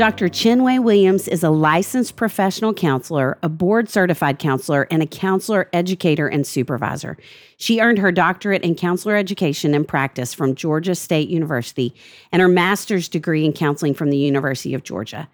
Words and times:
Dr. 0.00 0.30
Chinwe 0.30 0.82
Williams 0.82 1.28
is 1.28 1.42
a 1.42 1.50
licensed 1.50 2.16
professional 2.16 2.72
counselor, 2.72 3.36
a 3.42 3.50
board 3.50 3.90
certified 3.90 4.38
counselor, 4.38 4.88
and 4.90 5.02
a 5.02 5.06
counselor 5.06 5.68
educator 5.74 6.26
and 6.26 6.46
supervisor. 6.46 7.18
She 7.58 7.80
earned 7.82 7.98
her 7.98 8.10
doctorate 8.10 8.62
in 8.62 8.76
counselor 8.76 9.14
education 9.14 9.74
and 9.74 9.86
practice 9.86 10.32
from 10.32 10.54
Georgia 10.54 10.94
State 10.94 11.28
University 11.28 11.94
and 12.32 12.40
her 12.40 12.48
master's 12.48 13.10
degree 13.10 13.44
in 13.44 13.52
counseling 13.52 13.92
from 13.92 14.08
the 14.08 14.16
University 14.16 14.72
of 14.72 14.84
Georgia. 14.84 15.28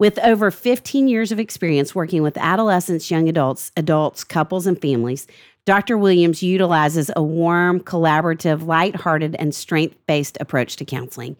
With 0.00 0.18
over 0.18 0.50
15 0.50 1.06
years 1.06 1.30
of 1.30 1.38
experience 1.38 1.94
working 1.94 2.24
with 2.24 2.36
adolescents, 2.38 3.12
young 3.12 3.28
adults, 3.28 3.70
adults, 3.76 4.24
couples, 4.24 4.66
and 4.66 4.82
families, 4.82 5.28
Dr. 5.64 5.96
Williams 5.96 6.42
utilizes 6.42 7.08
a 7.14 7.22
warm, 7.22 7.78
collaborative, 7.78 8.66
lighthearted, 8.66 9.36
and 9.38 9.54
strength 9.54 9.96
based 10.08 10.36
approach 10.40 10.74
to 10.74 10.84
counseling. 10.84 11.36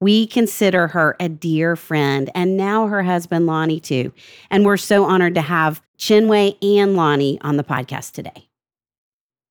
We 0.00 0.26
consider 0.26 0.88
her 0.88 1.14
a 1.20 1.28
dear 1.28 1.76
friend 1.76 2.30
and 2.34 2.56
now 2.56 2.86
her 2.86 3.02
husband, 3.02 3.46
Lonnie, 3.46 3.80
too. 3.80 4.12
And 4.50 4.64
we're 4.64 4.78
so 4.78 5.04
honored 5.04 5.34
to 5.34 5.42
have 5.42 5.82
Chinwe 5.98 6.56
and 6.62 6.96
Lonnie 6.96 7.38
on 7.42 7.58
the 7.58 7.64
podcast 7.64 8.12
today. 8.12 8.48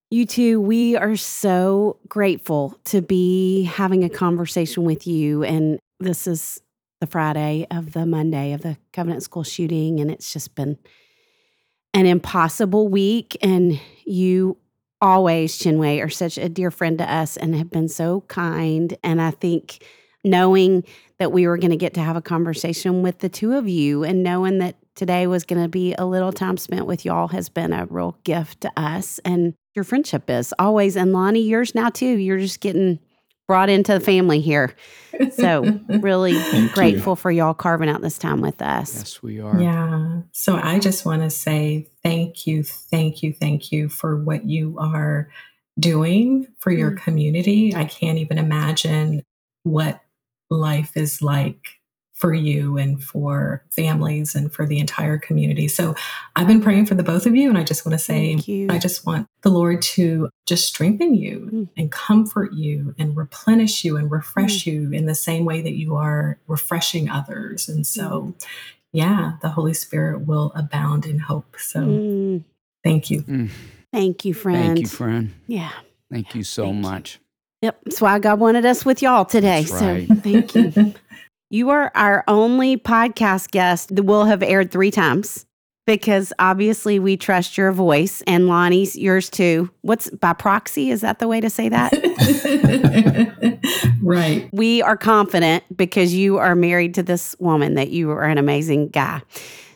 You 0.10 0.26
two, 0.26 0.60
we 0.60 0.96
are 0.96 1.16
so 1.16 2.00
grateful 2.08 2.80
to 2.86 3.02
be 3.04 3.64
having 3.64 4.04
a 4.04 4.10
conversation 4.10 4.84
with 4.84 5.06
you. 5.06 5.44
And 5.44 5.78
this 6.00 6.26
is 6.26 6.60
the 7.00 7.06
Friday 7.06 7.68
of 7.70 7.94
the 7.94 8.08
Monday 8.08 8.54
of 8.54 8.62
the 8.62 8.78
Covenant 8.92 9.22
School 9.22 9.44
shooting. 9.44 10.00
And 10.00 10.10
it's 10.10 10.34
just 10.34 10.56
been 10.56 10.80
an 11.94 12.08
impossible 12.08 12.88
week. 12.88 13.38
And 13.44 13.80
you 14.04 14.58
always, 15.00 15.60
Chinwe, 15.60 16.04
are 16.04 16.10
such 16.10 16.40
a 16.40 16.50
dear 16.50 16.72
friend 16.72 16.98
to 16.98 17.14
us 17.14 17.38
and 17.38 17.56
have 17.56 17.70
been 17.70 17.88
so 17.88 18.22
kind. 18.22 18.98
And 19.04 19.22
I 19.22 19.30
think 19.30 19.86
knowing 20.24 20.84
that 21.18 21.32
we 21.32 21.48
were 21.48 21.58
going 21.58 21.72
to 21.72 21.78
get 21.78 21.94
to 21.94 22.02
have 22.02 22.16
a 22.16 22.22
conversation 22.22 23.02
with 23.02 23.20
the 23.20 23.30
two 23.30 23.54
of 23.54 23.68
you 23.68 24.04
and 24.04 24.24
knowing 24.24 24.60
that 24.60 24.76
today 24.96 25.28
was 25.28 25.46
going 25.46 25.62
to 25.62 25.70
be 25.70 25.94
a 25.98 26.06
little 26.06 26.32
time 26.32 26.58
spent 26.58 26.86
with 26.86 27.06
y'all 27.06 27.30
has 27.30 27.50
been 27.50 27.72
a 27.72 27.86
real 27.86 28.18
gift 28.24 28.62
to 28.62 28.72
us. 28.78 29.20
And 29.20 29.54
your 29.76 29.84
friendship 29.84 30.30
is 30.30 30.54
always. 30.60 30.96
And 30.96 31.14
Lonnie, 31.14 31.42
yours 31.42 31.74
now 31.74 31.90
too. 31.90 32.18
You're 32.18 32.40
just 32.40 32.60
getting 32.60 33.00
brought 33.48 33.70
into 33.70 33.94
the 33.94 34.00
family 34.00 34.42
here. 34.42 34.76
So, 35.34 35.80
really 35.90 36.40
grateful 36.70 37.14
you. 37.14 37.16
for 37.16 37.32
y'all 37.32 37.54
carving 37.54 37.90
out 37.90 38.02
this 38.02 38.18
time 38.18 38.42
with 38.42 38.62
us. 38.62 38.96
Yes, 38.96 39.24
we 39.24 39.40
are. 39.40 39.60
Yeah. 39.60 40.22
So, 40.34 40.56
I 40.56 40.80
just 40.80 41.06
want 41.06 41.24
to 41.24 41.30
say 41.30 41.88
thank 42.04 42.46
you, 42.46 42.64
thank 42.64 43.24
you, 43.24 43.34
thank 43.34 43.72
you 43.72 43.90
for 43.90 44.22
what 44.22 44.46
you 44.46 44.78
are 44.80 45.30
doing 45.80 46.48
for 46.60 46.72
your 46.72 46.92
mm. 46.92 47.02
community. 47.02 47.74
I 47.76 47.86
can't 47.86 48.20
even 48.20 48.38
imagine 48.38 49.24
what 49.64 50.02
life 50.58 50.96
is 50.96 51.22
like 51.22 51.80
for 52.20 52.34
you 52.34 52.78
and 52.78 53.02
for 53.02 53.64
families 53.72 54.36
and 54.36 54.52
for 54.52 54.66
the 54.66 54.78
entire 54.78 55.18
community. 55.18 55.70
So 55.70 55.96
I've 56.36 56.48
been 56.48 56.62
praying 56.62 56.88
for 56.88 56.96
the 56.96 57.04
both 57.04 57.26
of 57.26 57.34
you. 57.34 57.48
And 57.48 57.58
I 57.58 57.64
just 57.64 57.86
want 57.86 57.98
to 57.98 58.04
say, 58.04 58.38
I 58.70 58.78
just 58.78 59.06
want 59.06 59.26
the 59.42 59.50
Lord 59.50 59.82
to 59.84 60.30
just 60.46 60.68
strengthen 60.68 61.16
you 61.16 61.50
mm. 61.54 61.70
and 61.78 61.90
comfort 61.90 62.52
you 62.52 62.94
and 63.00 63.16
replenish 63.16 63.86
you 63.86 63.96
and 63.96 64.12
refresh 64.12 64.64
mm. 64.64 64.66
you 64.66 64.92
in 64.92 65.06
the 65.06 65.16
same 65.16 65.46
way 65.46 65.62
that 65.62 65.76
you 65.76 65.96
are 65.96 66.38
refreshing 66.48 67.10
others. 67.10 67.70
And 67.70 67.88
so, 67.88 68.34
mm. 68.38 68.46
yeah, 68.92 69.38
the 69.42 69.50
Holy 69.50 69.74
Spirit 69.74 70.28
will 70.28 70.52
abound 70.56 71.06
in 71.06 71.20
hope. 71.20 71.56
So 71.58 71.80
mm. 71.80 72.44
thank 72.84 73.10
you. 73.10 73.22
Mm. 73.22 73.50
Thank 73.94 74.26
you, 74.26 74.34
friend. 74.34 74.66
Thank 74.66 74.80
you, 74.82 74.88
friend. 74.88 75.34
Yeah. 75.48 75.72
Thank 76.12 76.36
you 76.36 76.44
so 76.44 76.64
thank 76.64 76.82
much. 76.82 77.16
You. 77.16 77.29
Yep. 77.62 77.80
That's 77.86 78.02
why 78.02 78.20
God 78.20 78.40
wanted 78.40 78.66
us 78.66 78.86
with 78.86 79.02
y'all 79.02 79.26
today. 79.26 79.66
Right. 79.70 80.08
So 80.08 80.16
thank 80.16 80.56
you. 80.56 80.94
you 81.50 81.70
are 81.70 81.92
our 81.96 82.24
only 82.28 82.78
podcast 82.78 83.52
guest 83.52 83.96
that 83.96 84.04
will 84.04 84.26
have 84.26 84.42
aired 84.42 84.72
three 84.72 84.92
times 84.92 85.46
because 85.86 86.32
obviously 86.38 87.00
we 87.00 87.18
trust 87.18 87.58
your 87.58 87.72
voice 87.72 88.22
and 88.28 88.48
Lonnie's 88.48 88.96
yours 88.96 89.30
too. 89.30 89.72
What's 89.82 90.10
by 90.12 90.34
proxy? 90.34 90.92
Is 90.92 91.02
that 91.02 91.18
the 91.18 91.28
way 91.28 91.42
to 91.42 91.50
say 91.50 91.68
that? 91.68 91.92
right. 94.04 94.48
We 94.54 94.84
are 94.84 94.96
confident 94.96 95.64
because 95.76 96.14
you 96.14 96.38
are 96.38 96.56
married 96.56 96.94
to 96.94 97.04
this 97.04 97.36
woman 97.40 97.74
that 97.74 97.90
you 97.90 98.12
are 98.12 98.24
an 98.24 98.38
amazing 98.38 98.90
guy. 98.90 99.24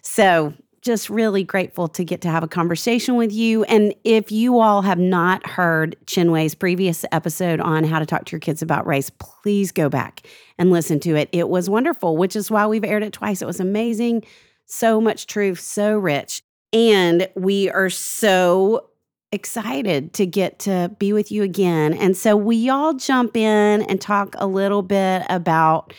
So 0.04 0.54
just 0.84 1.10
really 1.10 1.44
grateful 1.44 1.88
to 1.88 2.04
get 2.04 2.22
to 2.22 2.30
have 2.30 2.44
a 2.44 2.48
conversation 2.48 3.16
with 3.16 3.32
you. 3.32 3.64
And 3.64 3.94
if 4.04 4.32
you 4.32 4.60
all 4.60 4.82
have 4.82 5.00
not 5.00 5.48
heard 5.48 5.96
Chinwe's 6.06 6.54
previous 6.54 7.06
episode 7.12 7.60
on 7.62 7.84
how 7.86 8.00
to 8.00 8.06
talk 8.06 8.26
to 8.26 8.32
your 8.34 8.42
kids 8.42 8.62
about 8.62 8.86
race, 8.86 9.10
please 9.10 9.72
go 9.72 9.90
back 9.90 10.28
and 10.60 10.72
listen 10.72 11.00
to 11.02 11.16
it. 11.16 11.30
It 11.32 11.48
was 11.48 11.70
wonderful, 11.70 12.18
which 12.18 12.36
is 12.36 12.52
why 12.52 12.68
we've 12.68 12.84
aired 12.84 13.04
it 13.04 13.14
twice. 13.14 13.42
It 13.42 13.46
was 13.46 13.62
amazing. 13.62 14.24
So 14.66 15.00
much 15.00 15.26
truth, 15.26 15.60
so 15.60 15.98
rich. 15.98 16.44
And 16.74 17.30
we 17.36 17.70
are 17.70 17.90
so 17.90 18.90
excited 19.32 20.14
to 20.14 20.26
get 20.26 20.60
to 20.60 20.92
be 21.00 21.14
with 21.14 21.32
you 21.32 21.44
again. 21.44 21.94
And 21.94 22.16
so 22.16 22.36
we 22.36 22.70
all 22.70 22.94
jump 22.94 23.38
in 23.38 23.82
and 23.84 24.00
talk 24.02 24.36
a 24.38 24.46
little 24.46 24.82
bit 24.82 25.24
about 25.30 25.94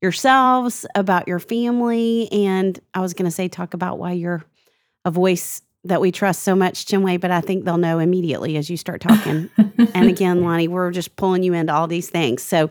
yourselves, 0.00 0.86
about 0.94 1.28
your 1.28 1.38
family, 1.38 2.30
and 2.32 2.78
I 2.94 3.00
was 3.00 3.14
going 3.14 3.24
to 3.24 3.34
say 3.34 3.48
talk 3.48 3.74
about 3.74 3.98
why 3.98 4.12
you're 4.12 4.44
a 5.04 5.10
voice 5.10 5.62
that 5.84 6.00
we 6.00 6.12
trust 6.12 6.42
so 6.42 6.54
much, 6.54 6.86
Chinwe, 6.86 7.20
but 7.20 7.30
I 7.30 7.40
think 7.40 7.64
they'll 7.64 7.78
know 7.78 7.98
immediately 7.98 8.56
as 8.56 8.68
you 8.68 8.76
start 8.76 9.00
talking. 9.00 9.48
and 9.94 10.08
again, 10.08 10.42
Lonnie, 10.42 10.68
we're 10.68 10.90
just 10.90 11.16
pulling 11.16 11.42
you 11.42 11.54
into 11.54 11.72
all 11.72 11.86
these 11.86 12.10
things. 12.10 12.42
So 12.42 12.70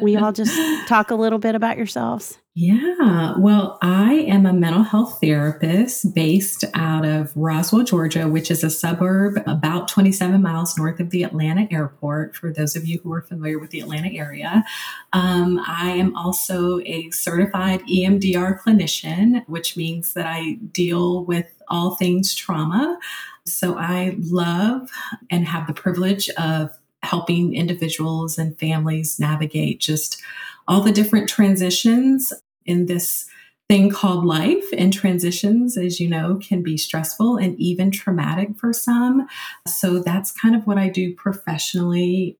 we 0.00 0.16
all 0.16 0.32
just 0.32 0.88
talk 0.88 1.10
a 1.10 1.14
little 1.14 1.38
bit 1.38 1.54
about 1.54 1.76
yourselves. 1.76 2.39
Yeah, 2.56 3.34
well, 3.38 3.78
I 3.80 4.12
am 4.14 4.44
a 4.44 4.52
mental 4.52 4.82
health 4.82 5.18
therapist 5.20 6.12
based 6.16 6.64
out 6.74 7.06
of 7.06 7.32
Roswell, 7.36 7.84
Georgia, 7.84 8.26
which 8.26 8.50
is 8.50 8.64
a 8.64 8.70
suburb 8.70 9.40
about 9.46 9.86
27 9.86 10.42
miles 10.42 10.76
north 10.76 10.98
of 10.98 11.10
the 11.10 11.22
Atlanta 11.22 11.68
airport, 11.70 12.34
for 12.34 12.52
those 12.52 12.74
of 12.74 12.84
you 12.84 12.98
who 13.04 13.12
are 13.12 13.22
familiar 13.22 13.60
with 13.60 13.70
the 13.70 13.78
Atlanta 13.78 14.10
area. 14.12 14.64
Um, 15.12 15.60
I 15.64 15.90
am 15.90 16.16
also 16.16 16.80
a 16.80 17.08
certified 17.12 17.82
EMDR 17.82 18.60
clinician, 18.60 19.44
which 19.46 19.76
means 19.76 20.14
that 20.14 20.26
I 20.26 20.54
deal 20.72 21.24
with 21.24 21.46
all 21.68 21.94
things 21.94 22.34
trauma. 22.34 22.98
So 23.46 23.78
I 23.78 24.16
love 24.18 24.90
and 25.30 25.46
have 25.46 25.68
the 25.68 25.72
privilege 25.72 26.28
of 26.30 26.76
helping 27.02 27.54
individuals 27.54 28.38
and 28.38 28.58
families 28.58 29.18
navigate 29.18 29.80
just 29.80 30.20
all 30.68 30.80
the 30.80 30.92
different 30.92 31.28
transitions 31.28 32.32
in 32.64 32.86
this 32.86 33.26
thing 33.68 33.90
called 33.90 34.24
life. 34.24 34.64
And 34.76 34.92
transitions 34.92 35.76
as 35.76 36.00
you 36.00 36.08
know 36.08 36.38
can 36.42 36.62
be 36.62 36.76
stressful 36.76 37.36
and 37.36 37.58
even 37.58 37.90
traumatic 37.90 38.56
for 38.56 38.72
some. 38.72 39.28
So 39.66 40.00
that's 40.00 40.32
kind 40.32 40.56
of 40.56 40.66
what 40.66 40.78
i 40.78 40.88
do 40.88 41.14
professionally. 41.14 42.36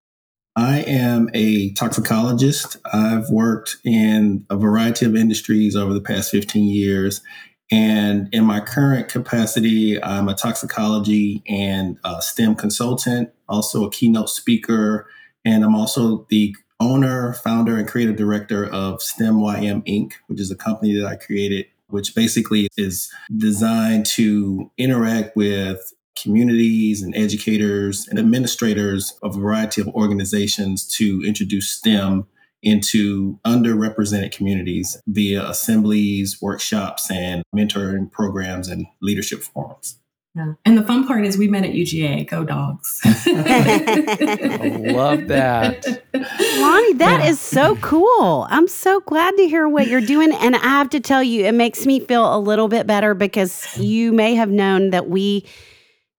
I 0.57 0.81
am 0.81 1.31
a 1.33 1.73
toxicologist. 1.75 2.77
I've 2.93 3.31
worked 3.31 3.77
in 3.85 4.45
a 4.51 4.57
variety 4.57 5.07
of 5.07 5.15
industries 5.15 5.77
over 5.77 5.95
the 5.95 6.01
past 6.01 6.33
15 6.33 6.65
years, 6.65 7.23
and 7.71 8.29
in 8.33 8.45
my 8.45 8.61
current 8.61 9.09
capacity, 9.09 10.03
I'm 10.03 10.29
a 10.29 10.35
toxicology 10.35 11.43
and 11.49 11.99
STEM 12.21 12.57
consultant, 12.57 13.31
also 13.49 13.85
a 13.85 13.91
keynote 13.91 14.29
speaker, 14.29 15.09
and 15.45 15.65
I'm 15.65 15.75
also 15.75 16.27
the 16.31 16.57
owner, 16.81 17.35
founder, 17.35 17.77
and 17.77 17.87
creative 17.87 18.17
director 18.17 18.67
of 18.67 19.03
STEM-YM 19.03 19.87
Inc., 19.87 20.13
which 20.27 20.41
is 20.41 20.51
a 20.51 20.57
company 20.57 20.99
that 20.99 21.07
I 21.07 21.17
created, 21.17 21.67
which 21.89 22.15
basically 22.15 22.69
is 22.77 23.13
designed 23.37 24.07
to 24.07 24.71
interact 24.79 25.37
with 25.37 25.93
communities 26.21 27.03
and 27.03 27.15
educators 27.15 28.09
and 28.09 28.19
administrators 28.19 29.19
of 29.23 29.37
a 29.37 29.41
variety 29.41 29.81
of 29.81 29.89
organizations 29.89 30.87
to 30.97 31.23
introduce 31.25 31.71
STEM 31.71 32.27
into 32.63 33.39
underrepresented 33.47 34.33
communities 34.33 35.01
via 35.07 35.49
assemblies, 35.49 36.41
workshops, 36.43 37.11
and 37.11 37.43
mentoring 37.55 38.11
programs 38.11 38.69
and 38.69 38.87
leadership 39.01 39.43
forums. 39.43 39.99
Yeah. 40.35 40.53
And 40.65 40.79
the 40.79 40.83
fun 40.83 41.09
part 41.09 41.27
is 41.27 41.37
we 41.37 41.49
met 41.49 41.65
at 41.65 41.73
UGA. 41.73 42.29
Go 42.29 42.45
dogs. 42.45 43.01
I 43.05 44.93
love 44.93 45.27
that. 45.27 45.85
Lonnie, 46.15 46.93
that 46.95 47.21
yeah. 47.21 47.29
is 47.29 47.41
so 47.41 47.75
cool. 47.77 48.47
I'm 48.49 48.69
so 48.69 49.01
glad 49.01 49.37
to 49.39 49.49
hear 49.49 49.67
what 49.69 49.89
you're 49.89 50.01
doing. 50.01 50.33
And 50.33 50.55
I 50.55 50.61
have 50.61 50.91
to 50.91 51.01
tell 51.01 51.23
you, 51.23 51.47
it 51.47 51.55
makes 51.55 51.85
me 51.85 51.99
feel 51.99 52.33
a 52.33 52.39
little 52.39 52.69
bit 52.69 52.87
better 52.87 53.13
because 53.15 53.77
you 53.77 54.13
may 54.13 54.37
have 54.37 54.51
known 54.51 54.91
that 54.91 55.09
we, 55.09 55.47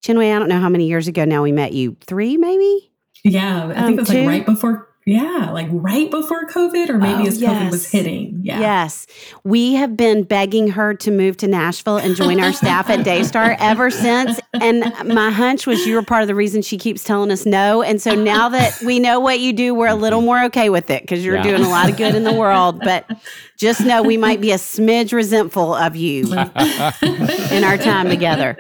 Chinwe, 0.04 0.36
I 0.36 0.40
don't 0.40 0.50
know 0.50 0.60
how 0.60 0.70
many 0.70 0.88
years 0.88 1.08
ago 1.08 1.24
now 1.24 1.42
we 1.42 1.54
met 1.54 1.72
you. 1.72 1.96
Three, 2.02 2.36
maybe? 2.36 2.92
Yeah. 3.24 3.68
I 3.68 3.74
think 3.74 3.78
um, 3.78 3.94
it 3.94 4.00
was 4.00 4.10
like 4.10 4.28
right 4.28 4.46
before 4.46 4.91
yeah, 5.06 5.50
like 5.52 5.68
right 5.72 6.12
before 6.12 6.46
COVID, 6.46 6.90
or 6.90 6.98
maybe 7.00 7.24
oh, 7.24 7.28
as 7.28 7.42
yes. 7.42 7.52
COVID 7.52 7.72
was 7.72 7.90
hitting. 7.90 8.42
Yeah. 8.44 8.60
Yes. 8.60 9.08
We 9.44 9.74
have 9.74 9.98
been 9.98 10.24
begging 10.24 10.70
her 10.70 10.94
to 10.94 11.10
move 11.10 11.38
to 11.38 11.48
Nashville 11.48 11.98
and 11.98 12.16
join 12.16 12.40
our 12.40 12.54
staff 12.54 12.88
at 12.88 13.04
Daystar 13.04 13.56
ever 13.60 13.90
since. 13.90 14.40
And 14.54 14.94
my 15.06 15.32
hunch 15.32 15.66
was 15.66 15.88
you 15.88 15.96
were 15.96 16.04
part 16.04 16.22
of 16.22 16.28
the 16.28 16.36
reason 16.36 16.62
she 16.62 16.78
keeps 16.78 17.04
telling 17.04 17.32
us 17.32 17.48
no. 17.48 17.82
And 17.82 18.00
so 18.00 18.14
now 18.14 18.50
that 18.50 18.80
we 18.84 19.00
know 19.00 19.20
what 19.20 19.40
you 19.40 19.54
do, 19.54 19.74
we're 19.74 19.88
a 19.88 19.96
little 19.96 20.22
more 20.22 20.44
okay 20.46 20.70
with 20.70 20.92
it 20.92 21.02
because 21.02 21.26
you're 21.26 21.38
yeah. 21.38 21.44
doing 21.44 21.64
a 21.64 21.70
lot 21.70 21.90
of 21.90 21.98
good 21.98 22.14
in 22.14 22.24
the 22.24 22.34
world. 22.34 22.80
But 22.80 23.10
just 23.58 23.82
know 23.82 24.04
we 24.04 24.18
might 24.18 24.40
be 24.40 24.52
a 24.52 24.58
smidge 24.58 25.14
resentful 25.14 25.74
of 25.74 25.96
you 25.96 26.26
in 26.32 27.64
our 27.64 27.78
time 27.78 28.08
together. 28.08 28.56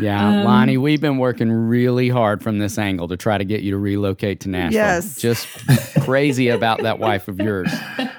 Yeah, 0.00 0.40
um, 0.40 0.44
Lonnie, 0.44 0.78
we've 0.78 1.00
been 1.00 1.18
working 1.18 1.50
really 1.50 2.08
hard 2.08 2.42
from 2.42 2.58
this 2.58 2.78
angle 2.78 3.08
to 3.08 3.16
try 3.16 3.38
to 3.38 3.44
get 3.44 3.62
you 3.62 3.72
to 3.72 3.78
relocate 3.78 4.40
to 4.40 4.48
Nashville. 4.48 4.81
Yes. 4.82 5.16
Just 5.16 5.48
crazy 6.02 6.48
about 6.48 6.82
that 6.82 6.98
wife 6.98 7.28
of 7.28 7.38
yours. 7.38 7.72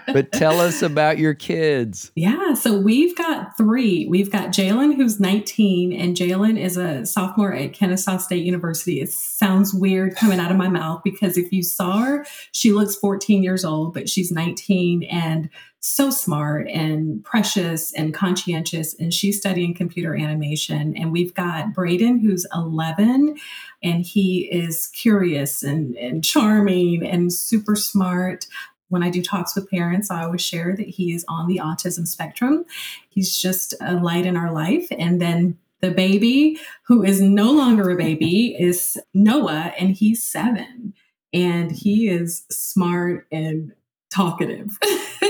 But 0.08 0.32
tell 0.32 0.60
us 0.60 0.82
about 0.82 1.18
your 1.18 1.34
kids. 1.34 2.12
Yeah, 2.16 2.54
so 2.54 2.78
we've 2.78 3.16
got 3.16 3.58
three. 3.58 4.08
We've 4.08 4.32
got 4.32 4.50
Jalen, 4.50 4.96
who's 4.96 5.20
19, 5.20 5.94
and 5.94 6.16
Jalen 6.16 6.60
is 6.60 6.78
a 6.78 7.06
sophomore 7.06 7.54
at 7.54 7.74
Kennesaw 7.74 8.18
State 8.18 8.46
University. 8.46 9.02
It 9.02 9.12
sounds 9.12 9.74
weird 9.74 10.16
coming 10.16 10.40
out 10.40 10.52
of 10.52 10.58
my 10.58 10.70
mouth 10.70 11.02
because 11.04 11.38
if 11.38 11.52
you 11.52 11.64
saw 11.64 12.00
her, 12.00 12.26
she 12.52 12.72
looks 12.72 12.96
14 12.96 13.44
years 13.44 13.66
old, 13.66 13.94
but 13.94 14.10
she's 14.10 14.32
19 14.32 15.04
and 15.04 15.50
so 15.86 16.10
smart 16.10 16.70
and 16.70 17.24
precious 17.26 17.94
and 17.94 18.14
conscientious. 18.14 18.96
And 18.98 19.14
she's 19.14 19.38
studying 19.38 19.74
computer 19.74 20.16
animation. 20.16 20.96
And 20.96 21.12
we've 21.12 21.34
got 21.34 21.74
Braden, 21.74 22.20
who's 22.20 22.46
11, 22.54 23.38
and 23.84 24.06
he 24.06 24.50
is 24.52 24.88
curious 24.88 25.62
and, 25.62 25.96
and 25.98 26.24
charming 26.24 27.06
and 27.06 27.32
super 27.34 27.76
smart. 27.76 28.48
When 28.88 29.04
I 29.04 29.10
do 29.10 29.22
talks 29.22 29.56
with 29.56 29.70
parents, 29.70 30.10
I 30.10 30.24
always 30.24 30.42
share 30.42 30.76
that 30.76 30.88
he 30.88 31.14
is 31.14 31.26
on 31.28 31.48
the 31.48 31.58
autism 31.58 32.08
spectrum. 32.08 32.66
He's 33.10 33.38
just 33.38 33.74
a 33.82 33.96
light 33.96 34.26
in 34.26 34.38
our 34.38 34.52
life. 34.52 34.88
And 34.92 35.22
then 35.22 35.58
the 35.82 35.92
baby, 35.92 36.60
who 36.88 37.04
is 37.04 37.22
no 37.22 37.52
longer 37.52 37.90
a 37.90 37.96
baby, 37.96 38.56
is 38.60 38.98
Noah, 39.14 39.74
and 39.78 39.96
he's 39.96 40.24
seven. 40.24 40.94
And 41.34 41.72
he 41.72 42.08
is 42.08 42.46
smart 42.50 43.28
and 43.32 43.74
talkative. 44.12 44.78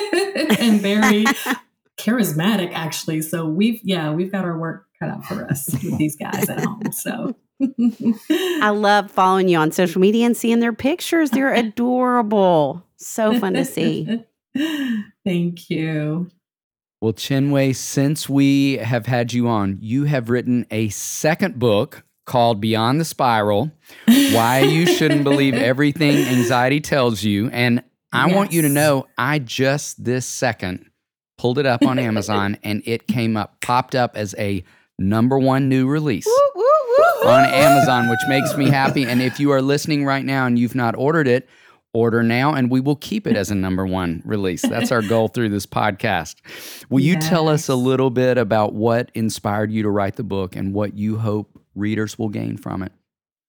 and 0.59 0.81
very 0.81 1.23
charismatic, 1.97 2.71
actually. 2.73 3.21
So 3.21 3.45
we've, 3.47 3.79
yeah, 3.83 4.11
we've 4.11 4.31
got 4.31 4.43
our 4.43 4.57
work 4.57 4.87
cut 4.99 5.09
out 5.09 5.25
for 5.25 5.45
us 5.45 5.71
with 5.71 5.97
these 5.97 6.17
guys 6.17 6.49
at 6.49 6.63
home. 6.63 6.91
So 6.91 7.35
I 7.61 8.69
love 8.69 9.11
following 9.11 9.47
you 9.47 9.57
on 9.57 9.71
social 9.71 10.01
media 10.01 10.25
and 10.25 10.35
seeing 10.35 10.59
their 10.59 10.73
pictures. 10.73 11.31
They're 11.31 11.53
adorable. 11.53 12.85
So 12.97 13.39
fun 13.39 13.53
to 13.53 13.65
see. 13.65 14.23
Thank 15.25 15.69
you. 15.69 16.29
Well, 17.01 17.13
Chinwe, 17.13 17.75
since 17.75 18.29
we 18.29 18.77
have 18.77 19.07
had 19.07 19.33
you 19.33 19.47
on, 19.49 19.77
you 19.81 20.05
have 20.05 20.29
written 20.29 20.65
a 20.71 20.87
second 20.89 21.59
book 21.59 22.05
called 22.25 22.61
Beyond 22.61 23.01
the 23.01 23.05
Spiral 23.05 23.71
Why 24.07 24.59
You 24.59 24.85
Shouldn't 24.85 25.25
Believe 25.25 25.53
Everything 25.55 26.15
Anxiety 26.15 26.79
Tells 26.79 27.21
You. 27.21 27.49
And 27.49 27.83
I 28.13 28.27
yes. 28.27 28.35
want 28.35 28.53
you 28.53 28.61
to 28.61 28.69
know 28.69 29.07
I 29.17 29.39
just 29.39 30.03
this 30.03 30.25
second 30.25 30.89
pulled 31.37 31.59
it 31.59 31.65
up 31.65 31.85
on 31.85 31.99
Amazon 31.99 32.57
and 32.63 32.81
it 32.85 33.07
came 33.07 33.35
up, 33.35 33.59
popped 33.59 33.95
up 33.95 34.15
as 34.15 34.33
a 34.37 34.63
number 34.97 35.37
one 35.37 35.67
new 35.67 35.87
release 35.87 36.27
on 37.25 37.45
Amazon, 37.45 38.09
which 38.09 38.19
makes 38.27 38.55
me 38.57 38.69
happy. 38.69 39.05
And 39.05 39.21
if 39.21 39.39
you 39.39 39.51
are 39.51 39.61
listening 39.61 40.05
right 40.05 40.25
now 40.25 40.45
and 40.45 40.57
you've 40.57 40.75
not 40.75 40.95
ordered 40.95 41.27
it, 41.27 41.47
order 41.93 42.23
now 42.23 42.53
and 42.53 42.71
we 42.71 42.79
will 42.79 42.95
keep 42.95 43.27
it 43.27 43.37
as 43.37 43.51
a 43.51 43.55
number 43.55 43.85
one 43.85 44.21
release. 44.25 44.63
That's 44.63 44.91
our 44.91 45.01
goal 45.01 45.27
through 45.27 45.49
this 45.49 45.65
podcast. 45.65 46.35
Will 46.89 47.01
you 47.01 47.13
yes. 47.13 47.29
tell 47.29 47.47
us 47.47 47.69
a 47.69 47.75
little 47.75 48.09
bit 48.09 48.37
about 48.37 48.73
what 48.73 49.11
inspired 49.13 49.71
you 49.71 49.83
to 49.83 49.89
write 49.89 50.15
the 50.15 50.23
book 50.23 50.55
and 50.55 50.73
what 50.73 50.97
you 50.97 51.19
hope 51.19 51.59
readers 51.75 52.17
will 52.17 52.29
gain 52.29 52.57
from 52.57 52.81
it? 52.81 52.91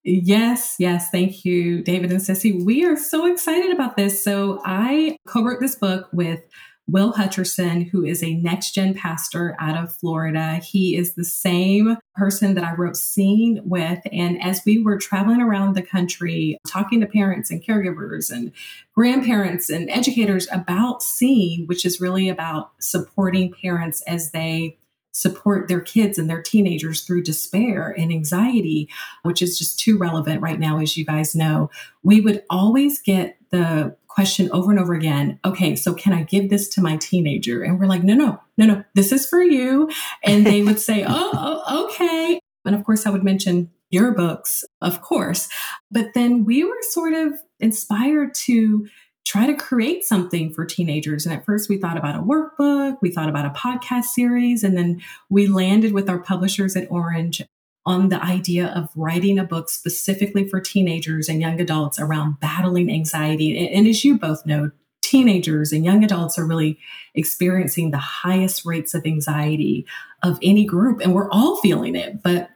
Yes, 0.04 0.76
yes. 0.78 1.08
Thank 1.08 1.46
you, 1.46 1.82
David 1.82 2.12
and 2.12 2.20
Sissy. 2.20 2.62
We 2.62 2.84
are 2.84 2.96
so 2.96 3.24
excited 3.24 3.70
about 3.70 3.96
this. 3.96 4.22
So, 4.22 4.60
I 4.62 5.16
co 5.26 5.42
wrote 5.42 5.60
this 5.60 5.76
book 5.76 6.10
with 6.12 6.42
Will 6.86 7.12
Hutcherson, 7.14 7.88
who 7.90 8.04
is 8.04 8.22
a 8.22 8.34
next 8.34 8.72
gen 8.72 8.94
pastor 8.94 9.56
out 9.58 9.82
of 9.82 9.94
Florida. 9.94 10.56
He 10.56 10.96
is 10.96 11.14
the 11.14 11.24
same 11.24 11.96
person 12.14 12.54
that 12.54 12.64
I 12.64 12.74
wrote 12.74 12.96
Seen 12.96 13.60
with. 13.64 14.00
And 14.12 14.42
as 14.42 14.60
we 14.66 14.82
were 14.82 14.98
traveling 14.98 15.40
around 15.40 15.74
the 15.74 15.82
country, 15.82 16.58
talking 16.68 17.00
to 17.00 17.06
parents 17.06 17.50
and 17.50 17.64
caregivers 17.64 18.30
and 18.30 18.52
grandparents 18.94 19.70
and 19.70 19.88
educators 19.90 20.46
about 20.52 21.02
Seen, 21.02 21.66
which 21.66 21.86
is 21.86 22.00
really 22.00 22.28
about 22.28 22.72
supporting 22.80 23.52
parents 23.52 24.02
as 24.02 24.32
they 24.32 24.76
support 25.14 25.68
their 25.68 25.80
kids 25.80 26.18
and 26.18 26.28
their 26.28 26.42
teenagers 26.42 27.02
through 27.02 27.22
despair 27.22 27.94
and 27.96 28.10
anxiety, 28.10 28.88
which 29.22 29.40
is 29.40 29.56
just 29.56 29.78
too 29.78 29.96
relevant 29.96 30.42
right 30.42 30.58
now, 30.58 30.80
as 30.80 30.96
you 30.96 31.04
guys 31.04 31.36
know, 31.36 31.70
we 32.02 32.20
would 32.20 32.42
always 32.50 33.00
get 33.00 33.36
the 33.54 33.96
question 34.08 34.50
over 34.52 34.70
and 34.70 34.80
over 34.80 34.94
again 34.94 35.38
okay, 35.44 35.76
so 35.76 35.94
can 35.94 36.12
I 36.12 36.24
give 36.24 36.50
this 36.50 36.68
to 36.70 36.80
my 36.80 36.96
teenager? 36.96 37.62
And 37.62 37.78
we're 37.78 37.86
like, 37.86 38.02
no, 38.02 38.14
no, 38.14 38.40
no, 38.58 38.66
no, 38.66 38.84
this 38.94 39.12
is 39.12 39.26
for 39.26 39.42
you. 39.42 39.88
And 40.22 40.46
they 40.46 40.62
would 40.62 40.80
say, 40.80 41.04
oh, 41.08 41.62
oh, 41.66 41.84
okay. 41.86 42.40
And 42.64 42.74
of 42.74 42.84
course, 42.84 43.06
I 43.06 43.10
would 43.10 43.24
mention 43.24 43.70
your 43.90 44.12
books, 44.12 44.64
of 44.80 45.02
course. 45.02 45.48
But 45.90 46.14
then 46.14 46.44
we 46.44 46.64
were 46.64 46.82
sort 46.90 47.12
of 47.12 47.34
inspired 47.60 48.34
to 48.46 48.88
try 49.26 49.46
to 49.46 49.54
create 49.54 50.04
something 50.04 50.52
for 50.52 50.64
teenagers. 50.64 51.24
And 51.24 51.34
at 51.34 51.44
first, 51.44 51.68
we 51.68 51.78
thought 51.78 51.96
about 51.96 52.16
a 52.16 52.22
workbook, 52.22 52.96
we 53.00 53.10
thought 53.10 53.28
about 53.28 53.46
a 53.46 53.50
podcast 53.50 54.04
series, 54.04 54.64
and 54.64 54.76
then 54.76 55.00
we 55.30 55.46
landed 55.46 55.92
with 55.92 56.10
our 56.10 56.18
publishers 56.18 56.76
at 56.76 56.90
Orange 56.90 57.42
on 57.86 58.08
the 58.08 58.22
idea 58.22 58.68
of 58.68 58.88
writing 58.96 59.38
a 59.38 59.44
book 59.44 59.68
specifically 59.68 60.48
for 60.48 60.60
teenagers 60.60 61.28
and 61.28 61.40
young 61.40 61.60
adults 61.60 61.98
around 61.98 62.40
battling 62.40 62.90
anxiety. 62.90 63.68
And, 63.74 63.86
as 63.86 64.04
you 64.04 64.18
both 64.18 64.46
know, 64.46 64.70
teenagers 65.02 65.70
and 65.70 65.84
young 65.84 66.02
adults 66.02 66.38
are 66.38 66.46
really 66.46 66.78
experiencing 67.14 67.90
the 67.90 67.98
highest 67.98 68.64
rates 68.64 68.94
of 68.94 69.04
anxiety 69.04 69.86
of 70.22 70.38
any 70.42 70.64
group, 70.64 71.00
and 71.00 71.14
we're 71.14 71.30
all 71.30 71.56
feeling 71.56 71.94
it. 71.94 72.22
But 72.22 72.50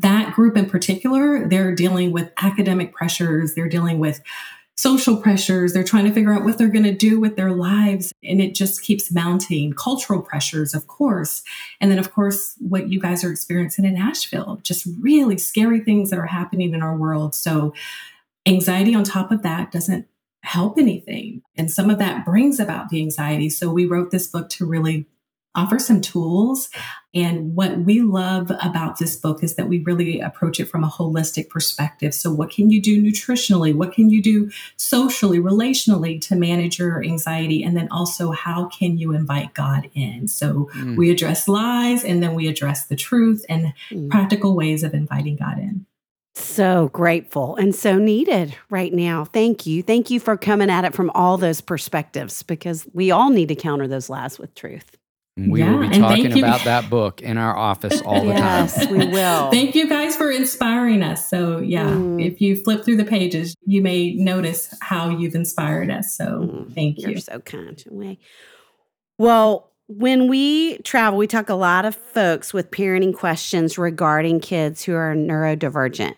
that 0.00 0.34
group 0.34 0.56
in 0.56 0.68
particular, 0.68 1.48
they're 1.48 1.74
dealing 1.74 2.12
with 2.12 2.30
academic 2.36 2.92
pressures, 2.92 3.54
they're 3.54 3.68
dealing 3.68 3.98
with 3.98 4.20
social 4.76 5.16
pressures. 5.16 5.72
They're 5.72 5.84
trying 5.84 6.04
to 6.04 6.12
figure 6.12 6.32
out 6.32 6.44
what 6.44 6.58
they're 6.58 6.68
going 6.68 6.84
to 6.84 6.94
do 6.94 7.20
with 7.20 7.36
their 7.36 7.52
lives. 7.52 8.12
And 8.22 8.40
it 8.40 8.54
just 8.54 8.82
keeps 8.82 9.12
mounting. 9.12 9.72
Cultural 9.72 10.20
pressures, 10.20 10.74
of 10.74 10.86
course. 10.88 11.42
And 11.80 11.90
then, 11.90 11.98
of 11.98 12.12
course, 12.12 12.54
what 12.58 12.88
you 12.88 13.00
guys 13.00 13.24
are 13.24 13.30
experiencing 13.30 13.84
in 13.84 13.94
Nashville, 13.94 14.60
just 14.62 14.86
really 15.00 15.38
scary 15.38 15.80
things 15.80 16.10
that 16.10 16.18
are 16.18 16.26
happening 16.26 16.74
in 16.74 16.82
our 16.82 16.96
world. 16.96 17.34
So, 17.34 17.72
anxiety 18.46 18.94
on 18.94 19.04
top 19.04 19.30
of 19.30 19.42
that 19.42 19.72
doesn't 19.72 20.06
help 20.42 20.78
anything. 20.78 21.40
And 21.56 21.70
some 21.70 21.88
of 21.88 21.98
that 21.98 22.24
brings 22.24 22.60
about 22.60 22.90
the 22.90 23.00
anxiety. 23.00 23.48
So, 23.48 23.70
we 23.70 23.86
wrote 23.86 24.10
this 24.10 24.26
book 24.26 24.48
to 24.50 24.66
really 24.66 25.06
offer 25.54 25.78
some 25.78 26.00
tools. 26.00 26.68
And 27.14 27.54
what 27.54 27.78
we 27.78 28.00
love 28.00 28.50
about 28.60 28.98
this 28.98 29.16
book 29.16 29.44
is 29.44 29.54
that 29.54 29.68
we 29.68 29.78
really 29.80 30.20
approach 30.20 30.58
it 30.58 30.64
from 30.64 30.82
a 30.82 30.88
holistic 30.88 31.48
perspective. 31.48 32.12
So, 32.12 32.32
what 32.32 32.50
can 32.50 32.70
you 32.70 32.82
do 32.82 33.00
nutritionally? 33.00 33.72
What 33.72 33.92
can 33.92 34.10
you 34.10 34.20
do 34.20 34.50
socially, 34.76 35.38
relationally 35.38 36.20
to 36.22 36.34
manage 36.34 36.78
your 36.78 37.04
anxiety? 37.04 37.62
And 37.62 37.76
then 37.76 37.88
also, 37.90 38.32
how 38.32 38.66
can 38.66 38.98
you 38.98 39.12
invite 39.12 39.54
God 39.54 39.88
in? 39.94 40.26
So, 40.26 40.68
mm. 40.74 40.96
we 40.96 41.10
address 41.10 41.46
lies 41.46 42.04
and 42.04 42.22
then 42.22 42.34
we 42.34 42.48
address 42.48 42.86
the 42.86 42.96
truth 42.96 43.44
and 43.48 43.72
mm. 43.90 44.10
practical 44.10 44.56
ways 44.56 44.82
of 44.82 44.92
inviting 44.92 45.36
God 45.36 45.58
in. 45.58 45.86
So 46.36 46.88
grateful 46.88 47.54
and 47.54 47.72
so 47.72 47.96
needed 47.96 48.56
right 48.68 48.92
now. 48.92 49.24
Thank 49.24 49.66
you. 49.66 49.84
Thank 49.84 50.10
you 50.10 50.18
for 50.18 50.36
coming 50.36 50.68
at 50.68 50.84
it 50.84 50.92
from 50.92 51.10
all 51.14 51.38
those 51.38 51.60
perspectives 51.60 52.42
because 52.42 52.88
we 52.92 53.12
all 53.12 53.30
need 53.30 53.48
to 53.48 53.54
counter 53.54 53.86
those 53.86 54.10
lies 54.10 54.36
with 54.36 54.52
truth. 54.56 54.96
We 55.36 55.60
yeah, 55.60 55.72
will 55.72 55.88
be 55.88 55.98
talking 55.98 56.38
about 56.38 56.62
that 56.62 56.88
book 56.88 57.20
in 57.20 57.38
our 57.38 57.56
office 57.56 58.00
all 58.02 58.20
the 58.20 58.28
yes, 58.28 58.76
time. 58.76 58.96
Yes, 58.96 59.06
we 59.06 59.12
will. 59.12 59.50
Thank 59.50 59.74
you 59.74 59.88
guys 59.88 60.14
for 60.14 60.30
inspiring 60.30 61.02
us. 61.02 61.28
So, 61.28 61.58
yeah, 61.58 61.88
mm. 61.88 62.24
if 62.24 62.40
you 62.40 62.62
flip 62.62 62.84
through 62.84 62.98
the 62.98 63.04
pages, 63.04 63.56
you 63.66 63.82
may 63.82 64.14
notice 64.14 64.72
how 64.80 65.08
you've 65.08 65.34
inspired 65.34 65.90
us. 65.90 66.14
So, 66.14 66.24
mm. 66.24 66.72
thank 66.72 66.98
you. 66.98 67.08
You're 67.08 67.18
so 67.18 67.40
kind, 67.40 67.82
Way. 67.90 68.20
Well, 69.18 69.72
when 69.88 70.28
we 70.28 70.78
travel, 70.78 71.18
we 71.18 71.26
talk 71.26 71.48
a 71.48 71.54
lot 71.54 71.84
of 71.84 71.96
folks 71.96 72.54
with 72.54 72.70
parenting 72.70 73.12
questions 73.12 73.76
regarding 73.76 74.38
kids 74.38 74.84
who 74.84 74.94
are 74.94 75.16
neurodivergent 75.16 76.14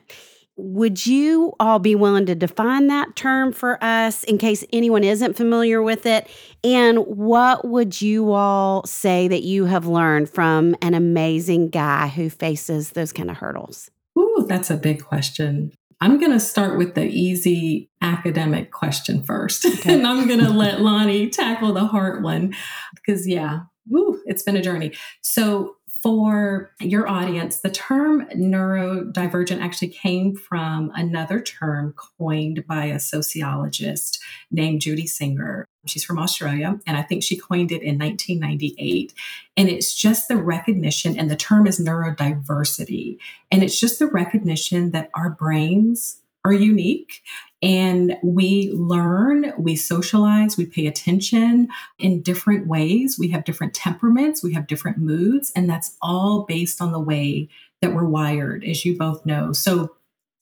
would 0.57 1.07
you 1.07 1.53
all 1.61 1.79
be 1.79 1.95
willing 1.95 2.27
to 2.27 2.35
define 2.35 2.87
that 2.87 3.15
term 3.15 3.53
for 3.53 3.83
us 3.85 4.25
in 4.25 4.39
case 4.39 4.65
anyone 4.73 5.05
isn't 5.05 5.37
familiar 5.37 5.83
with 5.83 6.07
it? 6.07 6.29
And 6.65 6.99
what 7.01 7.67
would 7.67 8.01
you 8.01 8.33
all 8.33 8.85
say 8.87 9.29
that 9.29 9.43
you 9.43 9.67
have 9.67 9.87
learned 9.87 10.31
from 10.31 10.75
an 10.81 10.95
amazing 10.95 11.69
guy 11.69 12.09
who 12.09 12.31
faces 12.31 12.91
those 12.91 13.13
kind 13.13 13.31
of 13.31 13.37
hurdles? 13.37 13.91
Ooh, 14.19 14.47
that's 14.49 14.71
a 14.71 14.77
big 14.77 15.05
question. 15.05 15.73
I'm 16.01 16.19
going 16.19 16.33
to 16.33 16.41
start 16.41 16.79
with 16.79 16.95
the 16.95 17.07
easy 17.07 17.91
academic 18.03 18.71
question 18.71 19.23
first, 19.23 19.65
okay. 19.67 19.95
and 19.95 20.07
I'm 20.07 20.27
going 20.27 20.41
to 20.41 20.51
let 20.51 20.81
Lonnie 20.81 21.29
tackle 21.29 21.73
the 21.73 21.87
hard 21.87 22.23
one 22.23 22.55
because, 22.95 23.27
yeah, 23.27 23.61
woo, 23.89 24.21
it's 24.27 24.43
been 24.43 24.57
a 24.57 24.63
journey. 24.63 24.93
So, 25.23 25.75
for 26.07 26.71
your 26.79 27.09
audience, 27.09 27.63
the 27.63 27.69
term 27.69 28.29
neurodivergent 28.29 29.61
actually 29.61 29.89
came 29.89 30.37
from 30.37 30.93
another 30.95 31.41
term 31.41 31.95
coined 31.97 32.65
by 32.65 32.85
a 32.85 33.01
sociologist 33.01 34.23
named 34.53 34.83
Judy 34.83 35.09
Singer. 35.09 35.67
She's 35.85 36.05
from 36.05 36.21
Australia, 36.21 36.79
and 36.87 36.97
I 36.97 37.03
think 37.03 37.25
she 37.25 37.37
coined 37.37 37.73
it 37.73 37.83
in 37.83 37.99
1998. 37.99 39.15
And 39.57 39.69
it's 39.69 39.97
just 39.97 40.29
the 40.29 40.37
recognition, 40.37 41.19
and 41.19 41.29
the 41.29 41.35
term 41.35 41.67
is 41.67 41.81
neurodiversity. 41.81 43.19
And 43.51 43.65
it's 43.65 43.81
just 43.81 43.99
the 43.99 44.07
recognition 44.07 44.93
that 44.93 45.11
our 45.13 45.31
brains 45.31 46.23
are 46.47 46.53
unique 46.53 47.23
and 47.62 48.17
we 48.23 48.71
learn, 48.73 49.53
we 49.59 49.75
socialize, 49.75 50.57
we 50.57 50.67
pay 50.67 50.87
attention 50.87 51.69
in 51.99 52.23
different 52.23 52.67
ways. 52.69 53.17
We 53.19 53.29
have 53.29 53.45
different 53.45 53.75
temperaments, 53.75 54.43
we 54.43 54.53
have 54.53 54.67
different 54.67 54.99
moods, 54.99 55.50
and 55.57 55.69
that's 55.69 55.97
all 56.00 56.45
based 56.47 56.81
on 56.81 56.93
the 56.93 57.00
way 57.00 57.49
that 57.81 57.93
we're 57.93 58.05
wired, 58.05 58.62
as 58.65 58.85
you 58.85 58.97
both 58.97 59.25
know. 59.26 59.53
So, 59.53 59.97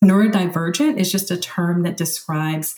neurodivergent 0.04 0.98
is 0.98 1.10
just 1.10 1.30
a 1.30 1.36
term 1.38 1.82
that 1.84 1.96
describes 1.96 2.74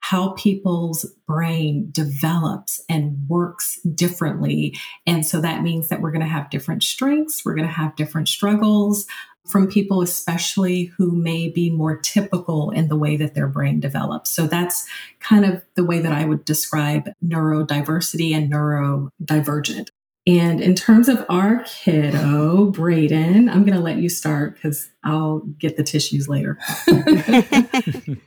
how 0.00 0.30
people's 0.30 1.04
brain 1.26 1.88
develops 1.90 2.80
and 2.88 3.28
works 3.28 3.80
differently. 3.94 4.78
And 5.06 5.26
so 5.26 5.40
that 5.40 5.62
means 5.62 5.88
that 5.88 6.00
we're 6.00 6.12
going 6.12 6.20
to 6.20 6.26
have 6.26 6.50
different 6.50 6.84
strengths, 6.84 7.44
we're 7.44 7.56
going 7.56 7.66
to 7.66 7.74
have 7.74 7.96
different 7.96 8.28
struggles, 8.28 9.06
from 9.48 9.68
people, 9.68 10.02
especially 10.02 10.84
who 10.96 11.10
may 11.10 11.48
be 11.48 11.70
more 11.70 11.96
typical 11.96 12.70
in 12.70 12.88
the 12.88 12.96
way 12.96 13.16
that 13.16 13.34
their 13.34 13.48
brain 13.48 13.80
develops. 13.80 14.30
So 14.30 14.46
that's 14.46 14.86
kind 15.20 15.44
of 15.44 15.64
the 15.74 15.84
way 15.84 16.00
that 16.00 16.12
I 16.12 16.24
would 16.24 16.44
describe 16.44 17.10
neurodiversity 17.24 18.34
and 18.34 18.52
neurodivergent. 18.52 19.88
And 20.26 20.60
in 20.60 20.74
terms 20.74 21.08
of 21.08 21.24
our 21.30 21.64
kiddo, 21.64 22.66
Braden, 22.66 23.48
I'm 23.48 23.64
going 23.64 23.76
to 23.76 23.82
let 23.82 23.96
you 23.96 24.10
start 24.10 24.54
because 24.54 24.90
I'll 25.02 25.38
get 25.58 25.78
the 25.78 25.82
tissues 25.82 26.28
later. 26.28 26.58
you 26.86 28.18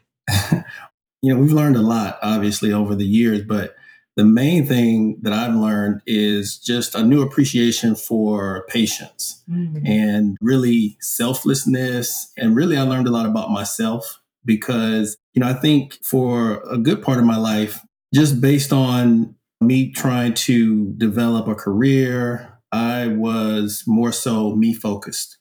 know, 1.22 1.38
we've 1.38 1.52
learned 1.52 1.76
a 1.76 1.82
lot, 1.82 2.18
obviously, 2.24 2.74
over 2.74 2.96
the 2.96 3.06
years, 3.06 3.44
but 3.44 3.76
the 4.18 4.26
main 4.26 4.66
thing 4.66 5.18
that 5.22 5.34
I've 5.34 5.56
learned 5.56 6.02
is 6.06 6.58
just 6.58 6.96
a 6.96 7.04
new 7.04 7.22
appreciation 7.22 7.96
for 7.96 8.66
patience 8.68 9.44
mm-hmm. 9.50 9.86
and 9.86 10.38
really 10.42 10.98
selflessness. 11.00 12.32
And 12.38 12.56
really, 12.56 12.78
I 12.78 12.82
learned 12.82 13.08
a 13.08 13.12
lot 13.12 13.26
about 13.26 13.52
myself 13.52 14.22
because, 14.44 15.16
you 15.34 15.40
know, 15.40 15.48
I 15.48 15.54
think 15.54 15.98
for 16.04 16.62
a 16.70 16.78
good 16.78 17.02
part 17.02 17.20
of 17.20 17.26
my 17.26 17.38
life, 17.38 17.80
just 18.14 18.42
based 18.42 18.74
on 18.74 19.36
me 19.62 19.92
trying 19.92 20.34
to 20.34 20.94
develop 20.98 21.48
a 21.48 21.56
career, 21.56 22.60
I 22.72 23.08
was 23.08 23.84
more 23.88 24.12
so 24.12 24.56
me 24.56 24.74
focused 24.74 25.38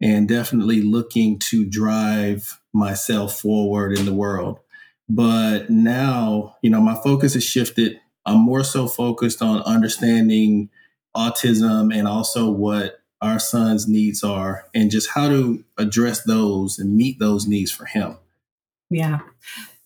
and 0.00 0.28
definitely 0.28 0.80
looking 0.80 1.38
to 1.38 1.64
drive 1.64 2.60
myself 2.72 3.38
forward 3.40 3.96
in 3.96 4.06
the 4.06 4.14
world. 4.14 4.58
But 5.08 5.70
now, 5.70 6.56
you 6.62 6.70
know, 6.70 6.80
my 6.80 6.94
focus 6.94 7.34
has 7.34 7.44
shifted 7.44 7.98
I'm 8.28 8.40
more 8.40 8.62
so 8.62 8.86
focused 8.86 9.40
on 9.40 9.62
understanding 9.62 10.68
autism 11.16 11.94
and 11.94 12.06
also 12.06 12.50
what 12.50 13.00
our 13.20 13.38
son's 13.38 13.88
needs 13.88 14.22
are 14.22 14.66
and 14.74 14.90
just 14.90 15.10
how 15.10 15.28
to 15.28 15.64
address 15.78 16.22
those 16.24 16.78
and 16.78 16.96
meet 16.96 17.18
those 17.18 17.46
needs 17.46 17.70
for 17.70 17.86
him. 17.86 18.16
Yeah. 18.90 19.20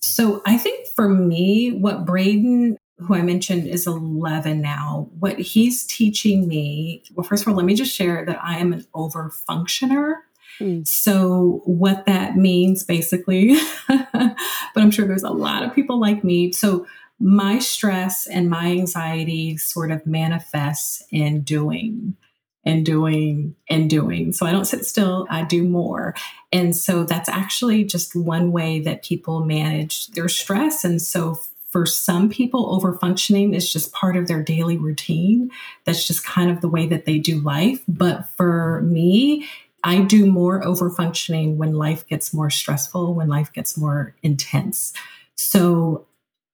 So 0.00 0.42
I 0.44 0.58
think 0.58 0.88
for 0.88 1.08
me, 1.08 1.70
what 1.70 2.04
Braden, 2.04 2.76
who 2.98 3.14
I 3.14 3.22
mentioned 3.22 3.68
is 3.68 3.86
11 3.86 4.60
now, 4.60 5.08
what 5.18 5.38
he's 5.38 5.86
teaching 5.86 6.48
me, 6.48 7.04
well, 7.14 7.24
first 7.24 7.42
of 7.42 7.48
all, 7.48 7.54
let 7.54 7.64
me 7.64 7.74
just 7.74 7.94
share 7.94 8.24
that 8.26 8.42
I 8.42 8.58
am 8.58 8.72
an 8.72 8.84
over 8.92 9.32
functioner. 9.48 10.16
Hmm. 10.58 10.82
So, 10.84 11.62
what 11.64 12.04
that 12.04 12.36
means 12.36 12.84
basically, 12.84 13.56
but 13.88 14.36
I'm 14.76 14.90
sure 14.90 15.06
there's 15.06 15.22
a 15.22 15.30
lot 15.30 15.62
of 15.62 15.74
people 15.74 15.98
like 15.98 16.22
me. 16.22 16.52
So, 16.52 16.86
my 17.22 17.60
stress 17.60 18.26
and 18.26 18.50
my 18.50 18.72
anxiety 18.72 19.56
sort 19.56 19.92
of 19.92 20.04
manifests 20.04 21.04
in 21.12 21.42
doing 21.42 22.16
and 22.64 22.84
doing 22.84 23.54
and 23.70 23.88
doing. 23.88 24.32
So 24.32 24.44
I 24.44 24.50
don't 24.50 24.64
sit 24.64 24.84
still, 24.84 25.26
I 25.30 25.44
do 25.44 25.62
more. 25.62 26.16
And 26.52 26.74
so 26.74 27.04
that's 27.04 27.28
actually 27.28 27.84
just 27.84 28.16
one 28.16 28.50
way 28.50 28.80
that 28.80 29.04
people 29.04 29.44
manage 29.44 30.08
their 30.08 30.28
stress. 30.28 30.84
And 30.84 31.00
so 31.00 31.38
for 31.68 31.86
some 31.86 32.28
people, 32.28 32.74
over 32.74 32.94
functioning 32.94 33.54
is 33.54 33.72
just 33.72 33.92
part 33.92 34.16
of 34.16 34.26
their 34.26 34.42
daily 34.42 34.76
routine. 34.76 35.50
That's 35.84 36.06
just 36.06 36.26
kind 36.26 36.50
of 36.50 36.60
the 36.60 36.68
way 36.68 36.86
that 36.88 37.04
they 37.04 37.18
do 37.18 37.40
life. 37.40 37.82
But 37.86 38.28
for 38.30 38.82
me, 38.82 39.48
I 39.84 40.00
do 40.02 40.26
more 40.26 40.64
over 40.66 40.90
functioning 40.90 41.56
when 41.56 41.74
life 41.74 42.06
gets 42.08 42.34
more 42.34 42.50
stressful, 42.50 43.14
when 43.14 43.28
life 43.28 43.52
gets 43.52 43.76
more 43.78 44.14
intense. 44.22 44.92
So 45.36 46.06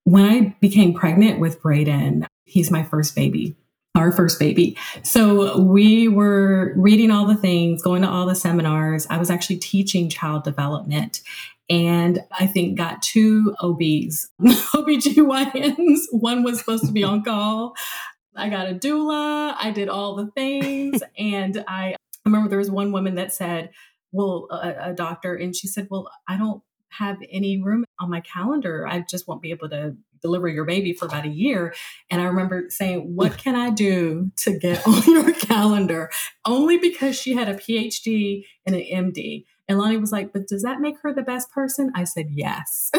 when 0.09 0.25
I 0.25 0.57
became 0.61 0.95
pregnant 0.95 1.39
with 1.39 1.61
Braden, 1.61 2.27
he's 2.47 2.71
my 2.71 2.83
first 2.83 3.15
baby, 3.15 3.55
our 3.95 4.11
first 4.11 4.39
baby. 4.39 4.75
So 5.03 5.61
we 5.61 6.09
were 6.09 6.73
reading 6.77 7.11
all 7.11 7.27
the 7.27 7.37
things, 7.37 7.83
going 7.83 8.01
to 8.01 8.09
all 8.09 8.25
the 8.25 8.35
seminars. 8.35 9.07
I 9.11 9.19
was 9.19 9.29
actually 9.29 9.59
teaching 9.59 10.09
child 10.09 10.45
development. 10.45 11.21
and 11.69 12.25
I 12.33 12.47
think 12.47 12.79
got 12.79 13.03
two 13.03 13.55
OBs, 13.61 14.31
OBGYNs. 14.41 15.99
One 16.13 16.43
was 16.43 16.59
supposed 16.59 16.87
to 16.87 16.93
be 16.93 17.05
on 17.05 17.23
call. 17.23 17.75
I 18.35 18.49
got 18.49 18.71
a 18.71 18.75
doula. 18.75 19.57
I 19.61 19.71
did 19.73 19.91
all 19.91 20.17
the 20.17 20.29
things. 20.29 21.03
and 21.19 21.63
I, 21.69 21.91
I 21.91 21.97
remember 22.25 22.49
there 22.49 22.59
was 22.59 22.71
one 22.71 22.93
woman 22.93 23.17
that 23.17 23.35
said, 23.35 23.73
well, 24.11 24.47
a, 24.51 24.91
a 24.91 24.95
doctor, 24.95 25.35
and 25.35 25.55
she 25.55 25.67
said, 25.67 25.89
well, 25.91 26.11
I 26.27 26.39
don't 26.39 26.63
have 26.91 27.19
any 27.31 27.61
room 27.61 27.85
on 28.01 28.11
my 28.11 28.21
calendar. 28.21 28.87
I 28.87 29.05
just 29.09 29.29
won't 29.29 29.43
be 29.43 29.51
able 29.51 29.69
to 29.71 29.97
deliver 30.21 30.49
your 30.49 30.65
baby 30.65 30.93
for 30.93 31.07
about 31.07 31.25
a 31.25 31.31
year. 31.31 31.75
And 32.11 32.21
I 32.21 32.25
remember 32.25 32.67
saying, 32.69 33.15
What 33.15 33.39
can 33.39 33.55
I 33.55 33.71
do 33.71 34.31
to 34.37 34.59
get 34.59 34.87
on 34.87 35.03
your 35.05 35.33
calendar? 35.33 36.11
Only 36.45 36.79
because 36.79 37.17
she 37.19 37.35
had 37.35 37.49
a 37.49 37.55
PhD 37.55 38.45
and 38.67 38.77
an 38.77 38.83
MD. 38.83 39.45
And 39.69 39.79
Lonnie 39.79 39.99
was 39.99 40.13
like, 40.13 40.33
But 40.33 40.49
does 40.49 40.63
that 40.63 40.81
make 40.81 40.97
her 41.03 41.13
the 41.13 41.23
best 41.23 41.51
person? 41.51 41.93
I 41.95 42.05
said, 42.05 42.29
Yes. 42.31 42.91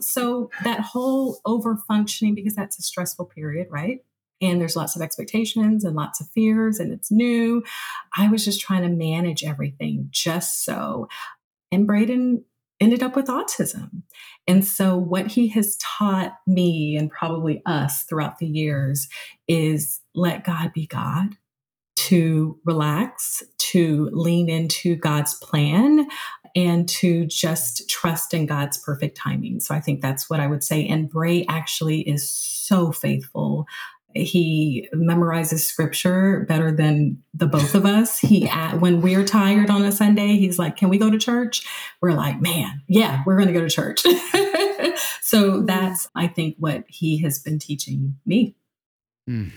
so 0.00 0.50
that 0.64 0.80
whole 0.80 1.40
over 1.44 1.76
functioning, 1.88 2.34
because 2.34 2.54
that's 2.54 2.78
a 2.78 2.82
stressful 2.82 3.26
period, 3.26 3.68
right? 3.70 4.02
And 4.42 4.60
there's 4.60 4.76
lots 4.76 4.94
of 4.94 5.00
expectations 5.00 5.82
and 5.82 5.96
lots 5.96 6.20
of 6.20 6.28
fears, 6.28 6.78
and 6.78 6.92
it's 6.92 7.10
new. 7.10 7.64
I 8.16 8.28
was 8.28 8.44
just 8.44 8.60
trying 8.60 8.82
to 8.82 8.90
manage 8.90 9.42
everything 9.42 10.08
just 10.10 10.62
so. 10.62 11.08
And 11.72 11.86
Braden 11.86 12.44
ended 12.80 13.02
up 13.02 13.16
with 13.16 13.26
autism. 13.26 14.02
And 14.46 14.64
so, 14.64 14.96
what 14.96 15.28
he 15.28 15.48
has 15.48 15.76
taught 15.76 16.36
me 16.46 16.96
and 16.96 17.10
probably 17.10 17.62
us 17.66 18.04
throughout 18.04 18.38
the 18.38 18.46
years 18.46 19.08
is 19.48 20.00
let 20.14 20.44
God 20.44 20.72
be 20.72 20.86
God, 20.86 21.36
to 21.96 22.58
relax, 22.64 23.42
to 23.58 24.08
lean 24.12 24.48
into 24.48 24.96
God's 24.96 25.34
plan, 25.34 26.06
and 26.54 26.88
to 26.88 27.26
just 27.26 27.88
trust 27.88 28.32
in 28.32 28.46
God's 28.46 28.78
perfect 28.78 29.16
timing. 29.16 29.60
So, 29.60 29.74
I 29.74 29.80
think 29.80 30.00
that's 30.00 30.30
what 30.30 30.40
I 30.40 30.46
would 30.46 30.62
say. 30.62 30.86
And 30.86 31.08
Bray 31.10 31.44
actually 31.48 32.02
is 32.02 32.30
so 32.30 32.92
faithful 32.92 33.66
he 34.16 34.88
memorizes 34.94 35.60
scripture 35.60 36.44
better 36.48 36.72
than 36.72 37.22
the 37.34 37.46
both 37.46 37.74
of 37.74 37.84
us. 37.84 38.18
He 38.18 38.48
at, 38.48 38.80
when 38.80 39.00
we're 39.00 39.24
tired 39.24 39.70
on 39.70 39.84
a 39.84 39.92
Sunday, 39.92 40.36
he's 40.36 40.58
like, 40.58 40.76
"Can 40.76 40.88
we 40.88 40.98
go 40.98 41.10
to 41.10 41.18
church?" 41.18 41.66
We're 42.00 42.12
like, 42.12 42.40
"Man, 42.40 42.82
yeah, 42.88 43.22
we're 43.26 43.36
going 43.36 43.48
to 43.48 43.54
go 43.54 43.66
to 43.66 43.70
church." 43.70 44.02
so 45.22 45.62
that's 45.62 46.08
I 46.14 46.26
think 46.26 46.56
what 46.58 46.84
he 46.88 47.22
has 47.22 47.38
been 47.38 47.58
teaching 47.58 48.16
me. 48.26 48.56
Mm. 49.28 49.52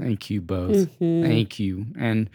Thank 0.00 0.30
you 0.30 0.40
both. 0.40 0.76
Mm-hmm. 0.76 1.22
Thank 1.24 1.58
you. 1.58 1.86
And 1.98 2.30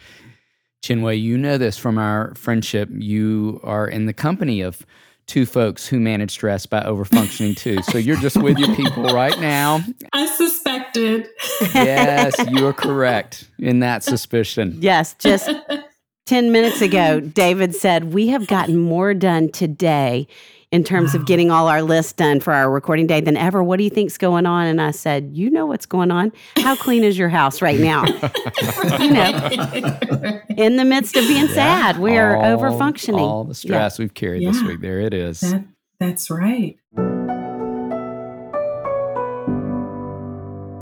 Chinwe, 0.84 1.20
you 1.20 1.38
know 1.38 1.56
this 1.56 1.78
from 1.78 1.96
our 1.96 2.34
friendship. 2.34 2.90
You 2.92 3.60
are 3.64 3.88
in 3.88 4.04
the 4.04 4.12
company 4.12 4.60
of 4.60 4.84
two 5.26 5.46
folks 5.46 5.86
who 5.86 5.98
manage 5.98 6.32
stress 6.32 6.66
by 6.66 6.82
overfunctioning 6.82 7.56
too. 7.56 7.82
So 7.82 7.98
you're 7.98 8.18
just 8.18 8.36
with 8.36 8.58
your 8.58 8.74
people 8.76 9.04
right 9.14 9.38
now. 9.40 9.80
I 10.12 10.26
suspected. 10.94 11.30
yes, 11.74 12.34
you 12.50 12.66
are 12.66 12.72
correct 12.72 13.48
in 13.58 13.80
that 13.80 14.02
suspicion. 14.02 14.78
Yes, 14.80 15.14
just 15.18 15.50
10 16.26 16.52
minutes 16.52 16.80
ago, 16.80 17.20
David 17.20 17.74
said, 17.74 18.12
We 18.12 18.28
have 18.28 18.46
gotten 18.46 18.78
more 18.78 19.14
done 19.14 19.50
today 19.50 20.26
in 20.70 20.82
terms 20.82 21.14
wow. 21.14 21.20
of 21.20 21.26
getting 21.26 21.50
all 21.50 21.68
our 21.68 21.82
lists 21.82 22.12
done 22.12 22.40
for 22.40 22.52
our 22.52 22.68
recording 22.70 23.06
day 23.06 23.20
than 23.20 23.36
ever. 23.36 23.62
What 23.62 23.76
do 23.76 23.84
you 23.84 23.90
think's 23.90 24.18
going 24.18 24.44
on? 24.44 24.66
And 24.66 24.80
I 24.80 24.90
said, 24.90 25.30
You 25.32 25.50
know 25.50 25.66
what's 25.66 25.86
going 25.86 26.10
on. 26.10 26.32
How 26.56 26.76
clean 26.76 27.04
is 27.04 27.18
your 27.18 27.28
house 27.28 27.62
right 27.62 27.78
now? 27.78 28.04
you 28.98 29.10
know, 29.10 30.40
in 30.56 30.76
the 30.76 30.84
midst 30.84 31.16
of 31.16 31.26
being 31.26 31.46
yeah. 31.46 31.54
sad, 31.54 31.98
we 31.98 32.16
are 32.16 32.42
over 32.44 32.70
functioning. 32.72 33.20
All 33.20 33.44
the 33.44 33.54
stress 33.54 33.98
yeah. 33.98 34.04
we've 34.04 34.14
carried 34.14 34.42
yeah. 34.42 34.52
this 34.52 34.62
week. 34.62 34.80
There 34.80 35.00
it 35.00 35.14
is. 35.14 35.40
That, 35.40 35.64
that's 36.00 36.30
right. 36.30 36.76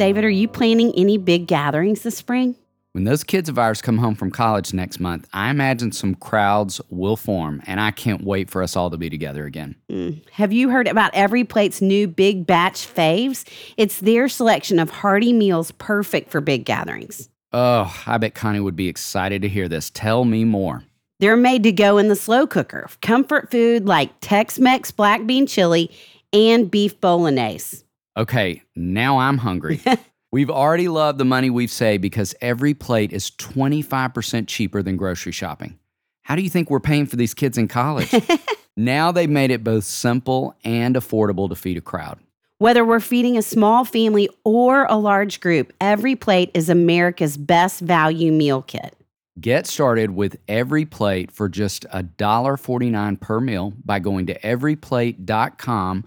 David, 0.03 0.25
are 0.25 0.31
you 0.31 0.49
planning 0.49 0.93
any 0.97 1.17
big 1.17 1.47
gatherings 1.47 2.03
this 2.03 2.17
spring? 2.17 2.57
When 2.91 3.05
those 3.05 3.23
kids 3.23 3.49
of 3.49 3.57
ours 3.57 3.81
come 3.81 3.99
home 3.99 4.17
from 4.17 4.33
college 4.33 4.75
next 4.75 4.99
month, 4.99 5.29
I 5.33 5.49
imagine 5.49 5.93
some 5.93 6.17
crowds 6.17 6.81
will 6.91 7.17
form, 7.17 7.63
and 7.69 7.81
I 7.81 7.93
can't 7.93 8.25
wait 8.25 8.51
for 8.51 8.65
us 8.65 8.75
all 8.75 8.91
to 8.91 8.97
be 8.97 9.09
together 9.09 9.47
again. 9.47 9.77
Mm. 9.89 10.29
Have 10.33 10.53
you 10.53 10.71
heard 10.71 10.89
about 10.89 11.13
EveryPlate's 11.13 11.81
new 11.81 12.09
Big 12.09 12.49
Batch 12.49 12.85
Faves? 12.85 13.49
It's 13.77 14.01
their 14.01 14.29
selection 14.29 14.81
of 14.81 14.91
hearty 14.91 15.33
meals 15.33 15.71
perfect 15.71 16.33
for 16.33 16.41
big 16.41 16.65
gatherings. 16.65 17.29
Oh, 17.53 17.97
I 18.05 18.19
bet 18.19 18.35
Connie 18.35 18.59
would 18.59 18.75
be 18.75 18.89
excited 18.89 19.41
to 19.43 19.49
hear 19.49 19.69
this. 19.69 19.89
Tell 19.89 20.25
me 20.25 20.45
more. 20.45 20.83
They're 21.21 21.37
made 21.37 21.63
to 21.63 21.71
go 21.71 21.99
in 21.99 22.09
the 22.09 22.17
slow 22.17 22.49
cooker. 22.49 22.89
Comfort 23.03 23.53
food 23.53 23.87
like 23.87 24.11
Tex 24.21 24.59
Mex 24.59 24.91
black 24.91 25.27
bean 25.27 25.47
chili 25.47 25.93
and 26.33 26.69
beef 26.69 27.01
bolognese. 27.01 27.85
Okay, 28.17 28.63
now 28.77 29.19
I'm 29.19 29.39
hungry. 29.39 29.81
We've 30.33 30.51
already 30.51 30.89
loved 30.89 31.19
the 31.19 31.25
money 31.25 31.51
we've 31.51 31.71
saved 31.71 32.01
because 32.01 32.35
EveryPlate 32.41 33.13
is 33.13 33.31
25% 33.33 34.49
cheaper 34.49 34.83
than 34.83 34.97
grocery 34.97 35.33
shopping. 35.33 35.79
How 36.23 36.37
do 36.37 36.43
you 36.43 36.49
think 36.49 36.71
we're 36.71 36.81
paying 36.81 37.05
for 37.05 37.17
these 37.17 37.35
kids 37.35 37.59
in 37.59 37.69
college? 37.69 38.15
now 38.77 39.13
they've 39.13 39.29
made 39.29 39.51
it 39.51 39.63
both 39.63 39.85
simple 39.85 40.57
and 40.65 40.95
affordable 40.95 41.51
to 41.51 41.55
feed 41.55 41.77
a 41.77 41.83
crowd. 41.83 42.19
Whether 42.57 42.83
we're 42.83 43.01
feeding 43.01 43.37
a 43.37 43.43
small 43.43 43.85
family 43.85 44.31
or 44.43 44.85
a 44.85 44.97
large 44.97 45.41
group, 45.41 45.71
EveryPlate 45.81 46.53
is 46.55 46.71
America's 46.71 47.37
best 47.37 47.81
value 47.81 48.33
meal 48.33 48.63
kit. 48.63 48.97
Get 49.39 49.67
started 49.67 50.13
with 50.13 50.45
EveryPlate 50.47 51.31
for 51.31 51.49
just 51.49 51.85
$1.49 51.93 53.21
per 53.21 53.41
meal 53.41 53.73
by 53.85 53.99
going 53.99 54.27
to 54.27 54.39
everyplate.com 54.41 56.05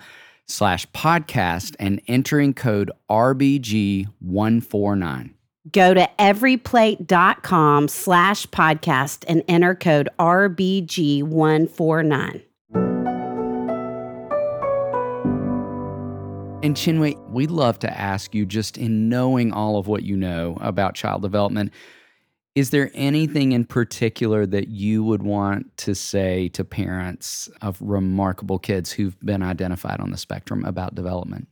slash 0.48 0.86
podcast 0.88 1.76
and 1.80 2.02
entering 2.08 2.54
code 2.54 2.92
RBG149. 3.10 5.32
Go 5.72 5.96
to 5.96 6.08
everyplate.com 6.20 7.88
slash 7.88 8.46
podcast 8.48 9.24
and 9.28 9.44
enter 9.48 9.74
code 9.74 10.10
RBG149. 10.20 12.44
And 16.64 16.76
Chinwe, 16.76 17.30
we'd 17.30 17.52
love 17.52 17.78
to 17.80 17.94
ask 17.96 18.34
you, 18.34 18.46
just 18.46 18.78
in 18.78 19.08
knowing 19.08 19.54
all 19.54 19.78
of 19.78 19.88
what 19.88 20.02
you 20.02 20.18
know 20.18 20.58
about 20.62 20.96
child 20.96 21.22
development, 21.22 21.72
is 22.56 22.70
there 22.70 22.90
anything 22.94 23.52
in 23.52 23.66
particular 23.66 24.46
that 24.46 24.70
you 24.70 25.04
would 25.04 25.22
want 25.22 25.76
to 25.78 25.94
say 25.94 26.48
to 26.50 26.64
parents 26.64 27.50
of 27.62 27.78
remarkable 27.82 28.58
kids 28.58 28.94
who've 28.94 29.20
been 29.20 29.44
identified 29.44 30.00
on 30.00 30.12
the 30.12 30.18
spectrum 30.18 30.64
about 30.64 30.96
development? 30.96 31.50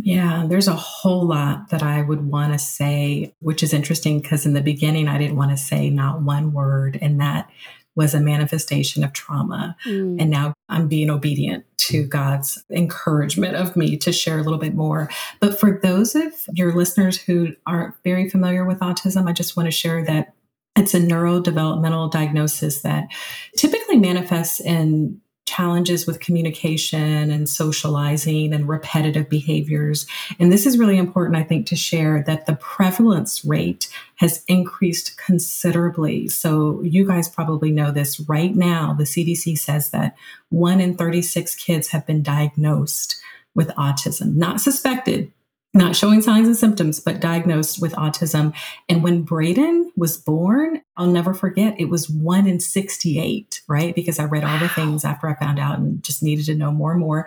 Yeah, 0.00 0.46
there's 0.48 0.68
a 0.68 0.76
whole 0.76 1.26
lot 1.26 1.70
that 1.70 1.82
I 1.82 2.02
would 2.02 2.24
want 2.24 2.52
to 2.52 2.58
say, 2.58 3.34
which 3.40 3.64
is 3.64 3.72
interesting 3.72 4.20
because 4.20 4.46
in 4.46 4.54
the 4.54 4.60
beginning 4.60 5.08
I 5.08 5.18
didn't 5.18 5.36
want 5.36 5.50
to 5.50 5.56
say 5.56 5.90
not 5.90 6.22
one 6.22 6.52
word, 6.52 6.96
and 7.02 7.20
that 7.20 7.50
was 7.98 8.14
a 8.14 8.20
manifestation 8.20 9.02
of 9.02 9.12
trauma. 9.12 9.76
Mm. 9.84 10.20
And 10.20 10.30
now 10.30 10.54
I'm 10.68 10.86
being 10.86 11.10
obedient 11.10 11.64
to 11.78 12.06
God's 12.06 12.64
encouragement 12.70 13.56
of 13.56 13.74
me 13.74 13.96
to 13.98 14.12
share 14.12 14.38
a 14.38 14.42
little 14.42 14.58
bit 14.58 14.74
more. 14.74 15.10
But 15.40 15.58
for 15.58 15.80
those 15.82 16.14
of 16.14 16.32
your 16.52 16.74
listeners 16.74 17.20
who 17.20 17.54
aren't 17.66 17.96
very 18.04 18.30
familiar 18.30 18.64
with 18.64 18.78
autism, 18.78 19.28
I 19.28 19.32
just 19.32 19.56
want 19.56 19.66
to 19.66 19.72
share 19.72 20.04
that 20.04 20.32
it's 20.76 20.94
a 20.94 21.00
neurodevelopmental 21.00 22.12
diagnosis 22.12 22.82
that 22.82 23.08
typically 23.56 23.96
manifests 23.96 24.60
in 24.60 25.20
challenges 25.48 26.06
with 26.06 26.20
communication 26.20 27.30
and 27.30 27.48
socializing 27.48 28.52
and 28.52 28.68
repetitive 28.68 29.28
behaviors. 29.28 30.06
And 30.38 30.52
this 30.52 30.66
is 30.66 30.78
really 30.78 30.98
important, 30.98 31.36
I 31.36 31.42
think, 31.42 31.66
to 31.68 31.76
share 31.76 32.22
that 32.26 32.46
the 32.46 32.56
prevalence 32.56 33.44
rate 33.44 33.88
has 34.16 34.44
increased 34.46 35.16
considerably. 35.16 36.28
So, 36.28 36.82
you 36.82 37.06
guys 37.06 37.28
probably 37.28 37.70
know 37.70 37.90
this 37.90 38.20
right 38.20 38.54
now. 38.54 38.92
The 38.92 39.04
CDC 39.04 39.58
says 39.58 39.90
that 39.90 40.16
one 40.50 40.80
in 40.80 40.96
36 40.96 41.54
kids 41.54 41.88
have 41.88 42.06
been 42.06 42.22
diagnosed 42.22 43.20
with 43.54 43.68
autism, 43.70 44.36
not 44.36 44.60
suspected, 44.60 45.32
not 45.74 45.94
showing 45.94 46.22
signs 46.22 46.46
and 46.46 46.56
symptoms, 46.56 46.98
but 46.98 47.20
diagnosed 47.20 47.80
with 47.80 47.92
autism. 47.92 48.54
And 48.88 49.02
when 49.02 49.22
Braden 49.22 49.92
was 49.96 50.16
born, 50.16 50.80
I'll 50.96 51.06
never 51.06 51.34
forget, 51.34 51.78
it 51.78 51.90
was 51.90 52.08
one 52.08 52.46
in 52.46 52.58
68, 52.58 53.62
right? 53.68 53.94
Because 53.94 54.18
I 54.18 54.24
read 54.24 54.44
all 54.44 54.58
the 54.58 54.68
things 54.68 55.04
after 55.04 55.28
I 55.28 55.34
found 55.34 55.58
out 55.58 55.78
and 55.78 56.02
just 56.02 56.22
needed 56.22 56.46
to 56.46 56.54
know 56.54 56.72
more 56.72 56.92
and 56.92 57.00
more. 57.00 57.26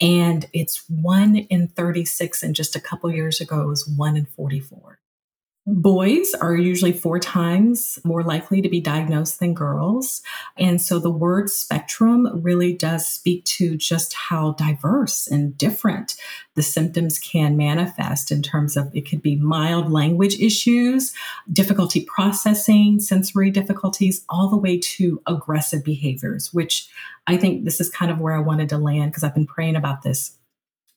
And 0.00 0.46
it's 0.52 0.84
one 0.88 1.36
in 1.36 1.68
36. 1.68 2.42
And 2.42 2.54
just 2.54 2.76
a 2.76 2.80
couple 2.80 3.12
years 3.12 3.40
ago, 3.40 3.60
it 3.60 3.66
was 3.66 3.86
one 3.86 4.16
in 4.16 4.24
44. 4.24 5.00
Boys 5.66 6.32
are 6.40 6.56
usually 6.56 6.92
four 6.92 7.18
times 7.18 7.98
more 8.02 8.22
likely 8.22 8.62
to 8.62 8.68
be 8.68 8.80
diagnosed 8.80 9.40
than 9.40 9.52
girls. 9.52 10.22
And 10.56 10.80
so 10.80 10.98
the 10.98 11.10
word 11.10 11.50
spectrum 11.50 12.42
really 12.42 12.72
does 12.72 13.06
speak 13.06 13.44
to 13.44 13.76
just 13.76 14.14
how 14.14 14.52
diverse 14.52 15.26
and 15.26 15.56
different 15.58 16.16
the 16.54 16.62
symptoms 16.62 17.18
can 17.18 17.58
manifest 17.58 18.32
in 18.32 18.42
terms 18.42 18.74
of 18.74 18.90
it 18.94 19.02
could 19.02 19.20
be 19.20 19.36
mild 19.36 19.92
language 19.92 20.40
issues, 20.40 21.12
difficulty 21.52 22.06
processing, 22.06 22.98
sensory 22.98 23.50
difficulties, 23.50 24.24
all 24.30 24.48
the 24.48 24.56
way 24.56 24.78
to 24.78 25.20
aggressive 25.26 25.84
behaviors, 25.84 26.54
which 26.54 26.88
I 27.26 27.36
think 27.36 27.64
this 27.64 27.80
is 27.80 27.90
kind 27.90 28.10
of 28.10 28.18
where 28.18 28.34
I 28.34 28.40
wanted 28.40 28.70
to 28.70 28.78
land 28.78 29.10
because 29.10 29.24
I've 29.24 29.34
been 29.34 29.46
praying 29.46 29.76
about 29.76 30.02
this. 30.02 30.36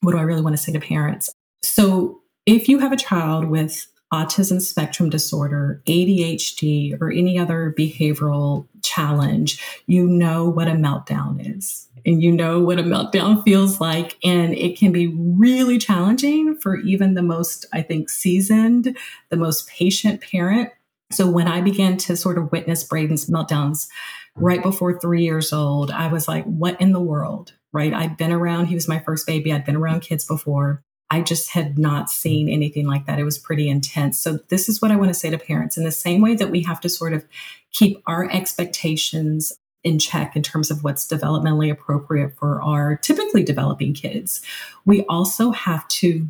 What 0.00 0.12
do 0.12 0.18
I 0.18 0.22
really 0.22 0.42
want 0.42 0.56
to 0.56 0.62
say 0.62 0.72
to 0.72 0.80
parents? 0.80 1.30
So 1.62 2.22
if 2.46 2.68
you 2.68 2.78
have 2.78 2.92
a 2.92 2.96
child 2.96 3.44
with 3.44 3.86
autism 4.14 4.60
spectrum 4.60 5.10
disorder, 5.10 5.82
ADHD, 5.88 6.96
or 7.00 7.10
any 7.10 7.36
other 7.36 7.74
behavioral 7.76 8.68
challenge, 8.82 9.60
you 9.86 10.06
know 10.06 10.48
what 10.48 10.68
a 10.68 10.72
meltdown 10.72 11.56
is. 11.56 11.88
And 12.06 12.22
you 12.22 12.30
know 12.30 12.60
what 12.60 12.78
a 12.78 12.84
meltdown 12.84 13.42
feels 13.42 13.80
like. 13.80 14.16
And 14.22 14.54
it 14.54 14.78
can 14.78 14.92
be 14.92 15.08
really 15.08 15.78
challenging 15.78 16.56
for 16.56 16.76
even 16.76 17.14
the 17.14 17.22
most, 17.22 17.66
I 17.72 17.82
think, 17.82 18.08
seasoned, 18.08 18.96
the 19.30 19.36
most 19.36 19.68
patient 19.68 20.20
parent. 20.20 20.70
So 21.10 21.28
when 21.28 21.48
I 21.48 21.60
began 21.60 21.96
to 21.98 22.16
sort 22.16 22.38
of 22.38 22.52
witness 22.52 22.84
Braden's 22.84 23.28
meltdowns 23.28 23.88
right 24.36 24.62
before 24.62 24.98
three 24.98 25.24
years 25.24 25.52
old, 25.52 25.90
I 25.90 26.08
was 26.08 26.28
like, 26.28 26.44
what 26.44 26.80
in 26.80 26.92
the 26.92 27.00
world? 27.00 27.54
Right. 27.72 27.92
I'd 27.92 28.16
been 28.16 28.32
around, 28.32 28.66
he 28.66 28.74
was 28.76 28.86
my 28.86 29.00
first 29.00 29.26
baby. 29.26 29.52
I'd 29.52 29.64
been 29.64 29.76
around 29.76 30.02
kids 30.02 30.24
before. 30.24 30.84
I 31.14 31.20
just 31.20 31.50
had 31.50 31.78
not 31.78 32.10
seen 32.10 32.48
anything 32.48 32.86
like 32.86 33.06
that. 33.06 33.20
It 33.20 33.24
was 33.24 33.38
pretty 33.38 33.68
intense. 33.68 34.18
So, 34.18 34.40
this 34.48 34.68
is 34.68 34.82
what 34.82 34.90
I 34.90 34.96
want 34.96 35.10
to 35.10 35.14
say 35.14 35.30
to 35.30 35.38
parents 35.38 35.76
in 35.76 35.84
the 35.84 35.92
same 35.92 36.20
way 36.20 36.34
that 36.34 36.50
we 36.50 36.62
have 36.64 36.80
to 36.80 36.88
sort 36.88 37.12
of 37.12 37.24
keep 37.70 38.02
our 38.06 38.28
expectations 38.30 39.52
in 39.84 39.98
check 40.00 40.34
in 40.34 40.42
terms 40.42 40.72
of 40.72 40.82
what's 40.82 41.06
developmentally 41.06 41.70
appropriate 41.70 42.36
for 42.36 42.60
our 42.62 42.96
typically 42.96 43.44
developing 43.44 43.94
kids. 43.94 44.40
We 44.84 45.04
also 45.04 45.52
have 45.52 45.86
to 45.88 46.26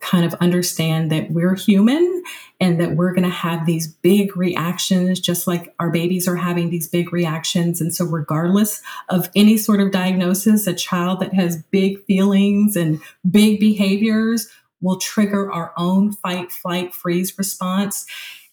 kind 0.00 0.24
of 0.24 0.34
understand 0.34 1.10
that 1.10 1.30
we're 1.30 1.54
human 1.54 2.22
and 2.60 2.80
that 2.80 2.96
we're 2.96 3.12
going 3.12 3.24
to 3.24 3.28
have 3.28 3.66
these 3.66 3.86
big 3.86 4.36
reactions, 4.36 5.20
just 5.20 5.46
like 5.46 5.74
our 5.78 5.90
babies 5.90 6.28
are 6.28 6.36
having 6.36 6.70
these 6.70 6.88
big 6.88 7.12
reactions. 7.12 7.80
And 7.80 7.94
so, 7.94 8.04
regardless 8.04 8.82
of 9.08 9.30
any 9.34 9.56
sort 9.56 9.80
of 9.80 9.90
diagnosis, 9.90 10.66
a 10.66 10.74
child 10.74 11.20
that 11.20 11.34
has 11.34 11.62
big 11.70 12.04
feelings 12.04 12.76
and 12.76 13.00
big 13.28 13.60
behaviors 13.60 14.48
will 14.80 14.98
trigger 14.98 15.50
our 15.50 15.72
own 15.76 16.12
fight, 16.12 16.52
flight, 16.52 16.94
freeze 16.94 17.36
response. 17.38 18.06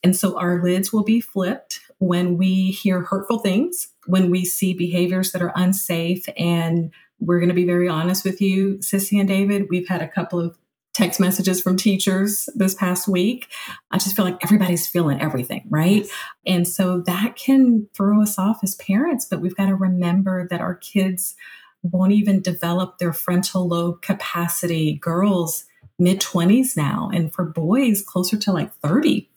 And 0.04 0.16
so, 0.16 0.38
our 0.38 0.64
lids 0.64 0.92
will 0.92 1.04
be 1.04 1.22
flipped 1.22 1.80
when 2.00 2.38
we 2.38 2.72
hear 2.72 3.02
hurtful 3.02 3.40
things, 3.40 3.90
when 4.06 4.30
we 4.30 4.44
see 4.44 4.74
behaviors 4.74 5.32
that 5.32 5.42
are 5.42 5.54
unsafe. 5.56 6.26
And 6.38 6.92
we're 7.20 7.40
going 7.40 7.50
to 7.50 7.56
be 7.56 7.66
very 7.66 7.88
honest 7.88 8.26
with 8.26 8.42
you, 8.42 8.78
Sissy 8.80 9.20
and 9.20 9.28
David. 9.28 9.68
We've 9.70 9.88
had 9.88 10.02
a 10.02 10.08
couple 10.08 10.40
of 10.40 10.58
text 10.94 11.20
messages 11.20 11.62
from 11.62 11.76
teachers 11.76 12.48
this 12.56 12.76
past 12.76 13.08
week. 13.08 13.48
I 13.92 13.98
just 13.98 14.16
feel 14.16 14.26
like 14.26 14.44
everybody's 14.44 14.88
feeling 14.88 15.20
everything, 15.20 15.66
right? 15.70 16.04
Yes. 16.04 16.12
And 16.46 16.68
so 16.68 17.02
that 17.02 17.36
can 17.36 17.88
throw 17.96 18.22
us 18.22 18.38
off 18.38 18.60
as 18.64 18.76
parents, 18.76 19.26
but 19.30 19.42
we've 19.42 19.56
got 19.56 19.68
to 19.68 19.76
remember 19.76 20.48
that 20.50 20.62
our 20.62 20.76
kids 20.76 21.36
won't 21.82 22.14
even 22.14 22.42
develop 22.42 22.98
their 22.98 23.14
frontal 23.14 23.68
lobe 23.68 24.02
capacity. 24.02 24.96
Girls, 24.96 25.66
mid 26.00 26.22
20s 26.22 26.78
now, 26.78 27.10
and 27.14 27.34
for 27.34 27.44
boys, 27.44 28.02
closer 28.02 28.38
to 28.38 28.52
like 28.52 28.74
30. 28.76 29.30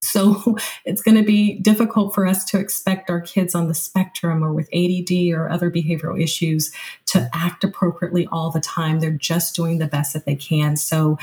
So 0.00 0.56
it's 0.84 1.02
going 1.02 1.16
to 1.16 1.24
be 1.24 1.58
difficult 1.58 2.14
for 2.14 2.26
us 2.26 2.44
to 2.46 2.58
expect 2.58 3.10
our 3.10 3.20
kids 3.20 3.54
on 3.54 3.68
the 3.68 3.74
spectrum 3.74 4.42
or 4.42 4.52
with 4.52 4.68
ADD 4.74 5.32
or 5.32 5.50
other 5.50 5.70
behavioral 5.70 6.20
issues 6.20 6.72
to 7.06 7.28
act 7.32 7.64
appropriately 7.64 8.26
all 8.30 8.50
the 8.50 8.60
time. 8.60 9.00
They're 9.00 9.10
just 9.10 9.54
doing 9.54 9.78
the 9.78 9.86
best 9.86 10.12
that 10.14 10.24
they 10.24 10.36
can. 10.36 10.76
So 10.76 11.18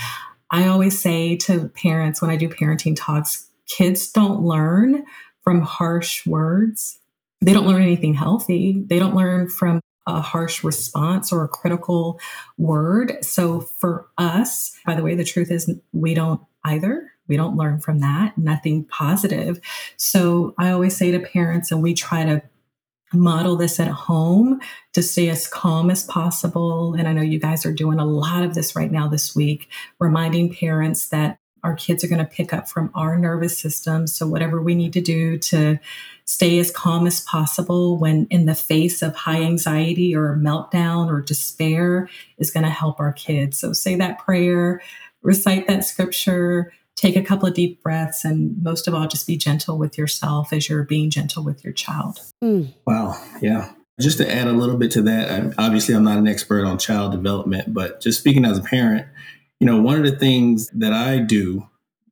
I 0.51 0.67
always 0.67 0.99
say 0.99 1.35
to 1.37 1.69
parents 1.69 2.21
when 2.21 2.31
I 2.31 2.35
do 2.35 2.49
parenting 2.49 2.95
talks, 2.95 3.47
kids 3.67 4.11
don't 4.11 4.43
learn 4.43 5.05
from 5.43 5.61
harsh 5.61 6.25
words. 6.25 6.99
They 7.41 7.53
don't 7.53 7.67
learn 7.67 7.81
anything 7.81 8.13
healthy. 8.13 8.83
They 8.87 8.99
don't 8.99 9.15
learn 9.15 9.49
from 9.49 9.81
a 10.07 10.21
harsh 10.21 10.63
response 10.63 11.31
or 11.31 11.43
a 11.43 11.47
critical 11.47 12.19
word. 12.57 13.17
So 13.23 13.61
for 13.61 14.07
us, 14.17 14.75
by 14.85 14.95
the 14.95 15.03
way, 15.03 15.15
the 15.15 15.23
truth 15.23 15.51
is 15.51 15.71
we 15.93 16.13
don't 16.13 16.41
either. 16.63 17.11
We 17.27 17.37
don't 17.37 17.57
learn 17.57 17.79
from 17.79 17.99
that, 17.99 18.37
nothing 18.37 18.85
positive. 18.85 19.59
So 19.97 20.53
I 20.57 20.71
always 20.71 20.95
say 20.95 21.11
to 21.11 21.19
parents, 21.19 21.71
and 21.71 21.81
we 21.81 21.93
try 21.93 22.23
to 22.25 22.41
model 23.13 23.55
this 23.55 23.79
at 23.79 23.87
home 23.87 24.59
to 24.93 25.01
stay 25.01 25.29
as 25.29 25.47
calm 25.47 25.89
as 25.89 26.03
possible. 26.03 26.93
And 26.93 27.07
I 27.07 27.13
know 27.13 27.21
you 27.21 27.39
guys 27.39 27.65
are 27.65 27.73
doing 27.73 27.99
a 27.99 28.05
lot 28.05 28.43
of 28.43 28.53
this 28.53 28.75
right 28.75 28.91
now 28.91 29.07
this 29.07 29.35
week, 29.35 29.69
reminding 29.99 30.53
parents 30.53 31.09
that 31.09 31.39
our 31.65 31.75
kids 31.75 32.03
are 32.03 32.07
going 32.07 32.19
to 32.19 32.25
pick 32.25 32.53
up 32.53 32.69
from 32.69 32.91
our 32.93 33.17
nervous 33.17 33.57
system. 33.57 34.05
So, 34.05 34.27
whatever 34.27 34.61
we 34.61 34.75
need 34.75 34.93
to 34.93 35.01
do 35.01 35.39
to 35.39 35.79
stay 36.25 36.59
as 36.59 36.69
calm 36.69 37.07
as 37.07 37.21
possible 37.21 37.97
when 37.97 38.27
in 38.29 38.45
the 38.45 38.53
face 38.53 39.01
of 39.01 39.15
high 39.15 39.41
anxiety 39.41 40.15
or 40.15 40.37
meltdown 40.37 41.07
or 41.07 41.21
despair 41.21 42.07
is 42.37 42.51
going 42.51 42.65
to 42.65 42.69
help 42.69 42.99
our 42.99 43.13
kids. 43.13 43.57
So, 43.57 43.73
say 43.73 43.95
that 43.95 44.19
prayer, 44.19 44.79
recite 45.23 45.67
that 45.67 45.85
scripture, 45.85 46.71
take 46.95 47.15
a 47.15 47.21
couple 47.21 47.47
of 47.47 47.53
deep 47.53 47.83
breaths 47.83 48.23
and 48.23 48.61
most 48.63 48.87
of 48.87 48.93
all 48.93 49.07
just 49.07 49.27
be 49.27 49.37
gentle 49.37 49.77
with 49.77 49.97
yourself 49.97 50.53
as 50.53 50.69
you're 50.69 50.83
being 50.83 51.09
gentle 51.09 51.43
with 51.43 51.63
your 51.63 51.73
child. 51.73 52.19
Mm. 52.43 52.73
wow. 52.85 53.21
Yeah. 53.41 53.71
Just 53.99 54.17
to 54.17 54.29
add 54.29 54.47
a 54.47 54.53
little 54.53 54.75
bit 54.75 54.91
to 54.91 55.01
that 55.03 55.53
obviously 55.57 55.95
i'm 55.95 56.03
not 56.03 56.17
an 56.17 56.27
expert 56.27 56.65
on 56.65 56.77
child 56.77 57.13
development 57.13 57.73
but 57.73 58.01
just 58.01 58.19
speaking 58.19 58.43
as 58.43 58.57
a 58.57 58.61
parent 58.61 59.07
you 59.61 59.65
know 59.65 59.81
one 59.81 59.97
of 59.97 60.03
the 60.03 60.17
things 60.17 60.69
that 60.71 60.91
i 60.91 61.17
do 61.17 61.65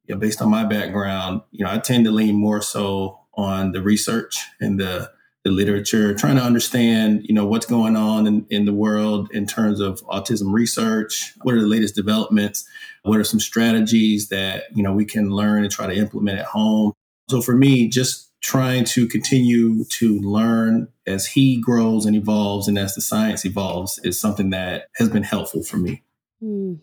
you 0.05 0.15
know, 0.15 0.17
based 0.17 0.41
on 0.41 0.49
my 0.49 0.63
background 0.63 1.41
you 1.51 1.65
know 1.65 1.69
i 1.69 1.77
tend 1.77 2.05
to 2.05 2.11
lean 2.11 2.35
more 2.35 2.61
so 2.61 3.19
on 3.33 3.73
the 3.73 3.81
research 3.81 4.37
and 4.61 4.79
the 4.79 5.11
the 5.43 5.51
literature, 5.51 6.13
trying 6.13 6.37
to 6.37 6.41
understand, 6.41 7.25
you 7.27 7.33
know, 7.33 7.45
what's 7.45 7.65
going 7.65 7.95
on 7.95 8.25
in, 8.27 8.45
in 8.49 8.65
the 8.65 8.73
world 8.73 9.29
in 9.31 9.45
terms 9.45 9.79
of 9.79 10.01
autism 10.05 10.53
research. 10.53 11.33
What 11.41 11.55
are 11.55 11.61
the 11.61 11.67
latest 11.67 11.95
developments? 11.95 12.65
What 13.03 13.19
are 13.19 13.23
some 13.25 13.41
strategies 13.41 14.29
that, 14.29 14.63
you 14.73 14.81
know, 14.81 14.93
we 14.93 15.05
can 15.05 15.31
learn 15.31 15.63
and 15.63 15.71
try 15.71 15.87
to 15.87 15.95
implement 15.95 16.39
at 16.39 16.45
home? 16.45 16.93
So 17.29 17.41
for 17.41 17.55
me, 17.55 17.89
just 17.89 18.29
trying 18.41 18.83
to 18.83 19.07
continue 19.07 19.83
to 19.85 20.19
learn 20.19 20.87
as 21.07 21.27
he 21.27 21.59
grows 21.59 22.05
and 22.05 22.15
evolves 22.15 22.67
and 22.67 22.77
as 22.77 22.95
the 22.95 23.01
science 23.01 23.45
evolves 23.45 23.99
is 23.99 24.19
something 24.19 24.49
that 24.49 24.87
has 24.95 25.09
been 25.09 25.23
helpful 25.23 25.63
for 25.63 25.77
me. 25.77 26.03
Mm. 26.41 26.79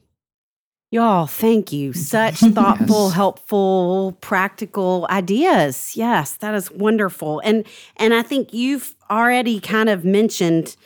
Y'all, 0.91 1.27
thank 1.27 1.73
you. 1.73 1.93
Such 1.95 2.41
thoughtful, 2.41 3.07
yes. 3.07 3.15
helpful, 3.15 4.17
practical 4.21 5.07
ideas. 5.11 5.97
Yes, 5.97 6.35
that 6.39 6.55
is 6.55 6.71
wonderful. 6.71 7.41
And 7.45 7.67
and 7.97 8.13
I 8.13 8.23
think 8.23 8.53
you've 8.53 8.95
already 9.11 9.61
kind 9.61 9.89
of 9.89 10.05
mentioned 10.05 10.77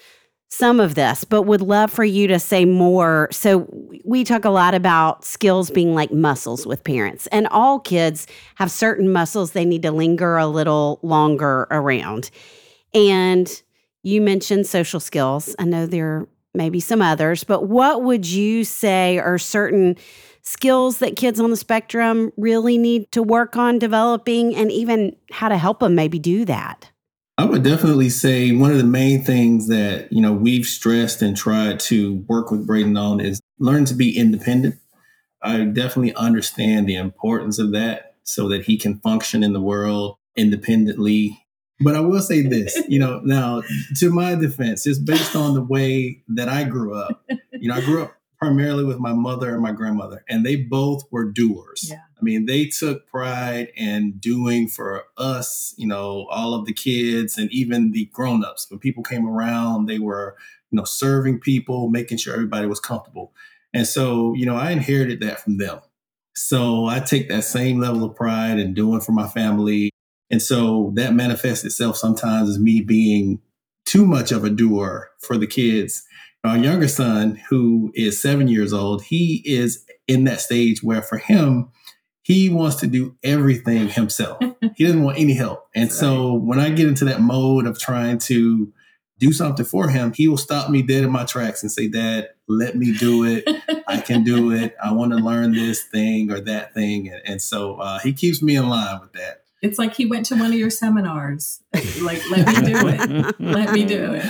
some 0.55 0.79
of 0.79 0.95
this, 0.95 1.25
but 1.25 1.43
would 1.43 1.61
love 1.61 1.90
for 1.90 2.05
you 2.05 2.29
to 2.29 2.38
say 2.38 2.64
more. 2.64 3.29
So 3.33 3.67
we 4.05 4.23
talk 4.23 4.45
a 4.45 4.51
lot 4.51 4.73
about 4.73 5.25
skills 5.25 5.69
being 5.69 5.95
like 5.95 6.12
muscles 6.12 6.64
with 6.64 6.85
parents. 6.85 7.27
And 7.29 7.49
all 7.49 7.81
kids 7.81 8.29
have 8.55 8.71
certain 8.71 9.12
muscles 9.12 9.51
they 9.51 9.64
need 9.64 9.83
to 9.83 9.90
linger 9.90 10.37
a 10.37 10.47
little 10.47 11.01
longer 11.03 11.67
around. 11.73 12.31
And 12.93 13.62
you 14.05 14.21
mentioned 14.21 14.69
social 14.69 15.01
skills. 15.01 15.57
I 15.59 15.64
know 15.64 15.87
there 15.87 16.29
maybe 16.55 16.81
some 16.81 17.03
others, 17.03 17.45
but 17.45 17.67
what 17.67 18.03
would 18.03 18.27
you 18.27 18.64
say 18.64 19.19
are 19.19 19.38
certain 19.38 19.97
skills 20.43 20.99
that 20.99 21.17
kids 21.17 21.40
on 21.40 21.51
the 21.51 21.57
spectrum 21.57 22.33
really 22.37 22.79
need 22.79 23.11
to 23.12 23.23
work 23.23 23.57
on 23.57 23.79
developing 23.79 24.55
and 24.55 24.71
even 24.71 25.17
how 25.31 25.49
to 25.49 25.57
help 25.57 25.81
them 25.81 25.95
maybe 25.95 26.19
do 26.19 26.45
that? 26.45 26.90
I 27.37 27.45
would 27.47 27.64
definitely 27.64 28.11
say 28.11 28.53
one 28.53 28.71
of 28.71 28.77
the 28.77 28.85
main 28.85 29.25
things 29.25 29.67
that, 29.69 30.12
you 30.12 30.21
know, 30.21 30.33
we've 30.33 30.67
stressed 30.67 31.21
and 31.21 31.37
tried 31.37 31.81
to 31.81 32.25
work 32.29 32.51
with 32.51 32.67
Braden 32.67 32.97
on 32.97 33.19
is 33.21 33.40
learn 33.59 33.85
to 33.87 33.95
be 33.95 34.17
independent. 34.17 34.77
I 35.43 35.64
definitely 35.64 36.14
understand 36.14 36.88
the 36.88 36.95
importance 36.95 37.59
of 37.59 37.73
that 37.73 38.14
so 38.23 38.49
that 38.49 38.64
he 38.64 38.79
can 38.79 39.01
function 39.01 39.43
in 39.43 39.53
the 39.53 39.61
world 39.61 40.17
independently 40.37 41.43
but 41.85 41.94
I 41.94 42.01
will 42.01 42.23
say 42.23 42.42
this, 42.42 42.77
you 42.88 42.99
know, 42.99 43.20
now 43.23 43.62
to 43.99 44.11
my 44.11 44.35
defense, 44.35 44.87
it's 44.87 44.99
based 44.99 45.37
on 45.37 45.55
the 45.55 45.62
way 45.62 46.23
that 46.29 46.49
I 46.49 46.64
grew 46.64 46.94
up. 46.94 47.23
You 47.53 47.68
know, 47.68 47.75
I 47.75 47.81
grew 47.81 48.03
up 48.03 48.16
primarily 48.38 48.85
with 48.85 48.99
my 48.99 49.12
mother 49.12 49.55
and 49.55 49.62
my 49.62 49.73
grandmother, 49.73 50.25
and 50.29 50.44
they 50.44 50.57
both 50.57 51.05
were 51.11 51.31
doers. 51.31 51.87
Yeah. 51.88 52.01
I 52.18 52.23
mean, 52.23 52.47
they 52.47 52.66
took 52.66 53.07
pride 53.07 53.68
in 53.77 54.18
doing 54.18 54.68
for 54.68 55.05
us, 55.16 55.75
you 55.77 55.87
know, 55.87 56.27
all 56.31 56.55
of 56.55 56.66
the 56.66 56.73
kids 56.73 57.38
and 57.38 57.51
even 57.53 57.92
the 57.92 58.07
grown-ups. 58.12 58.66
When 58.70 58.81
people 58.81 59.03
came 59.03 59.27
around, 59.27 59.87
they 59.87 59.99
were, 59.99 60.37
you 60.70 60.77
know, 60.77 60.85
serving 60.85 61.40
people, 61.40 61.88
making 61.88 62.18
sure 62.18 62.35
everybody 62.35 62.66
was 62.66 62.81
comfortable. 62.81 63.33
And 63.73 63.87
so, 63.87 64.35
you 64.35 64.47
know, 64.47 64.57
I 64.57 64.73
inherited 64.73 65.20
that 65.20 65.40
from 65.40 65.59
them. 65.59 65.81
So 66.35 66.87
I 66.87 67.01
take 67.01 67.29
that 67.29 67.44
same 67.44 67.81
level 67.81 68.05
of 68.05 68.16
pride 68.16 68.59
in 68.59 68.75
doing 68.75 69.01
for 69.01 69.12
my 69.12 69.29
family. 69.29 69.90
And 70.31 70.43
so 70.43 70.93
that 70.95 71.15
manifests 71.15 71.65
itself 71.65 71.97
sometimes 71.97 72.49
as 72.49 72.59
me 72.59 72.81
being 72.81 73.41
too 73.85 74.07
much 74.07 74.33
of 74.33 74.45
a 74.45 74.51
doer 74.51 75.11
for 75.21 75.37
the 75.37 75.47
kids. 75.47 76.03
Our 76.43 76.59
younger 76.59 76.89
son, 76.89 77.41
who 77.49 77.93
is 77.95 78.21
seven 78.21 78.49
years 78.49 78.73
old, 78.73 79.05
he 79.05 79.43
is 79.47 79.85
in 80.07 80.25
that 80.25 80.41
stage 80.41 80.83
where 80.83 81.03
for 81.03 81.19
him, 81.19 81.71
he 82.23 82.49
wants 82.49 82.77
to 82.77 82.87
do 82.87 83.17
everything 83.23 83.89
himself. 83.89 84.39
he 84.77 84.85
doesn't 84.85 85.03
want 85.03 85.19
any 85.19 85.35
help. 85.35 85.69
And 85.75 85.91
right. 85.91 85.93
so 85.93 86.35
when 86.35 86.59
I 86.59 86.71
get 86.71 86.89
into 86.89 87.05
that 87.07 87.21
mode 87.21 87.67
of 87.67 87.79
trying 87.79 88.19
to 88.21 88.73
do 89.19 89.33
something 89.33 89.65
for 89.65 89.89
him, 89.89 90.13
he 90.13 90.27
will 90.29 90.39
stop 90.39 90.71
me 90.71 90.83
dead 90.83 91.05
in 91.05 91.11
my 91.11 91.25
tracks 91.25 91.63
and 91.63 91.71
say, 91.71 91.87
Dad, 91.89 92.29
let 92.49 92.77
me 92.77 92.93
do 92.93 93.25
it. 93.25 93.45
I 93.87 94.01
can 94.01 94.25
do 94.25 94.51
it. 94.53 94.75
I 94.83 94.93
want 94.93 95.13
to 95.13 95.19
learn 95.19 95.53
this 95.53 95.85
thing 95.85 96.31
or 96.31 96.41
that 96.41 96.75
thing. 96.75 97.09
And, 97.09 97.23
and 97.25 97.43
so 97.43 97.77
uh, 97.77 98.01
he 98.01 98.13
keeps 98.13 98.43
me 98.43 98.57
in 98.57 98.69
line 98.69 99.01
with 99.01 99.13
that. 99.13 99.43
It's 99.64 99.79
like 99.79 99.94
he 99.94 100.05
went 100.05 100.27
to 100.27 100.37
one 100.37 100.53
of 100.53 100.59
your 100.59 100.68
seminars. 100.68 101.62
Like, 102.03 102.20
let 102.31 102.46
me 102.46 102.72
do 102.72 102.87
it. 102.87 103.40
let 103.40 103.72
me 103.72 103.85
do 103.87 104.12
it. 104.12 104.24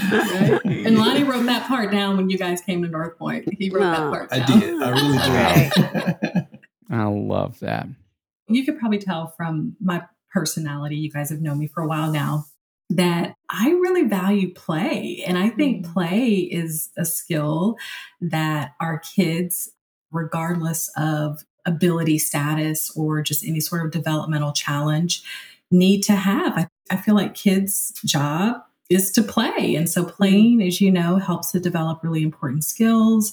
Right? 0.65 0.87
And 0.87 0.97
Lonnie 0.97 1.25
wrote 1.25 1.45
that 1.47 1.67
part 1.67 1.91
down 1.91 2.17
when 2.17 2.31
you 2.31 2.39
guys 2.39 2.61
came 2.61 2.83
to 2.83 2.89
North 2.89 3.19
Point. 3.19 3.53
He 3.59 3.69
wrote 3.69 3.81
no. 3.81 3.91
that 3.91 4.11
part 4.11 4.31
down. 4.31 4.43
I 4.43 4.61
did. 4.61 4.83
I 4.83 4.91
really 4.91 6.33
did. 6.33 6.47
I 6.89 7.05
love 7.07 7.59
that. 7.61 7.89
You 8.47 8.65
could 8.65 8.79
probably 8.79 8.99
tell 8.99 9.27
from 9.37 9.75
my 9.81 10.05
personality, 10.33 10.97
you 10.97 11.11
guys 11.11 11.31
have 11.31 11.41
known 11.41 11.59
me 11.59 11.67
for 11.67 11.83
a 11.83 11.89
while 11.89 12.13
now, 12.13 12.45
that 12.91 13.35
I 13.51 13.71
really 13.71 14.05
value 14.05 14.55
play. 14.55 15.25
And 15.27 15.37
I 15.37 15.49
think 15.49 15.85
mm. 15.85 15.93
play 15.93 16.29
is 16.29 16.91
a 16.97 17.05
skill 17.05 17.77
that 18.21 18.75
our 18.81 19.01
kids, 19.01 19.73
regardless 20.13 20.93
of 20.97 21.43
ability 21.67 22.19
status 22.19 22.91
or 22.97 23.23
just 23.23 23.45
any 23.45 23.61
sort 23.61 23.85
of 23.85 23.93
developmental 23.93 24.53
challenge, 24.53 25.23
need 25.71 26.03
to 26.03 26.15
have. 26.15 26.57
I, 26.57 26.69
I 26.91 26.97
feel 26.97 27.15
like 27.15 27.35
kids' 27.35 27.93
job 28.05 28.63
is 28.91 29.11
to 29.13 29.23
play. 29.23 29.75
And 29.75 29.89
so 29.89 30.05
playing, 30.05 30.63
as 30.63 30.81
you 30.81 30.91
know, 30.91 31.17
helps 31.17 31.53
to 31.53 31.61
develop 31.61 32.03
really 32.03 32.23
important 32.23 32.65
skills 32.65 33.33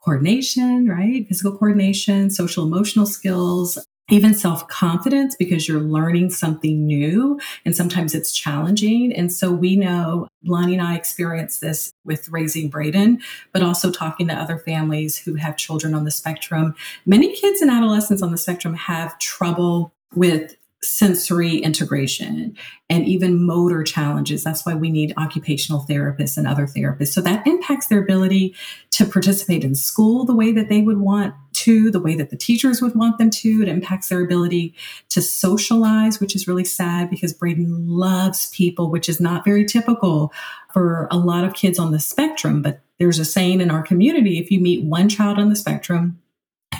coordination, 0.00 0.88
right? 0.88 1.26
Physical 1.28 1.56
coordination, 1.56 2.30
social 2.30 2.64
emotional 2.64 3.04
skills, 3.04 3.78
even 4.10 4.34
self 4.34 4.66
confidence 4.68 5.36
because 5.36 5.68
you're 5.68 5.80
learning 5.80 6.30
something 6.30 6.86
new 6.86 7.38
and 7.64 7.76
sometimes 7.76 8.14
it's 8.14 8.32
challenging. 8.32 9.12
And 9.12 9.32
so 9.32 9.52
we 9.52 9.76
know 9.76 10.28
Lonnie 10.44 10.74
and 10.74 10.82
I 10.82 10.94
experienced 10.94 11.60
this 11.60 11.92
with 12.04 12.28
raising 12.30 12.70
Braden, 12.70 13.20
but 13.52 13.62
also 13.62 13.90
talking 13.90 14.28
to 14.28 14.34
other 14.34 14.58
families 14.58 15.18
who 15.18 15.34
have 15.34 15.56
children 15.56 15.94
on 15.94 16.04
the 16.04 16.10
spectrum. 16.10 16.74
Many 17.04 17.34
kids 17.34 17.60
and 17.60 17.70
adolescents 17.70 18.22
on 18.22 18.30
the 18.30 18.38
spectrum 18.38 18.74
have 18.74 19.18
trouble 19.18 19.92
with 20.14 20.56
sensory 20.82 21.56
integration 21.56 22.56
and 22.88 23.04
even 23.04 23.44
motor 23.44 23.82
challenges. 23.82 24.44
That's 24.44 24.64
why 24.64 24.74
we 24.74 24.90
need 24.90 25.12
occupational 25.16 25.84
therapists 25.88 26.36
and 26.36 26.46
other 26.46 26.66
therapists. 26.66 27.08
So 27.08 27.20
that 27.22 27.46
impacts 27.46 27.88
their 27.88 28.00
ability 28.00 28.54
to 28.92 29.04
participate 29.04 29.64
in 29.64 29.74
school 29.74 30.24
the 30.24 30.34
way 30.34 30.52
that 30.52 30.68
they 30.68 30.82
would 30.82 30.98
want 30.98 31.34
to, 31.68 31.90
the 31.90 32.00
way 32.00 32.14
that 32.14 32.30
the 32.30 32.36
teachers 32.36 32.80
would 32.80 32.94
want 32.94 33.18
them 33.18 33.28
to. 33.28 33.62
It 33.62 33.68
impacts 33.68 34.08
their 34.08 34.24
ability 34.24 34.74
to 35.10 35.20
socialize, 35.20 36.18
which 36.18 36.34
is 36.34 36.48
really 36.48 36.64
sad 36.64 37.10
because 37.10 37.34
Braden 37.34 37.86
loves 37.86 38.46
people, 38.50 38.90
which 38.90 39.06
is 39.06 39.20
not 39.20 39.44
very 39.44 39.66
typical 39.66 40.32
for 40.72 41.08
a 41.10 41.18
lot 41.18 41.44
of 41.44 41.52
kids 41.52 41.78
on 41.78 41.92
the 41.92 42.00
spectrum. 42.00 42.62
But 42.62 42.80
there's 42.98 43.18
a 43.18 43.24
saying 43.24 43.60
in 43.60 43.70
our 43.70 43.82
community 43.82 44.38
if 44.38 44.50
you 44.50 44.60
meet 44.60 44.82
one 44.82 45.10
child 45.10 45.38
on 45.38 45.50
the 45.50 45.56
spectrum, 45.56 46.18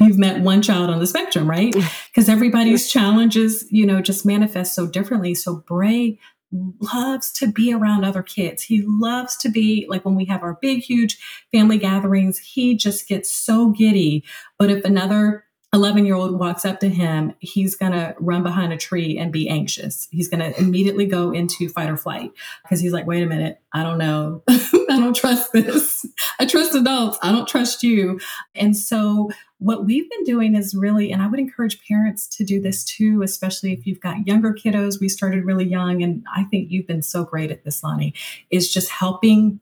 you've 0.01 0.19
met 0.19 0.41
one 0.41 0.63
child 0.63 0.89
on 0.89 1.01
the 1.01 1.07
spectrum, 1.07 1.49
right? 1.49 1.75
Because 2.09 2.31
everybody's 2.31 2.91
challenges, 2.91 3.67
you 3.71 3.85
know, 3.85 4.01
just 4.01 4.25
manifest 4.25 4.75
so 4.75 4.87
differently. 4.87 5.35
So 5.35 5.57
Bray 5.57 6.19
loves 6.53 7.31
to 7.33 7.51
be 7.51 7.73
around 7.73 8.05
other 8.05 8.23
kids. 8.23 8.63
He 8.63 8.83
loves 8.87 9.37
to 9.39 9.49
be 9.49 9.87
like 9.89 10.05
when 10.05 10.15
we 10.15 10.25
have 10.27 10.43
our 10.43 10.59
big, 10.61 10.81
huge 10.81 11.19
family 11.53 11.79
gatherings, 11.79 12.39
he 12.39 12.77
just 12.77 13.09
gets 13.09 13.31
so 13.31 13.71
giddy. 13.71 14.25
But 14.59 14.71
if 14.71 14.85
another 14.85 15.45
11 15.75 16.07
year 16.07 16.15
old 16.15 16.39
walks 16.39 16.65
up 16.65 16.81
to 16.81 16.89
him, 16.89 17.35
he's 17.41 17.75
going 17.75 17.93
to 17.93 18.15
run 18.19 18.43
behind 18.43 18.73
a 18.73 18.77
tree 18.77 19.19
and 19.19 19.31
be 19.31 19.49
anxious. 19.49 20.09
He's 20.11 20.29
going 20.29 20.41
to 20.41 20.59
immediately 20.59 21.05
go 21.05 21.31
into 21.31 21.69
fight 21.69 21.91
or 21.91 21.97
flight 21.97 22.31
because 22.63 22.81
he's 22.81 22.93
like, 22.93 23.07
wait 23.07 23.23
a 23.23 23.27
minute, 23.27 23.61
I 23.75 23.83
don't 23.83 23.99
know. 23.99 24.43
I 24.49 24.99
don't 24.99 25.15
trust 25.15 25.53
this. 25.53 26.07
I 26.41 26.47
trust 26.47 26.75
adults. 26.75 27.19
I 27.23 27.33
don't 27.33 27.47
trust 27.47 27.83
you. 27.83 28.19
And 28.55 28.75
so, 28.75 29.31
what 29.59 29.85
we've 29.85 30.09
been 30.09 30.25
doing 30.25 30.55
is 30.55 30.75
really, 30.75 31.11
and 31.11 31.21
I 31.21 31.27
would 31.27 31.41
encourage 31.41 31.85
parents 31.87 32.27
to 32.37 32.45
do 32.45 32.61
this 32.61 32.85
too, 32.85 33.23
especially 33.23 33.73
if 33.73 33.87
you've 33.87 34.01
got 34.01 34.27
younger 34.27 34.53
kiddos. 34.53 35.01
We 35.01 35.09
started 35.09 35.45
really 35.45 35.67
young, 35.67 36.03
and 36.03 36.25
I 36.35 36.45
think 36.45 36.71
you've 36.71 36.87
been 36.87 37.03
so 37.03 37.25
great 37.25 37.51
at 37.51 37.65
this, 37.65 37.83
Lonnie, 37.83 38.15
is 38.51 38.73
just 38.73 38.91
helping 38.91 39.61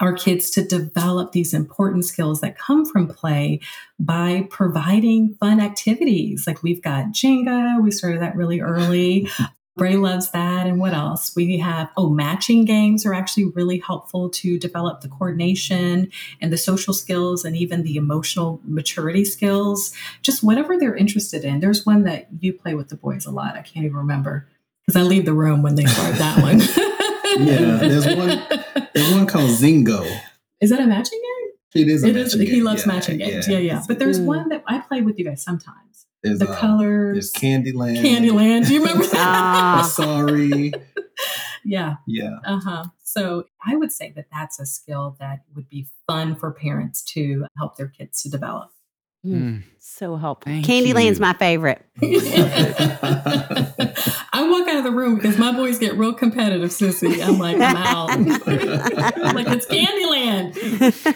our 0.00 0.12
kids 0.12 0.50
to 0.50 0.64
develop 0.64 1.32
these 1.32 1.52
important 1.52 2.04
skills 2.04 2.40
that 2.40 2.56
come 2.58 2.86
from 2.86 3.08
play 3.08 3.60
by 3.98 4.46
providing 4.50 5.34
fun 5.40 5.60
activities. 5.60 6.46
Like 6.46 6.62
we've 6.62 6.82
got 6.82 7.06
Jenga, 7.06 7.82
we 7.82 7.90
started 7.90 8.22
that 8.22 8.36
really 8.36 8.60
early. 8.60 9.28
Bray 9.78 9.96
loves 9.96 10.30
that. 10.32 10.66
And 10.66 10.78
what 10.78 10.92
else? 10.92 11.34
We 11.34 11.58
have, 11.58 11.88
oh, 11.96 12.10
matching 12.10 12.64
games 12.64 13.06
are 13.06 13.14
actually 13.14 13.46
really 13.46 13.78
helpful 13.78 14.28
to 14.30 14.58
develop 14.58 15.00
the 15.00 15.08
coordination 15.08 16.10
and 16.40 16.52
the 16.52 16.58
social 16.58 16.92
skills 16.92 17.44
and 17.44 17.56
even 17.56 17.84
the 17.84 17.96
emotional 17.96 18.60
maturity 18.64 19.24
skills, 19.24 19.94
just 20.20 20.42
whatever 20.42 20.76
they're 20.76 20.96
interested 20.96 21.44
in. 21.44 21.60
There's 21.60 21.86
one 21.86 22.02
that 22.04 22.26
you 22.40 22.52
play 22.52 22.74
with 22.74 22.88
the 22.88 22.96
boys 22.96 23.24
a 23.24 23.30
lot. 23.30 23.54
I 23.54 23.62
can't 23.62 23.86
even 23.86 23.96
remember 23.96 24.48
because 24.86 25.00
I 25.00 25.04
leave 25.04 25.24
the 25.24 25.34
room 25.34 25.62
when 25.62 25.76
they 25.76 25.86
start 25.86 26.16
that 26.16 26.42
one. 26.42 26.58
yeah, 27.46 27.76
there's 27.76 28.06
one. 28.06 28.88
There's 28.94 29.14
one 29.14 29.26
called 29.26 29.50
Zingo. 29.50 30.04
Is 30.60 30.70
that 30.70 30.80
a 30.80 30.86
matching 30.86 31.20
game? 31.22 31.82
It 31.82 31.88
is. 31.88 32.02
it 32.02 32.16
is. 32.16 32.34
Game. 32.34 32.46
He 32.46 32.62
loves 32.62 32.86
yeah, 32.86 32.92
matching 32.92 33.18
games. 33.18 33.46
Yeah, 33.46 33.58
yeah. 33.58 33.74
yeah. 33.74 33.82
But 33.86 33.98
there's 33.98 34.18
one 34.18 34.48
that 34.48 34.64
I 34.66 34.78
play 34.80 35.02
with 35.02 35.18
you 35.18 35.24
guys 35.24 35.42
sometimes. 35.42 36.06
There's, 36.22 36.38
the 36.40 36.48
uh, 36.50 36.56
colors. 36.56 37.14
There's 37.14 37.32
Candyland. 37.32 38.02
Candyland. 38.02 38.66
Do 38.66 38.74
you 38.74 38.80
remember 38.80 39.04
that? 39.08 39.16
ah. 39.16 39.82
Sorry. 39.94 40.72
yeah. 41.64 41.96
Yeah. 42.06 42.38
Uh 42.44 42.60
huh. 42.60 42.84
So 43.04 43.44
I 43.64 43.76
would 43.76 43.92
say 43.92 44.12
that 44.16 44.26
that's 44.32 44.58
a 44.60 44.66
skill 44.66 45.16
that 45.20 45.40
would 45.54 45.68
be 45.68 45.88
fun 46.06 46.36
for 46.36 46.52
parents 46.52 47.02
to 47.14 47.46
help 47.56 47.76
their 47.76 47.88
kids 47.88 48.22
to 48.22 48.30
develop. 48.30 48.70
Mm. 49.26 49.64
So 49.80 50.16
helpful. 50.16 50.52
Thank 50.52 50.66
Candyland's 50.66 51.18
you. 51.18 51.22
my 51.22 51.32
favorite. 51.32 51.84
I 54.32 54.48
walk 54.48 54.68
out 54.68 54.76
of 54.78 54.84
the 54.84 54.92
room 54.92 55.16
because 55.16 55.38
my 55.38 55.50
boys 55.52 55.78
get 55.78 55.96
real 55.96 56.12
competitive, 56.12 56.70
sissy. 56.70 57.20
I'm 57.26 57.38
like, 57.38 57.56
I'm 57.56 57.76
out. 57.76 58.10
I'm 58.10 58.24
like, 59.34 59.48
it's 59.48 59.66
Candyland. 59.66 60.54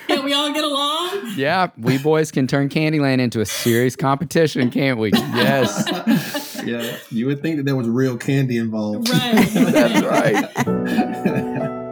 Can't 0.09 0.25
we 0.25 0.33
all 0.33 0.53
get 0.53 0.65
along? 0.65 1.22
Yeah, 1.37 1.69
we 1.77 1.99
boys 1.99 2.31
can 2.31 2.47
turn 2.47 2.69
Candyland 2.69 3.21
into 3.21 3.41
a 3.41 3.47
serious 3.47 3.97
competition, 3.97 4.71
can't 4.71 4.99
we? 4.99 5.11
Yes. 5.13 6.63
yeah, 6.65 6.97
you 7.11 7.27
would 7.27 7.43
think 7.43 7.57
that 7.57 7.65
there 7.65 7.77
was 7.77 7.89
real 7.89 8.17
candy 8.17 8.59
involved. 8.59 9.09
Right. 9.09 9.49
That's 9.53 10.05
right. 10.05 11.83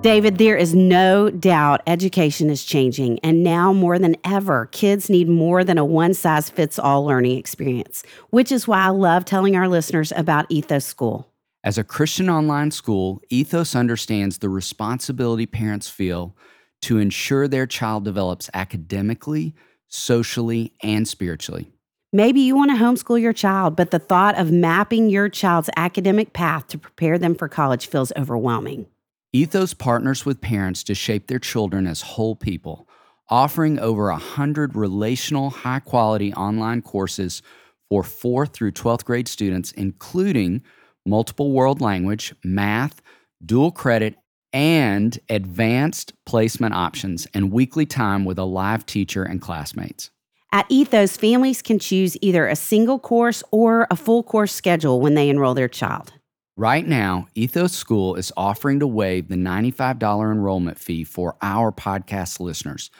David, 0.00 0.38
there 0.38 0.56
is 0.56 0.76
no 0.76 1.28
doubt 1.28 1.82
education 1.88 2.50
is 2.50 2.64
changing, 2.64 3.18
and 3.24 3.42
now 3.42 3.72
more 3.72 3.98
than 3.98 4.14
ever, 4.24 4.66
kids 4.66 5.10
need 5.10 5.28
more 5.28 5.64
than 5.64 5.76
a 5.76 5.84
one 5.84 6.14
size 6.14 6.48
fits 6.48 6.78
all 6.78 7.04
learning 7.04 7.36
experience, 7.36 8.04
which 8.30 8.52
is 8.52 8.68
why 8.68 8.84
I 8.84 8.90
love 8.90 9.24
telling 9.24 9.56
our 9.56 9.66
listeners 9.66 10.12
about 10.14 10.46
Ethos 10.50 10.84
School. 10.84 11.28
As 11.64 11.78
a 11.78 11.84
Christian 11.84 12.30
online 12.30 12.70
school, 12.70 13.20
Ethos 13.28 13.74
understands 13.74 14.38
the 14.38 14.48
responsibility 14.48 15.46
parents 15.46 15.90
feel 15.90 16.36
to 16.82 16.98
ensure 16.98 17.48
their 17.48 17.66
child 17.66 18.04
develops 18.04 18.50
academically, 18.54 19.54
socially, 19.88 20.72
and 20.82 21.06
spiritually. 21.06 21.70
Maybe 22.12 22.40
you 22.40 22.56
want 22.56 22.70
to 22.70 22.76
homeschool 22.76 23.20
your 23.20 23.34
child, 23.34 23.76
but 23.76 23.90
the 23.90 23.98
thought 23.98 24.38
of 24.38 24.50
mapping 24.50 25.10
your 25.10 25.28
child's 25.28 25.68
academic 25.76 26.32
path 26.32 26.66
to 26.68 26.78
prepare 26.78 27.18
them 27.18 27.34
for 27.34 27.48
college 27.48 27.86
feels 27.86 28.12
overwhelming. 28.16 28.86
Ethos 29.34 29.74
partners 29.74 30.24
with 30.24 30.40
parents 30.40 30.82
to 30.84 30.94
shape 30.94 31.26
their 31.26 31.38
children 31.38 31.86
as 31.86 32.00
whole 32.00 32.34
people, 32.34 32.88
offering 33.28 33.78
over 33.78 34.10
100 34.10 34.74
relational, 34.74 35.50
high 35.50 35.80
quality 35.80 36.32
online 36.32 36.80
courses 36.80 37.42
for 37.90 38.02
4th 38.02 38.54
through 38.54 38.72
12th 38.72 39.04
grade 39.04 39.28
students, 39.28 39.72
including 39.72 40.62
multiple 41.04 41.52
world 41.52 41.82
language, 41.82 42.34
math, 42.42 43.02
dual 43.44 43.70
credit, 43.70 44.16
and 44.52 45.18
advanced 45.28 46.12
placement 46.26 46.74
options, 46.74 47.26
and 47.34 47.52
weekly 47.52 47.86
time 47.86 48.24
with 48.24 48.38
a 48.38 48.44
live 48.44 48.86
teacher 48.86 49.22
and 49.22 49.40
classmates. 49.40 50.10
At 50.50 50.66
Ethos, 50.70 51.16
families 51.16 51.60
can 51.60 51.78
choose 51.78 52.16
either 52.22 52.46
a 52.46 52.56
single 52.56 52.98
course 52.98 53.42
or 53.50 53.86
a 53.90 53.96
full 53.96 54.22
course 54.22 54.52
schedule 54.52 55.00
when 55.00 55.14
they 55.14 55.28
enroll 55.28 55.54
their 55.54 55.68
child. 55.68 56.12
Right 56.56 56.86
now, 56.86 57.28
Ethos 57.34 57.72
School 57.72 58.16
is 58.16 58.32
offering 58.36 58.80
to 58.80 58.86
waive 58.86 59.28
the 59.28 59.36
$95 59.36 60.32
enrollment 60.32 60.78
fee 60.78 61.04
for 61.04 61.36
our 61.42 61.70
podcast 61.70 62.40
listeners. 62.40 62.90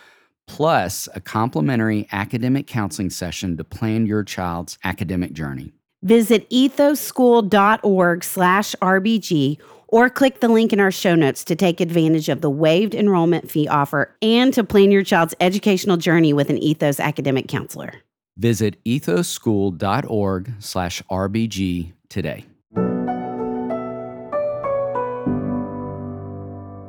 plus 0.47 1.09
a 1.15 1.21
complimentary 1.21 2.09
academic 2.11 2.67
counseling 2.67 3.11
session 3.11 3.57
to 3.57 3.65
plan 3.65 4.07
your 4.07 4.25
child's 4.25 4.79
academic 4.83 5.33
journey. 5.33 5.73
Visit 6.03 6.49
ethoschool.org 6.51 8.25
slash 8.25 8.75
RBG 8.81 9.59
or 9.89 10.09
click 10.09 10.41
the 10.41 10.49
link 10.49 10.73
in 10.73 10.81
our 10.81 10.91
show 10.91 11.15
notes 11.15 11.43
to 11.45 11.57
take 11.57 11.81
advantage 11.81 12.29
of 12.29 12.41
the 12.41 12.51
waived 12.51 12.95
enrollment 12.95 13.51
fee 13.51 13.67
offer 13.67 14.15
and 14.23 14.55
to 14.55 14.63
plan 14.63 14.91
your 14.91 15.03
child's 15.03 15.35
educational 15.41 15.97
journey 15.97 16.33
with 16.33 16.51
an 16.51 16.59
Ethos 16.59 17.01
academic 17.01 17.49
counselor. 17.49 17.93
Visit 18.37 18.83
ethoschool.org 18.85 20.53
slash 20.61 21.03
RBG 21.11 21.93
today. 22.09 22.45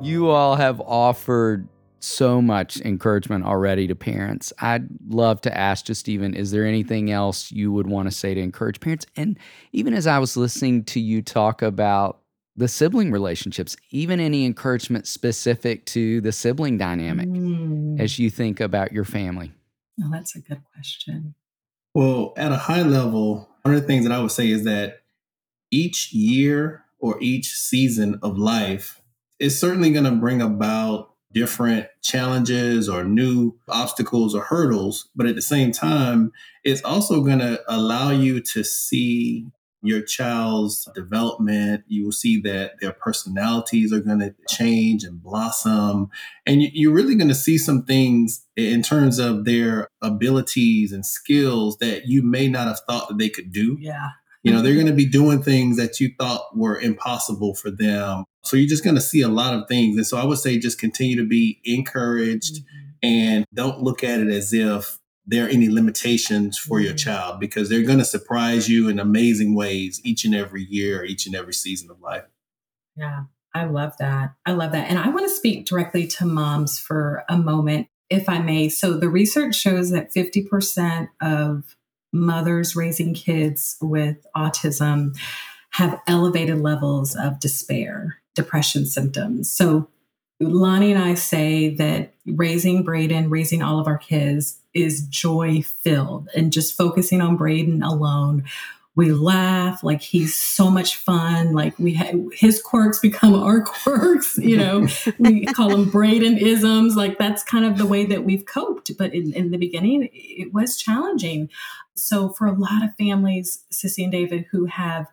You 0.02 0.30
all 0.30 0.56
have 0.56 0.80
offered 0.82 1.68
so 2.00 2.42
much 2.42 2.80
encouragement 2.82 3.46
already 3.46 3.88
to 3.88 3.96
parents. 3.96 4.54
I'd 4.60 4.88
love 5.10 5.42
to 5.42 5.58
ask 5.58 5.86
just 5.86 6.08
even, 6.08 6.34
is 6.34 6.52
there 6.52 6.66
anything 6.66 7.12
else 7.12 7.52
you 7.52 7.72
would 7.72 7.88
want 7.88 8.10
to 8.10 8.16
say 8.16 8.34
to 8.34 8.42
encourage 8.42 8.80
parents? 8.80 9.06
And 9.16 9.38
even 9.74 9.94
as 9.94 10.08
I 10.08 10.20
was 10.20 10.38
listening 10.38 10.84
to 10.86 11.00
you 11.00 11.22
talk 11.22 11.62
about 11.62 12.20
the 12.60 12.68
sibling 12.68 13.10
relationships, 13.10 13.78
even 13.90 14.20
any 14.20 14.46
encouragement 14.46 15.08
specific 15.08 15.86
to 15.86 16.20
the 16.22 16.32
sibling 16.32 16.78
dynamic 16.78 17.30
Mm. 17.30 18.00
as 18.00 18.20
you 18.20 18.30
think 18.30 18.60
about 18.60 18.92
your 18.92 19.06
family. 19.06 19.54
Oh, 20.04 20.10
that's 20.12 20.36
a 20.36 20.40
good 20.42 20.62
question. 20.74 21.36
Well, 21.94 22.34
at 22.36 22.52
a 22.52 22.58
high 22.58 22.82
level, 22.84 23.50
one 23.64 23.74
of 23.74 23.82
the 23.82 23.88
things 23.88 24.06
that 24.06 24.12
I 24.12 24.20
would 24.20 24.32
say 24.32 24.50
is 24.50 24.66
that 24.66 25.02
each 25.72 26.12
year 26.14 26.84
or 27.00 27.18
each 27.22 27.54
season 27.54 28.20
of 28.22 28.38
life 28.38 29.02
is 29.40 29.58
certainly 29.58 29.92
going 29.92 30.04
to 30.04 30.12
bring 30.12 30.42
about 30.42 31.14
different 31.32 31.88
challenges 32.02 32.90
or 32.90 33.06
new 33.06 33.58
obstacles 33.70 34.36
or 34.36 34.44
hurdles. 34.44 35.08
But 35.16 35.28
at 35.28 35.36
the 35.36 35.42
same 35.42 35.72
time, 35.72 36.34
it's 36.66 36.82
also 36.84 37.22
going 37.22 37.40
to 37.40 37.62
allow 37.70 38.10
you 38.12 38.42
to 38.42 38.64
see 38.66 39.48
your 39.82 40.02
child's 40.02 40.88
development. 40.94 41.84
You 41.88 42.06
will 42.06 42.12
see 42.12 42.42
that 42.42 42.80
their 42.82 42.92
personalities 42.92 43.94
are 43.94 44.00
going 44.00 44.20
to 44.20 44.36
change 44.48 45.04
and 45.04 45.22
blossom. 45.22 46.10
And 46.46 46.62
you- 46.62 46.72
you're 46.74 46.94
really 46.94 47.16
going 47.16 47.30
to 47.30 47.36
see 47.36 47.58
some 47.58 47.84
things 47.84 48.46
in 48.56 48.82
terms 48.82 49.20
of 49.20 49.46
their 49.46 49.88
abilities 50.02 50.92
and 50.92 51.06
skills 51.06 51.78
that 51.78 52.08
you 52.08 52.22
may 52.22 52.48
not 52.48 52.68
have 52.68 52.82
thought 52.88 53.08
that 53.10 53.18
they 53.18 53.30
could 53.30 53.52
do. 53.52 53.78
Yeah. 53.80 54.10
You 54.44 54.54
know, 54.54 54.62
they're 54.62 54.72
mm-hmm. 54.72 54.84
going 54.84 54.98
to 54.98 55.04
be 55.04 55.06
doing 55.06 55.44
things 55.44 55.78
that 55.78 56.00
you 56.00 56.12
thought 56.18 56.56
were 56.56 56.80
impossible 56.80 57.56
for 57.56 57.70
them. 57.70 58.24
So 58.44 58.56
you're 58.56 58.70
just 58.70 58.86
going 58.86 58.96
to 58.96 59.02
see 59.02 59.22
a 59.22 59.28
lot 59.28 59.54
of 59.54 59.68
things. 59.68 59.98
And 59.98 60.08
so 60.08 60.18
I 60.18 60.24
would 60.24 60.38
say 60.38 60.58
just 60.58 60.80
continue 60.80 61.18
to 61.18 61.28
be 61.28 61.60
encouraged 61.66 62.56
mm-hmm. 62.64 62.90
and 63.04 63.46
don't 63.54 63.82
look 63.82 64.04
at 64.04 64.22
it 64.22 64.30
as 64.30 64.54
if 64.54 64.98
there 65.30 65.46
are 65.46 65.50
any 65.50 65.70
limitations 65.70 66.58
for 66.58 66.80
your 66.80 66.94
Mhm. 66.94 66.98
child 66.98 67.40
because 67.40 67.70
they're 67.70 67.84
going 67.84 68.00
to 68.00 68.06
surprise 68.06 68.68
you 68.68 68.90
in 68.90 69.00
amazing 69.00 69.54
ways 69.54 70.02
each 70.04 70.26
and 70.26 70.34
every 70.34 70.64
year, 70.64 71.06
each 71.06 71.28
and 71.28 71.36
every 71.36 71.54
season 71.54 71.90
of 71.92 72.02
life. 72.02 72.26
Yeah, 72.96 73.26
I 73.54 73.66
love 73.66 73.94
that. 74.00 74.34
I 74.46 74.54
love 74.54 74.72
that. 74.72 74.90
And 74.90 74.98
I 74.98 75.10
want 75.10 75.30
to 75.30 75.36
speak 75.36 75.68
directly 75.68 76.08
to 76.08 76.26
moms 76.26 76.80
for 76.80 77.24
a 77.30 77.38
moment, 77.38 77.88
if 78.10 78.28
I 78.28 78.40
may. 78.40 78.70
So, 78.70 78.98
the 78.98 79.10
research 79.10 79.56
shows 79.56 79.92
that 79.92 80.12
50% 80.12 81.10
of 81.22 81.76
mothers 82.12 82.76
raising 82.76 83.14
kids 83.14 83.78
with 83.82 84.26
autism 84.36 85.16
have 85.74 86.02
elevated 86.08 86.58
levels 86.58 87.16
of 87.16 87.40
despair, 87.40 88.18
depression 88.34 88.88
symptoms. 88.88 89.52
So, 89.52 89.90
Lonnie 90.40 90.92
and 90.92 91.04
I 91.04 91.16
say 91.16 91.76
that 91.76 92.14
raising 92.26 92.84
Braden, 92.84 93.30
raising 93.30 93.62
all 93.62 93.80
of 93.80 93.88
our 93.88 93.98
kids 93.98 94.60
is 94.74 95.06
joy 95.08 95.62
filled 95.62 96.30
and 96.36 96.54
just 96.54 96.78
focusing 96.78 97.22
on 97.22 97.36
Braden 97.36 97.84
alone 97.84 98.46
we 99.00 99.14
laugh 99.14 99.82
like 99.82 100.02
he's 100.02 100.36
so 100.36 100.70
much 100.70 100.98
fun 100.98 101.54
like 101.54 101.78
we 101.80 101.94
ha- 101.94 102.12
his 102.34 102.62
quirks 102.62 103.00
become 103.00 103.34
our 103.34 103.62
quirks 103.84 104.38
you 104.38 104.58
know? 104.58 104.88
We 105.18 105.46
call 105.46 105.70
them 105.70 105.90
braden 105.90 106.38
isms 106.38 106.98
like 106.98 107.18
that's 107.18 107.42
kind 107.42 107.64
of 107.64 107.78
the 107.78 107.86
way 107.86 108.06
that 108.06 108.26
we've 108.26 108.46
coped 108.46 108.92
but 108.98 109.14
in, 109.14 109.32
in 109.34 109.52
the 109.52 109.58
beginning 109.58 110.10
it 110.12 110.54
was 110.54 110.76
challenging. 110.76 111.50
So 111.96 112.30
for 112.30 112.46
a 112.46 112.52
lot 112.52 112.84
of 112.84 112.94
families 112.98 113.64
sissy 113.72 114.04
and 114.04 114.12
david 114.12 114.48
who 114.52 114.66
have 114.66 115.08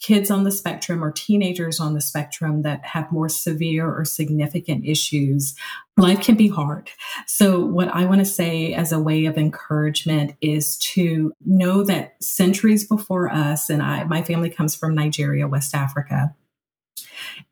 kids 0.00 0.30
on 0.30 0.44
the 0.44 0.50
spectrum 0.50 1.02
or 1.02 1.10
teenagers 1.10 1.80
on 1.80 1.94
the 1.94 2.00
spectrum 2.00 2.62
that 2.62 2.84
have 2.84 3.10
more 3.10 3.28
severe 3.28 3.92
or 3.92 4.04
significant 4.04 4.84
issues 4.84 5.54
life 5.96 6.20
can 6.20 6.36
be 6.36 6.48
hard 6.48 6.90
so, 7.26 7.64
what 7.64 7.88
I 7.88 8.04
want 8.04 8.20
to 8.20 8.24
say 8.24 8.72
as 8.74 8.92
a 8.92 9.00
way 9.00 9.24
of 9.26 9.36
encouragement 9.36 10.34
is 10.40 10.76
to 10.78 11.32
know 11.44 11.82
that 11.84 12.22
centuries 12.22 12.86
before 12.86 13.30
us, 13.30 13.70
and 13.70 13.82
I, 13.82 14.04
my 14.04 14.22
family 14.22 14.50
comes 14.50 14.74
from 14.74 14.94
Nigeria, 14.94 15.48
West 15.48 15.74
Africa. 15.74 16.34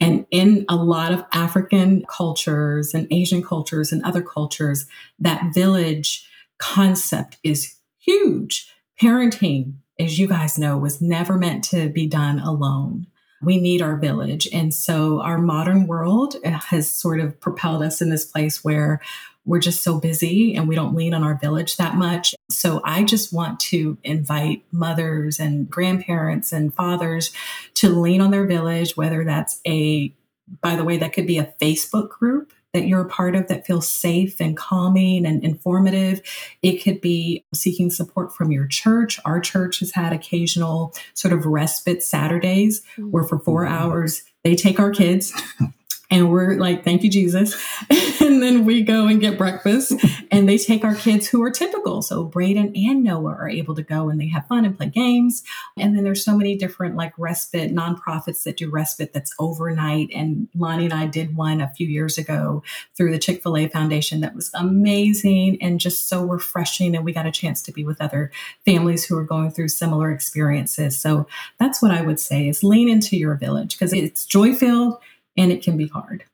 And 0.00 0.26
in 0.30 0.64
a 0.68 0.76
lot 0.76 1.12
of 1.12 1.24
African 1.32 2.04
cultures 2.08 2.94
and 2.94 3.08
Asian 3.10 3.42
cultures 3.42 3.92
and 3.92 4.04
other 4.04 4.22
cultures, 4.22 4.86
that 5.18 5.54
village 5.54 6.28
concept 6.58 7.38
is 7.42 7.76
huge. 7.98 8.72
Parenting, 9.00 9.74
as 9.98 10.18
you 10.18 10.26
guys 10.26 10.58
know, 10.58 10.76
was 10.76 11.00
never 11.00 11.36
meant 11.36 11.64
to 11.64 11.88
be 11.88 12.06
done 12.06 12.38
alone. 12.38 13.06
We 13.42 13.58
need 13.58 13.82
our 13.82 13.96
village. 13.96 14.48
And 14.52 14.72
so 14.72 15.20
our 15.20 15.38
modern 15.38 15.86
world 15.86 16.36
uh, 16.44 16.50
has 16.50 16.90
sort 16.90 17.20
of 17.20 17.38
propelled 17.40 17.82
us 17.82 18.00
in 18.00 18.10
this 18.10 18.24
place 18.24 18.64
where 18.64 19.00
we're 19.44 19.60
just 19.60 19.82
so 19.82 20.00
busy 20.00 20.54
and 20.54 20.66
we 20.66 20.74
don't 20.74 20.96
lean 20.96 21.14
on 21.14 21.22
our 21.22 21.38
village 21.38 21.76
that 21.76 21.94
much. 21.94 22.34
So 22.50 22.80
I 22.84 23.04
just 23.04 23.32
want 23.32 23.60
to 23.60 23.96
invite 24.02 24.64
mothers 24.72 25.38
and 25.38 25.70
grandparents 25.70 26.52
and 26.52 26.74
fathers 26.74 27.32
to 27.74 27.88
lean 27.88 28.20
on 28.20 28.32
their 28.32 28.46
village, 28.46 28.96
whether 28.96 29.24
that's 29.24 29.60
a, 29.66 30.12
by 30.60 30.74
the 30.74 30.84
way, 30.84 30.96
that 30.96 31.12
could 31.12 31.26
be 31.26 31.38
a 31.38 31.54
Facebook 31.60 32.08
group 32.08 32.52
that 32.76 32.86
you're 32.86 33.00
a 33.00 33.08
part 33.08 33.34
of 33.34 33.48
that 33.48 33.66
feels 33.66 33.88
safe 33.88 34.38
and 34.38 34.54
calming 34.54 35.24
and 35.24 35.42
informative. 35.42 36.20
It 36.62 36.84
could 36.84 37.00
be 37.00 37.42
seeking 37.54 37.88
support 37.88 38.34
from 38.34 38.52
your 38.52 38.66
church. 38.66 39.18
Our 39.24 39.40
church 39.40 39.80
has 39.80 39.92
had 39.92 40.12
occasional 40.12 40.94
sort 41.14 41.32
of 41.32 41.46
respite 41.46 42.02
Saturdays 42.02 42.82
where 42.98 43.24
for 43.24 43.38
four 43.38 43.64
mm-hmm. 43.64 43.74
hours 43.74 44.22
they 44.44 44.54
take 44.54 44.78
our 44.78 44.90
kids 44.90 45.32
and 46.10 46.30
we're 46.30 46.54
like, 46.54 46.84
thank 46.84 47.02
you, 47.02 47.10
Jesus. 47.10 47.60
and 48.20 48.42
then 48.42 48.64
we 48.64 48.82
go 48.82 49.06
and 49.06 49.20
get 49.20 49.36
breakfast 49.36 49.92
and 50.30 50.48
they 50.48 50.56
take 50.56 50.84
our 50.84 50.94
kids 50.94 51.26
who 51.26 51.42
are 51.42 51.50
typical. 51.50 52.00
So 52.00 52.24
Braden 52.24 52.72
and 52.76 53.02
Noah 53.02 53.34
are 53.34 53.48
able 53.48 53.74
to 53.74 53.82
go 53.82 54.08
and 54.08 54.20
they 54.20 54.28
have 54.28 54.46
fun 54.46 54.64
and 54.64 54.76
play 54.76 54.86
games. 54.86 55.42
And 55.76 55.96
then 55.96 56.04
there's 56.04 56.24
so 56.24 56.36
many 56.36 56.56
different 56.56 56.94
like 56.94 57.12
respite 57.18 57.74
nonprofits 57.74 58.44
that 58.44 58.56
do 58.56 58.70
respite 58.70 59.12
that's 59.12 59.34
overnight. 59.40 60.10
And 60.14 60.48
Lonnie 60.54 60.84
and 60.84 60.94
I 60.94 61.06
did 61.06 61.36
one 61.36 61.60
a 61.60 61.70
few 61.70 61.88
years 61.88 62.18
ago 62.18 62.62
through 62.96 63.10
the 63.10 63.18
Chick 63.18 63.42
fil 63.42 63.56
A 63.56 63.68
Foundation 63.68 64.20
that 64.20 64.34
was 64.34 64.50
amazing 64.54 65.58
and 65.60 65.80
just 65.80 66.08
so 66.08 66.24
refreshing. 66.24 66.94
And 66.94 67.04
we 67.04 67.12
got 67.12 67.26
a 67.26 67.32
chance 67.32 67.62
to 67.62 67.72
be 67.72 67.84
with 67.84 68.00
other 68.00 68.30
families 68.64 69.04
who 69.04 69.18
are 69.18 69.24
going 69.24 69.50
through 69.50 69.68
similar 69.68 70.12
experiences. 70.12 70.96
So 70.98 71.26
that's 71.58 71.82
what 71.82 71.90
I 71.90 72.02
would 72.02 72.20
say 72.20 72.48
is 72.48 72.62
lean 72.62 72.88
into 72.88 73.16
your 73.16 73.34
village 73.34 73.76
because 73.76 73.92
it's 73.92 74.24
joy 74.24 74.54
filled 74.54 74.98
and 75.36 75.52
it 75.52 75.62
can 75.62 75.76
be 75.76 75.88
hard. 75.88 76.24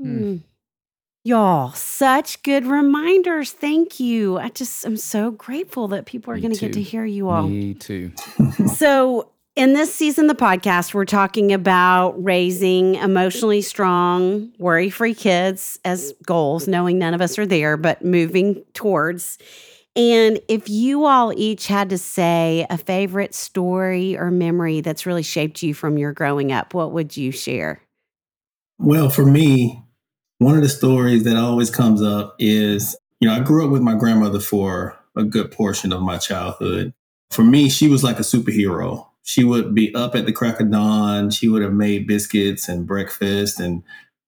Mm. 0.00 0.42
Y'all, 1.24 1.72
such 1.72 2.42
good 2.42 2.64
reminders. 2.64 3.52
Thank 3.52 4.00
you. 4.00 4.38
I 4.38 4.48
just 4.48 4.86
am 4.86 4.96
so 4.96 5.30
grateful 5.30 5.88
that 5.88 6.06
people 6.06 6.32
are 6.32 6.38
going 6.38 6.54
to 6.54 6.58
get 6.58 6.72
to 6.74 6.82
hear 6.82 7.04
you 7.04 7.28
all. 7.28 7.48
Me 7.48 7.74
too. 7.74 8.12
So, 8.74 9.30
in 9.56 9.72
this 9.72 9.92
season 9.92 10.30
of 10.30 10.36
the 10.36 10.42
podcast, 10.42 10.94
we're 10.94 11.04
talking 11.04 11.52
about 11.52 12.12
raising 12.22 12.94
emotionally 12.94 13.60
strong, 13.60 14.52
worry 14.58 14.88
free 14.88 15.14
kids 15.14 15.80
as 15.84 16.14
goals, 16.24 16.68
knowing 16.68 16.96
none 16.96 17.12
of 17.12 17.20
us 17.20 17.36
are 17.40 17.46
there, 17.46 17.76
but 17.76 18.04
moving 18.04 18.62
towards. 18.72 19.36
And 19.96 20.38
if 20.46 20.68
you 20.68 21.06
all 21.06 21.32
each 21.36 21.66
had 21.66 21.90
to 21.90 21.98
say 21.98 22.66
a 22.70 22.78
favorite 22.78 23.34
story 23.34 24.16
or 24.16 24.30
memory 24.30 24.80
that's 24.80 25.06
really 25.06 25.24
shaped 25.24 25.60
you 25.60 25.74
from 25.74 25.98
your 25.98 26.12
growing 26.12 26.52
up, 26.52 26.72
what 26.72 26.92
would 26.92 27.16
you 27.16 27.32
share? 27.32 27.82
Well, 28.78 29.10
for 29.10 29.24
me, 29.24 29.82
one 30.38 30.56
of 30.56 30.62
the 30.62 30.68
stories 30.68 31.24
that 31.24 31.36
always 31.36 31.70
comes 31.70 32.00
up 32.00 32.36
is, 32.38 32.96
you 33.20 33.28
know, 33.28 33.34
I 33.34 33.40
grew 33.40 33.64
up 33.64 33.72
with 33.72 33.82
my 33.82 33.94
grandmother 33.94 34.40
for 34.40 34.96
a 35.16 35.24
good 35.24 35.50
portion 35.50 35.92
of 35.92 36.00
my 36.00 36.16
childhood. 36.18 36.94
For 37.30 37.42
me, 37.42 37.68
she 37.68 37.88
was 37.88 38.04
like 38.04 38.18
a 38.18 38.22
superhero. 38.22 39.06
She 39.24 39.44
would 39.44 39.74
be 39.74 39.94
up 39.94 40.14
at 40.14 40.26
the 40.26 40.32
crack 40.32 40.60
of 40.60 40.70
dawn. 40.70 41.30
She 41.30 41.48
would 41.48 41.62
have 41.62 41.74
made 41.74 42.06
biscuits 42.06 42.68
and 42.68 42.86
breakfast 42.86 43.60
and 43.60 43.82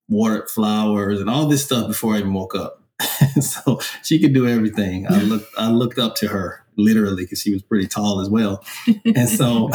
watered 0.09 0.49
flowers 0.49 1.21
and 1.21 1.29
all 1.29 1.47
this 1.47 1.63
stuff 1.63 1.87
before 1.87 2.15
I 2.15 2.19
even 2.19 2.33
woke 2.33 2.53
up. 2.53 2.83
so 3.41 3.79
she 4.03 4.19
could 4.19 4.33
do 4.33 4.47
everything. 4.47 5.07
I 5.09 5.21
looked 5.23 5.51
I 5.57 5.71
looked 5.71 5.97
up 5.97 6.15
to 6.17 6.27
her 6.27 6.63
literally 6.77 7.23
because 7.23 7.41
she 7.41 7.51
was 7.51 7.63
pretty 7.63 7.87
tall 7.87 8.19
as 8.19 8.29
well. 8.29 8.63
And 9.05 9.27
so 9.29 9.69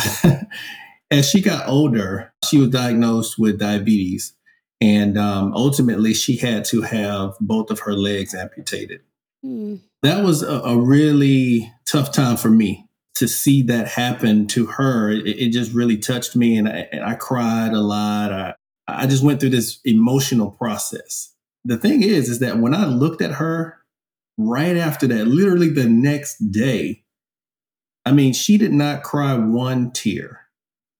as 1.10 1.28
she 1.28 1.40
got 1.40 1.66
older, 1.66 2.32
she 2.44 2.58
was 2.58 2.68
diagnosed 2.68 3.38
with 3.38 3.58
diabetes. 3.58 4.34
And 4.80 5.16
um, 5.16 5.52
ultimately, 5.54 6.12
she 6.12 6.36
had 6.36 6.64
to 6.66 6.82
have 6.82 7.34
both 7.40 7.70
of 7.70 7.80
her 7.80 7.94
legs 7.94 8.34
amputated. 8.34 9.00
Mm. 9.44 9.80
That 10.02 10.22
was 10.22 10.42
a, 10.42 10.60
a 10.60 10.76
really 10.78 11.72
tough 11.86 12.12
time 12.12 12.36
for 12.36 12.50
me 12.50 12.86
to 13.14 13.26
see 13.26 13.62
that 13.62 13.88
happen 13.88 14.46
to 14.48 14.66
her. 14.66 15.10
It, 15.10 15.26
it 15.26 15.52
just 15.52 15.72
really 15.72 15.96
touched 15.96 16.36
me, 16.36 16.58
and 16.58 16.68
I, 16.68 16.88
and 16.92 17.04
I 17.04 17.14
cried 17.14 17.72
a 17.72 17.80
lot. 17.80 18.32
I, 18.32 18.54
I 18.86 19.06
just 19.06 19.24
went 19.24 19.40
through 19.40 19.50
this 19.50 19.80
emotional 19.84 20.50
process. 20.50 21.32
The 21.64 21.78
thing 21.78 22.02
is, 22.02 22.28
is 22.28 22.38
that 22.40 22.58
when 22.58 22.74
I 22.74 22.84
looked 22.84 23.22
at 23.22 23.32
her 23.32 23.78
right 24.36 24.76
after 24.76 25.06
that, 25.06 25.26
literally 25.26 25.70
the 25.70 25.88
next 25.88 26.52
day, 26.52 27.04
I 28.04 28.12
mean, 28.12 28.34
she 28.34 28.58
did 28.58 28.72
not 28.72 29.02
cry 29.02 29.34
one 29.34 29.90
tear. 29.90 30.42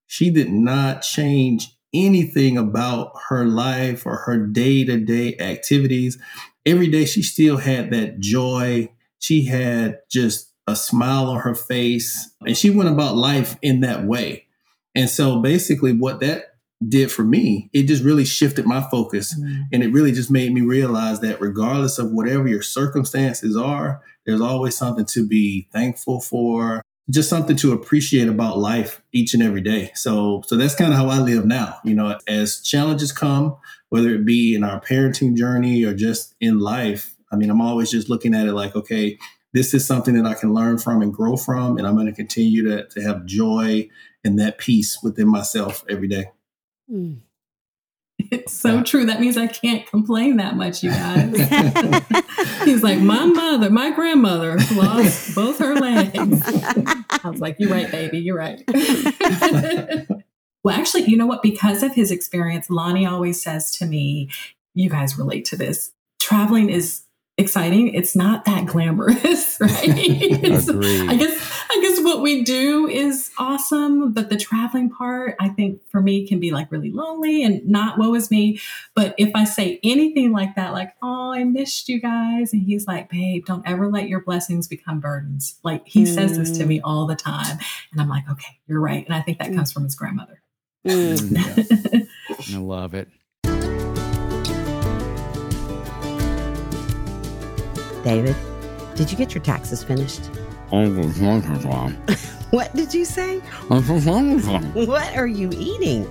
She 0.07 0.29
did 0.29 0.49
not 0.49 1.03
change 1.03 1.76
anything 1.93 2.57
about 2.57 3.13
her 3.29 3.45
life 3.45 4.05
or 4.05 4.17
her 4.17 4.37
day 4.45 4.83
to 4.85 4.97
day 4.97 5.37
activities. 5.39 6.17
Every 6.65 6.87
day 6.87 7.05
she 7.05 7.21
still 7.21 7.57
had 7.57 7.91
that 7.91 8.19
joy. 8.19 8.89
She 9.19 9.45
had 9.45 9.99
just 10.11 10.53
a 10.67 10.75
smile 10.75 11.29
on 11.29 11.39
her 11.41 11.55
face 11.55 12.29
and 12.45 12.57
she 12.57 12.69
went 12.69 12.89
about 12.89 13.15
life 13.15 13.55
in 13.61 13.79
that 13.81 14.03
way. 14.03 14.47
And 14.95 15.09
so 15.09 15.41
basically, 15.41 15.93
what 15.93 16.19
that 16.21 16.55
did 16.85 17.11
for 17.11 17.23
me, 17.23 17.69
it 17.73 17.83
just 17.83 18.03
really 18.03 18.25
shifted 18.25 18.65
my 18.65 18.81
focus. 18.89 19.39
Mm. 19.39 19.63
And 19.71 19.83
it 19.83 19.93
really 19.93 20.11
just 20.11 20.29
made 20.29 20.53
me 20.53 20.61
realize 20.61 21.19
that 21.21 21.41
regardless 21.41 21.97
of 21.99 22.11
whatever 22.11 22.47
your 22.47 22.61
circumstances 22.61 23.55
are, 23.55 24.01
there's 24.25 24.41
always 24.41 24.77
something 24.77 25.05
to 25.05 25.27
be 25.27 25.67
thankful 25.71 26.19
for 26.19 26.81
just 27.09 27.29
something 27.29 27.55
to 27.57 27.71
appreciate 27.71 28.27
about 28.27 28.57
life 28.57 29.01
each 29.13 29.33
and 29.33 29.41
every 29.41 29.61
day. 29.61 29.91
So, 29.95 30.43
so 30.45 30.57
that's 30.57 30.75
kind 30.75 30.91
of 30.91 30.97
how 30.97 31.07
I 31.07 31.19
live 31.19 31.45
now. 31.45 31.77
You 31.83 31.95
know, 31.95 32.17
as 32.27 32.61
challenges 32.61 33.11
come, 33.11 33.55
whether 33.89 34.09
it 34.09 34.25
be 34.25 34.53
in 34.55 34.63
our 34.63 34.81
parenting 34.81 35.35
journey 35.35 35.83
or 35.83 35.93
just 35.93 36.35
in 36.41 36.59
life, 36.59 37.15
I 37.31 37.35
mean, 37.35 37.49
I'm 37.49 37.61
always 37.61 37.91
just 37.91 38.09
looking 38.09 38.33
at 38.33 38.47
it 38.47 38.53
like, 38.53 38.75
okay, 38.75 39.17
this 39.53 39.73
is 39.73 39.85
something 39.85 40.15
that 40.15 40.25
I 40.25 40.33
can 40.33 40.53
learn 40.53 40.77
from 40.77 41.01
and 41.01 41.13
grow 41.13 41.37
from, 41.37 41.77
and 41.77 41.87
I'm 41.87 41.95
going 41.95 42.07
to 42.07 42.13
continue 42.13 42.63
to 42.63 42.87
to 42.87 43.01
have 43.01 43.25
joy 43.25 43.89
and 44.23 44.37
that 44.39 44.57
peace 44.57 44.99
within 45.01 45.27
myself 45.27 45.85
every 45.89 46.07
day. 46.07 46.31
Mm. 46.91 47.21
It's 48.19 48.57
so 48.57 48.83
true. 48.83 49.05
That 49.05 49.19
means 49.19 49.37
I 49.37 49.47
can't 49.47 49.85
complain 49.85 50.37
that 50.37 50.55
much, 50.55 50.83
you 50.83 50.89
guys. 50.89 51.35
He's 52.65 52.83
like, 52.83 52.99
my 52.99 53.25
mother, 53.25 53.69
my 53.69 53.91
grandmother 53.91 54.57
lost 54.73 55.35
both 55.35 55.59
her 55.59 55.75
legs. 55.75 56.41
I 57.23 57.29
was 57.29 57.39
like, 57.39 57.57
you're 57.59 57.69
right, 57.69 57.89
baby. 57.89 58.19
You're 58.19 58.37
right. 58.37 58.61
well, 60.63 60.75
actually, 60.75 61.03
you 61.03 61.15
know 61.15 61.27
what? 61.27 61.41
Because 61.41 61.83
of 61.83 61.93
his 61.93 62.11
experience, 62.11 62.69
Lonnie 62.69 63.05
always 63.05 63.41
says 63.41 63.75
to 63.77 63.85
me, 63.85 64.29
you 64.73 64.89
guys 64.89 65.17
relate 65.17 65.45
to 65.45 65.55
this. 65.55 65.91
Traveling 66.19 66.69
is 66.69 67.03
exciting. 67.37 67.93
It's 67.93 68.15
not 68.15 68.45
that 68.45 68.65
glamorous, 68.65 69.57
right? 69.61 69.89
I 69.89 70.37
guess 70.41 70.69
I 70.69 71.15
guess 71.15 71.56
what 72.07 72.21
we 72.21 72.41
do 72.41 72.87
is 72.87 73.31
awesome, 73.37 74.13
but 74.13 74.29
the 74.29 74.37
traveling 74.37 74.89
part, 74.89 75.35
I 75.41 75.49
think 75.49 75.81
for 75.89 76.01
me 76.01 76.25
can 76.25 76.39
be 76.39 76.51
like 76.51 76.71
really 76.71 76.89
lonely 76.89 77.43
and 77.43 77.67
not 77.67 77.97
woe 77.99 78.15
is 78.15 78.31
me. 78.31 78.61
But 78.95 79.13
if 79.17 79.29
I 79.35 79.43
say 79.43 79.81
anything 79.83 80.31
like 80.31 80.55
that, 80.55 80.71
like, 80.71 80.93
oh, 81.03 81.33
I 81.33 81.43
missed 81.43 81.89
you 81.89 81.99
guys, 81.99 82.53
and 82.53 82.63
he's 82.63 82.87
like, 82.87 83.09
babe, 83.09 83.45
don't 83.45 83.67
ever 83.67 83.91
let 83.91 84.07
your 84.07 84.21
blessings 84.21 84.69
become 84.69 85.01
burdens. 85.01 85.59
Like 85.63 85.85
he 85.85 86.03
mm. 86.03 86.07
says 86.07 86.37
this 86.37 86.57
to 86.57 86.65
me 86.65 86.79
all 86.79 87.07
the 87.07 87.15
time. 87.15 87.59
And 87.91 87.99
I'm 87.99 88.07
like, 88.07 88.23
okay, 88.31 88.57
you're 88.67 88.79
right. 88.79 89.05
And 89.05 89.13
I 89.13 89.21
think 89.21 89.39
that 89.39 89.51
mm. 89.51 89.55
comes 89.55 89.73
from 89.73 89.83
his 89.83 89.95
grandmother. 89.95 90.41
Mm. 90.87 92.07
I 92.55 92.57
love 92.57 92.93
it. 92.93 93.09
David, 98.05 98.35
did 98.95 99.11
you 99.11 99.17
get 99.17 99.35
your 99.35 99.43
taxes 99.43 99.83
finished? 99.83 100.21
what 102.51 102.73
did 102.75 102.93
you 102.93 103.05
say? 103.05 103.39
what 104.85 105.15
are 105.15 105.27
you 105.27 105.49
eating? 105.53 106.09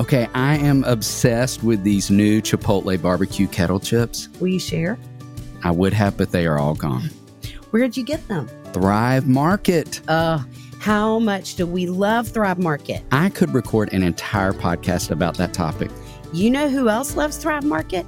Okay, 0.00 0.28
I 0.32 0.56
am 0.56 0.84
obsessed 0.84 1.64
with 1.64 1.82
these 1.82 2.10
new 2.10 2.40
Chipotle 2.40 3.00
barbecue 3.02 3.48
kettle 3.48 3.80
chips. 3.80 4.28
Will 4.38 4.48
you 4.48 4.60
share? 4.60 4.96
I 5.64 5.72
would 5.72 5.92
have, 5.92 6.16
but 6.16 6.30
they 6.30 6.46
are 6.46 6.58
all 6.58 6.74
gone. 6.74 7.10
Where'd 7.70 7.96
you 7.96 8.04
get 8.04 8.26
them? 8.28 8.48
Thrive 8.72 9.26
Market. 9.26 10.00
Uh, 10.08 10.38
how 10.78 11.18
much 11.18 11.56
do 11.56 11.66
we 11.66 11.86
love 11.86 12.28
Thrive 12.28 12.58
Market? 12.58 13.02
I 13.10 13.30
could 13.30 13.52
record 13.52 13.92
an 13.92 14.04
entire 14.04 14.52
podcast 14.52 15.10
about 15.10 15.36
that 15.38 15.52
topic. 15.52 15.90
You 16.32 16.50
know 16.50 16.68
who 16.68 16.88
else 16.88 17.16
loves 17.16 17.36
Thrive 17.36 17.64
Market? 17.64 18.06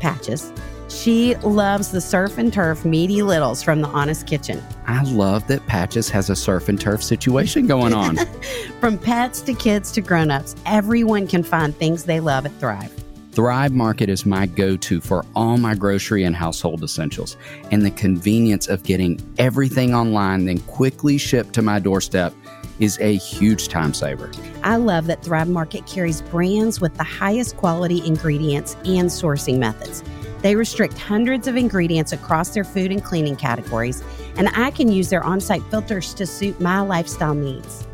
Patches. 0.00 0.52
She 0.88 1.34
loves 1.36 1.90
the 1.90 2.00
surf 2.00 2.38
and 2.38 2.52
turf 2.52 2.84
meaty 2.84 3.22
littles 3.22 3.62
from 3.62 3.82
the 3.82 3.88
Honest 3.88 4.26
Kitchen. 4.26 4.62
I 4.86 5.02
love 5.02 5.46
that 5.48 5.66
Patches 5.66 6.08
has 6.10 6.30
a 6.30 6.36
surf 6.36 6.68
and 6.68 6.80
turf 6.80 7.02
situation 7.02 7.66
going 7.66 7.92
on. 7.92 8.16
from 8.80 8.96
pets 8.96 9.42
to 9.42 9.54
kids 9.54 9.92
to 9.92 10.00
grown-ups, 10.00 10.56
everyone 10.64 11.26
can 11.26 11.42
find 11.42 11.76
things 11.76 12.04
they 12.04 12.20
love 12.20 12.46
at 12.46 12.52
Thrive. 12.58 12.92
Thrive 13.32 13.72
Market 13.72 14.08
is 14.08 14.26
my 14.26 14.46
go 14.46 14.76
to 14.78 15.00
for 15.00 15.24
all 15.36 15.58
my 15.58 15.74
grocery 15.74 16.24
and 16.24 16.34
household 16.34 16.82
essentials, 16.82 17.36
and 17.70 17.84
the 17.84 17.90
convenience 17.90 18.66
of 18.66 18.82
getting 18.82 19.20
everything 19.38 19.94
online, 19.94 20.46
then 20.46 20.58
quickly 20.60 21.18
shipped 21.18 21.52
to 21.52 21.62
my 21.62 21.78
doorstep 21.78 22.32
is 22.80 22.98
a 23.00 23.16
huge 23.16 23.68
time 23.68 23.92
saver. 23.92 24.30
I 24.64 24.76
love 24.76 25.06
that 25.06 25.22
Thrive 25.22 25.48
Market 25.48 25.86
carries 25.86 26.22
brands 26.22 26.80
with 26.80 26.96
the 26.96 27.04
highest 27.04 27.56
quality 27.56 28.04
ingredients 28.06 28.74
and 28.84 29.08
sourcing 29.08 29.58
methods. 29.58 30.02
They 30.40 30.56
restrict 30.56 30.98
hundreds 30.98 31.48
of 31.48 31.56
ingredients 31.56 32.12
across 32.12 32.50
their 32.50 32.64
food 32.64 32.92
and 32.92 33.02
cleaning 33.02 33.36
categories, 33.36 34.02
and 34.36 34.48
I 34.54 34.70
can 34.70 34.90
use 34.90 35.10
their 35.10 35.24
on 35.24 35.40
site 35.40 35.62
filters 35.70 36.14
to 36.14 36.26
suit 36.26 36.60
my 36.60 36.80
lifestyle 36.80 37.34
needs. 37.34 37.86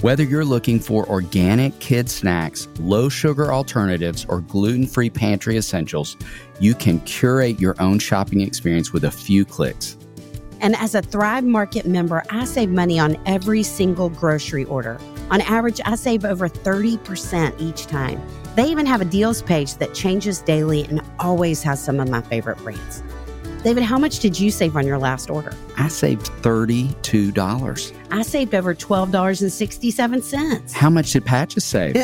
Whether 0.00 0.22
you're 0.22 0.44
looking 0.44 0.78
for 0.78 1.08
organic 1.08 1.76
kid 1.80 2.08
snacks, 2.08 2.68
low 2.78 3.08
sugar 3.08 3.52
alternatives, 3.52 4.24
or 4.28 4.42
gluten 4.42 4.86
free 4.86 5.10
pantry 5.10 5.56
essentials, 5.56 6.16
you 6.60 6.74
can 6.74 7.00
curate 7.00 7.58
your 7.58 7.74
own 7.80 7.98
shopping 7.98 8.42
experience 8.42 8.92
with 8.92 9.04
a 9.04 9.10
few 9.10 9.44
clicks. 9.44 9.96
And 10.60 10.76
as 10.76 10.94
a 10.94 11.02
Thrive 11.02 11.44
Market 11.44 11.84
member, 11.86 12.22
I 12.30 12.44
save 12.44 12.70
money 12.70 13.00
on 13.00 13.16
every 13.26 13.64
single 13.64 14.08
grocery 14.08 14.64
order. 14.64 15.00
On 15.30 15.40
average, 15.40 15.80
I 15.84 15.96
save 15.96 16.24
over 16.24 16.48
30% 16.48 17.60
each 17.60 17.86
time. 17.86 18.20
They 18.58 18.66
even 18.72 18.86
have 18.86 19.00
a 19.00 19.04
deals 19.04 19.40
page 19.40 19.76
that 19.76 19.94
changes 19.94 20.40
daily 20.40 20.82
and 20.86 21.00
always 21.20 21.62
has 21.62 21.80
some 21.80 22.00
of 22.00 22.10
my 22.10 22.20
favorite 22.22 22.58
brands. 22.58 23.04
David, 23.62 23.84
how 23.84 23.98
much 23.98 24.18
did 24.18 24.40
you 24.40 24.50
save 24.50 24.76
on 24.76 24.84
your 24.84 24.98
last 24.98 25.30
order? 25.30 25.52
I 25.76 25.86
saved 25.86 26.26
$32. 26.42 27.92
I 28.10 28.22
saved 28.22 28.56
over 28.56 28.74
$12.67. 28.74 30.72
How 30.72 30.90
much 30.90 31.12
did 31.12 31.24
Patches 31.24 31.62
save? 31.62 31.94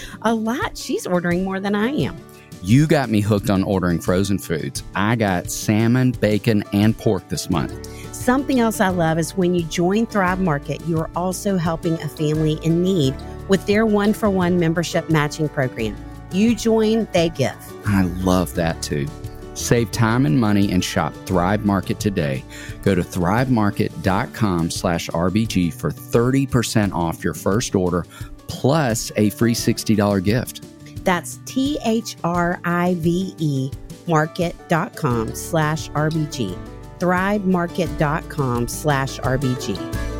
a 0.22 0.34
lot. 0.34 0.76
She's 0.76 1.06
ordering 1.06 1.44
more 1.44 1.60
than 1.60 1.76
I 1.76 1.90
am. 1.90 2.16
You 2.60 2.88
got 2.88 3.08
me 3.08 3.20
hooked 3.20 3.48
on 3.48 3.62
ordering 3.62 4.00
frozen 4.00 4.40
foods. 4.40 4.82
I 4.96 5.14
got 5.14 5.48
salmon, 5.48 6.10
bacon, 6.10 6.64
and 6.72 6.98
pork 6.98 7.28
this 7.28 7.48
month. 7.50 7.86
Something 8.12 8.58
else 8.58 8.80
I 8.80 8.88
love 8.88 9.16
is 9.20 9.36
when 9.36 9.54
you 9.54 9.62
join 9.62 10.06
Thrive 10.06 10.40
Market, 10.40 10.84
you 10.88 10.98
are 10.98 11.10
also 11.14 11.56
helping 11.56 11.94
a 12.02 12.08
family 12.08 12.58
in 12.64 12.82
need 12.82 13.14
with 13.50 13.66
their 13.66 13.84
one 13.84 14.14
for 14.14 14.30
one 14.30 14.58
membership 14.58 15.10
matching 15.10 15.50
program. 15.50 15.96
You 16.32 16.54
join, 16.54 17.06
they 17.12 17.28
give. 17.28 17.56
I 17.86 18.04
love 18.22 18.54
that 18.54 18.80
too. 18.82 19.06
Save 19.54 19.90
time 19.90 20.24
and 20.24 20.40
money 20.40 20.72
and 20.72 20.82
shop 20.82 21.12
Thrive 21.26 21.66
Market 21.66 22.00
today. 22.00 22.42
Go 22.82 22.94
to 22.94 23.02
thrivemarket.com 23.02 24.70
slash 24.70 25.08
RBG 25.08 25.74
for 25.74 25.90
30% 25.90 26.94
off 26.94 27.22
your 27.22 27.34
first 27.34 27.74
order 27.74 28.06
plus 28.46 29.12
a 29.16 29.30
free 29.30 29.54
$60 29.54 30.24
gift. 30.24 30.64
That's 31.04 31.40
T 31.44 31.78
H 31.84 32.16
R 32.24 32.60
I 32.64 32.94
V 32.98 33.34
E 33.38 33.70
market.com 34.06 35.34
slash 35.34 35.90
RBG. 35.90 36.58
Thrivemarket.com 36.98 38.68
slash 38.68 39.18
RBG. 39.20 40.19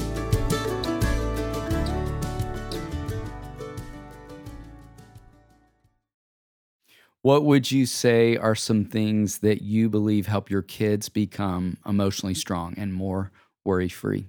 What 7.23 7.45
would 7.45 7.71
you 7.71 7.85
say 7.85 8.35
are 8.35 8.55
some 8.55 8.85
things 8.85 9.39
that 9.39 9.61
you 9.61 9.89
believe 9.89 10.25
help 10.25 10.49
your 10.49 10.63
kids 10.63 11.07
become 11.07 11.77
emotionally 11.85 12.33
strong 12.33 12.73
and 12.77 12.93
more 12.93 13.31
worry 13.63 13.89
free? 13.89 14.27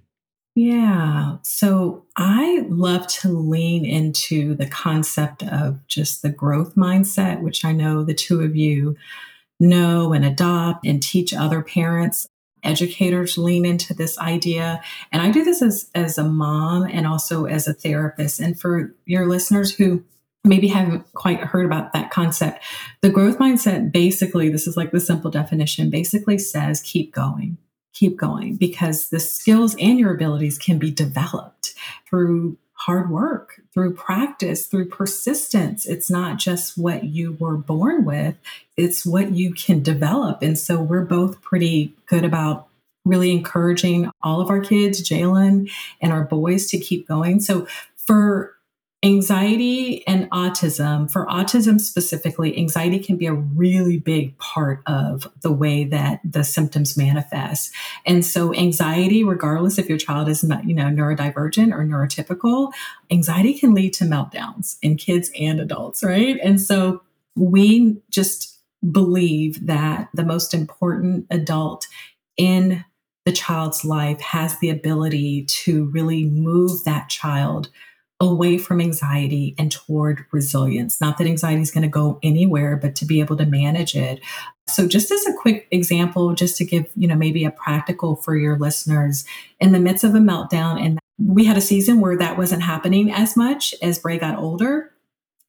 Yeah. 0.55 1.38
So 1.43 2.05
I 2.16 2.66
love 2.68 3.07
to 3.07 3.28
lean 3.30 3.86
into 3.86 4.55
the 4.55 4.66
concept 4.66 5.43
of 5.43 5.86
just 5.86 6.20
the 6.20 6.28
growth 6.28 6.74
mindset, 6.74 7.40
which 7.40 7.64
I 7.64 7.72
know 7.72 8.05
the 8.05 8.12
two 8.12 8.43
of 8.43 8.55
you 8.55 8.97
know 9.59 10.12
and 10.12 10.24
adopt 10.24 10.86
and 10.86 11.03
teach 11.03 11.32
other 11.32 11.62
parents. 11.62 12.26
Educators 12.62 13.38
lean 13.38 13.64
into 13.64 13.95
this 13.95 14.18
idea. 14.18 14.82
And 15.11 15.22
I 15.22 15.30
do 15.30 15.43
this 15.43 15.62
as, 15.62 15.90
as 15.95 16.18
a 16.18 16.24
mom 16.24 16.82
and 16.84 17.07
also 17.07 17.47
as 17.47 17.66
a 17.66 17.72
therapist. 17.72 18.38
And 18.38 18.61
for 18.61 18.95
your 19.07 19.26
listeners 19.26 19.74
who 19.74 20.05
maybe 20.45 20.68
haven't 20.68 21.12
quite 21.14 21.40
heard 21.40 21.66
about 21.66 21.93
that 21.93 22.11
concept. 22.11 22.62
The 23.01 23.11
growth 23.11 23.38
mindset 23.38 23.93
basically, 23.93 24.49
this 24.49 24.66
is 24.66 24.76
like 24.76 24.90
the 24.90 25.01
simple 25.01 25.30
definition, 25.30 25.90
basically 25.90 26.38
says 26.38 26.80
keep 26.80 27.14
going, 27.14 27.59
keep 27.93 28.16
going, 28.16 28.57
because 28.57 29.11
the 29.11 29.20
skills 29.20 29.76
and 29.78 29.99
your 29.99 30.14
abilities 30.14 30.59
can 30.59 30.78
be 30.78 30.90
developed 30.90 31.74
through 32.09 32.59
hard 32.74 33.11
work, 33.11 33.61
through 33.72 33.95
practice, 33.95 34.66
through 34.66 34.88
persistence. 34.88 35.86
It's 35.86 36.11
not 36.11 36.38
just 36.38 36.76
what 36.76 37.05
you 37.05 37.36
were 37.38 37.57
born 37.57 38.05
with, 38.05 38.34
it's 38.76 39.07
what 39.07 39.30
you 39.30 39.55
can 39.55 39.84
develop. 39.84 40.43
And 40.43 40.59
so 40.59 40.82
we're 40.82 41.05
both 41.05 41.40
pretty 41.43 41.95
good 42.07 42.24
about 42.24 42.66
really 43.05 43.30
encouraging 43.30 44.11
all 44.22 44.40
of 44.40 44.51
our 44.51 44.61
kids, 44.61 45.09
Jalen 45.09 45.70
and 46.01 46.12
our 46.12 46.24
boys, 46.24 46.66
to 46.70 46.78
keep 46.78 47.07
going. 47.07 47.38
So 47.38 47.68
for 47.97 48.57
anxiety 49.05 50.07
and 50.07 50.30
autism, 50.30 51.11
for 51.11 51.26
autism 51.26 51.80
specifically, 51.80 52.57
anxiety 52.57 53.00
can 53.00 53.16
be 53.16 53.26
a 53.26 53.34
really 53.34 53.98
big 53.98 54.36
part 54.38 54.80
of 54.86 55.26
the 55.40 55.50
way 55.50 55.84
that 55.84 56.20
the 56.24 56.44
symptoms 56.44 56.96
manifest. 56.96 57.72
And 58.07 58.24
so 58.24 58.55
anxiety, 58.55 59.24
regardless 59.24 59.78
if 59.78 59.88
your 59.88 59.98
child 59.98 60.28
is 60.28 60.44
not, 60.44 60.68
you 60.68 60.74
know, 60.74 60.84
neurodivergent 60.84 61.72
or 61.72 61.84
neurotypical, 61.84 62.72
anxiety 63.11 63.55
can 63.55 63.74
lead 63.74 63.92
to 63.94 64.05
meltdowns 64.05 64.76
in 64.82 64.96
kids 64.96 65.30
and 65.38 65.61
adults, 65.61 66.05
right? 66.05 66.38
And 66.42 66.61
so 66.61 67.03
we 67.34 68.00
just 68.11 68.61
believe 68.88 69.66
that 69.66 70.11
the 70.14 70.24
most 70.24 70.55
important 70.55 71.26
adult 71.30 71.86
in 72.36 72.84
the 73.24 73.32
child's 73.32 73.84
life 73.84 74.20
has 74.20 74.59
the 74.59 74.70
ability 74.70 75.44
to 75.44 75.86
really 75.86 76.24
move 76.24 76.84
that 76.84 77.09
child 77.09 77.68
away 78.23 78.57
from 78.57 78.81
anxiety 78.81 79.55
and 79.59 79.73
toward 79.73 80.25
resilience. 80.31 81.01
Not 81.01 81.18
that 81.18 81.27
anxiety 81.27 81.61
is 81.61 81.73
going 81.73 81.83
to 81.83 81.89
go 81.89 82.20
anywhere, 82.23 82.77
but 82.77 82.95
to 82.97 83.05
be 83.05 83.18
able 83.18 83.37
to 83.37 83.45
manage 83.45 83.97
it. 83.97 84.20
So 84.68 84.87
just 84.87 85.11
as 85.11 85.27
a 85.27 85.35
quick 85.35 85.66
example, 85.73 86.33
just 86.35 86.57
to 86.59 86.64
give, 86.64 86.87
you 86.95 87.09
know, 87.09 87.16
maybe 87.16 87.45
a 87.45 87.51
practical 87.51 88.14
for 88.14 88.37
your 88.37 88.57
listeners, 88.57 89.25
in 89.59 89.73
the 89.73 89.81
midst 89.81 90.05
of 90.05 90.14
a 90.14 90.18
meltdown, 90.18 90.81
and 90.81 90.99
we 91.18 91.45
had 91.45 91.57
a 91.57 91.61
season 91.61 92.01
where 92.01 92.16
that 92.16 92.39
wasn't 92.39 92.62
happening 92.62 93.11
as 93.11 93.37
much 93.37 93.75
as 93.83 93.99
Bray 93.99 94.18
got 94.18 94.39
older. 94.39 94.93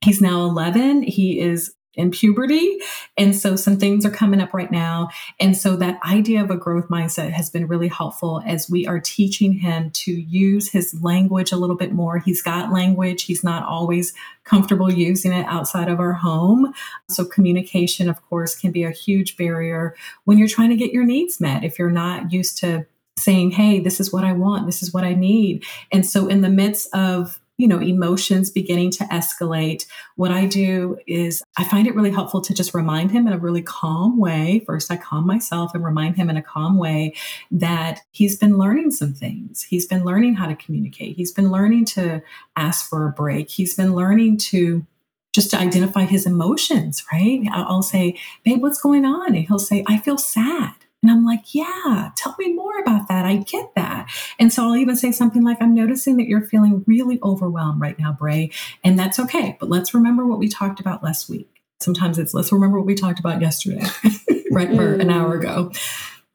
He's 0.02 0.20
now 0.20 0.44
11. 0.46 1.04
He 1.04 1.40
is 1.40 1.74
in 1.96 2.12
puberty. 2.12 2.80
And 3.18 3.36
so 3.36 3.56
some 3.56 3.78
things 3.78 4.06
are 4.06 4.12
coming 4.12 4.42
up 4.42 4.54
right 4.54 4.72
now. 4.72 5.10
And 5.40 5.56
so 5.56 5.76
that 5.76 6.00
idea 6.04 6.44
of 6.44 6.50
a 6.50 6.58
growth 6.58 6.90
mindset 6.90 7.32
has 7.32 7.50
been 7.50 7.68
really 7.68 7.88
helpful 7.88 8.42
as 8.46 8.70
we 8.70 8.88
are 8.88 9.00
teaching 9.00 9.54
him 9.54 9.92
to 9.92 10.12
use 10.12 10.72
his 10.72 11.00
language 11.02 11.52
a 11.52 11.58
little 11.58 11.76
bit 11.76 11.94
more. 11.94 12.18
He's 12.18 12.42
got 12.42 12.72
language, 12.72 13.24
he's 13.24 13.44
not 13.44 13.64
always 13.64 14.14
comfortable 14.44 14.92
using 14.92 15.32
it 15.32 15.46
outside 15.46 15.88
of 15.88 16.00
our 16.00 16.14
home. 16.14 16.74
So 17.10 17.26
communication, 17.26 18.10
of 18.10 18.22
course, 18.28 18.56
can 18.56 18.72
be 18.72 18.84
a 18.84 18.92
huge 18.92 19.38
barrier 19.38 19.96
when 20.26 20.38
you're 20.38 20.48
trying 20.48 20.70
to 20.70 20.76
get 20.76 20.92
your 20.92 21.06
needs 21.06 21.40
met. 21.40 21.64
If 21.64 21.78
you're 21.78 21.92
not 21.92 22.32
used 22.32 22.58
to 22.60 22.86
saying, 23.18 23.52
Hey, 23.52 23.80
this 23.80 24.00
is 24.00 24.12
what 24.12 24.24
I 24.24 24.34
want, 24.34 24.66
this 24.66 24.82
is 24.82 24.94
what 24.94 25.04
I 25.04 25.14
need. 25.14 25.64
And 25.92 26.06
so 26.06 26.28
in 26.28 26.42
the 26.42 26.50
midst 26.50 26.94
of 26.96 27.40
you 27.58 27.68
know 27.68 27.80
emotions 27.80 28.50
beginning 28.50 28.90
to 28.92 29.04
escalate 29.06 29.86
what 30.16 30.32
i 30.32 30.46
do 30.46 30.98
is 31.08 31.44
i 31.58 31.64
find 31.64 31.88
it 31.88 31.96
really 31.96 32.12
helpful 32.12 32.42
to 32.42 32.54
just 32.54 32.74
remind 32.74 33.12
him 33.12 33.28
in 33.28 33.34
a 33.34 33.38
really 33.38 33.62
calm 33.62 34.18
way. 34.18 34.64
First 34.66 34.92
i 34.92 34.98
calm 34.98 35.26
myself 35.26 35.74
and 35.74 35.84
remind 35.84 36.16
him 36.16 36.30
in 36.30 36.38
a 36.38 36.42
calm 36.42 36.78
way 36.78 37.14
that 37.52 38.02
he's 38.12 38.38
been 38.38 38.58
learning 38.58 38.92
some 38.92 39.14
things. 39.14 39.64
He's 39.64 39.86
been 39.86 40.04
learning 40.04 40.36
how 40.36 40.48
to 40.48 40.56
communicate. 40.56 41.16
He's 41.16 41.32
been 41.32 41.52
learning 41.52 41.86
to 41.86 42.22
ask 42.56 42.90
for 42.90 43.08
a 43.08 43.12
break. 43.12 43.50
He's 43.50 43.76
been 43.76 43.94
learning 43.96 44.38
to 44.50 44.86
just 45.34 45.52
to 45.52 45.58
identify 45.58 46.04
his 46.04 46.26
emotions 46.26 47.04
right? 47.12 47.42
I'll 47.52 47.82
say 47.82 48.18
babe 48.44 48.62
what's 48.62 48.82
going 48.82 49.06
on? 49.06 49.36
And 49.36 49.46
he'll 49.46 49.60
say 49.60 49.84
i 49.88 49.98
feel 49.98 50.18
sad 50.18 50.74
and 51.04 51.12
I'm 51.12 51.26
like, 51.26 51.54
yeah, 51.54 52.12
tell 52.16 52.34
me 52.40 52.54
more 52.54 52.80
about 52.80 53.10
that. 53.10 53.26
I 53.26 53.36
get 53.36 53.76
that. 53.76 54.10
And 54.40 54.52
so 54.54 54.64
I'll 54.64 54.78
even 54.78 54.96
say 54.96 55.12
something 55.12 55.44
like, 55.44 55.62
I'm 55.62 55.76
noticing 55.76 56.16
that 56.18 56.28
you're 56.28 56.42
feeling 56.42 56.84
really 56.88 57.20
overwhelmed 57.22 57.82
right 57.82 58.00
now, 58.00 58.14
Bray. 58.14 58.52
And 58.86 58.98
that's 58.98 59.20
okay. 59.20 59.58
But 59.60 59.70
let's 59.70 59.94
remember 59.94 60.26
what 60.26 60.40
we 60.40 60.48
talked 60.48 60.80
about 60.80 61.04
last 61.04 61.30
week. 61.30 61.62
Sometimes 61.82 62.18
it's 62.18 62.34
let's 62.34 62.54
remember 62.54 62.78
what 62.78 62.88
we 62.88 62.96
talked 62.96 63.20
about 63.20 63.42
yesterday, 63.42 63.86
right? 64.52 64.74
For 64.74 64.94
an 64.94 65.12
hour 65.12 65.36
ago. 65.36 65.74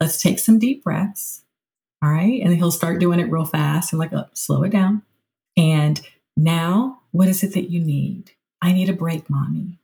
Let's 0.01 0.21
take 0.21 0.39
some 0.39 0.59
deep 0.59 0.85
breaths. 0.85 1.43
All 2.03 2.11
right. 2.11 2.41
And 2.43 2.55
he'll 2.55 2.71
start 2.71 3.01
doing 3.01 3.21
it 3.21 3.31
real 3.31 3.47
fast 3.47 3.93
and 3.93 3.99
like, 3.99 4.13
oh, 4.13 4.27
slow 4.35 4.63
it 4.65 4.71
down. 4.71 5.03
And 5.57 6.01
now, 6.37 7.01
what 7.11 7.27
is 7.29 7.43
it 7.43 7.55
that 7.55 7.71
you 7.71 7.81
need? 7.81 8.33
I 8.61 8.73
need 8.73 8.91
a 8.91 8.93
break, 8.93 9.31
mommy. 9.31 9.81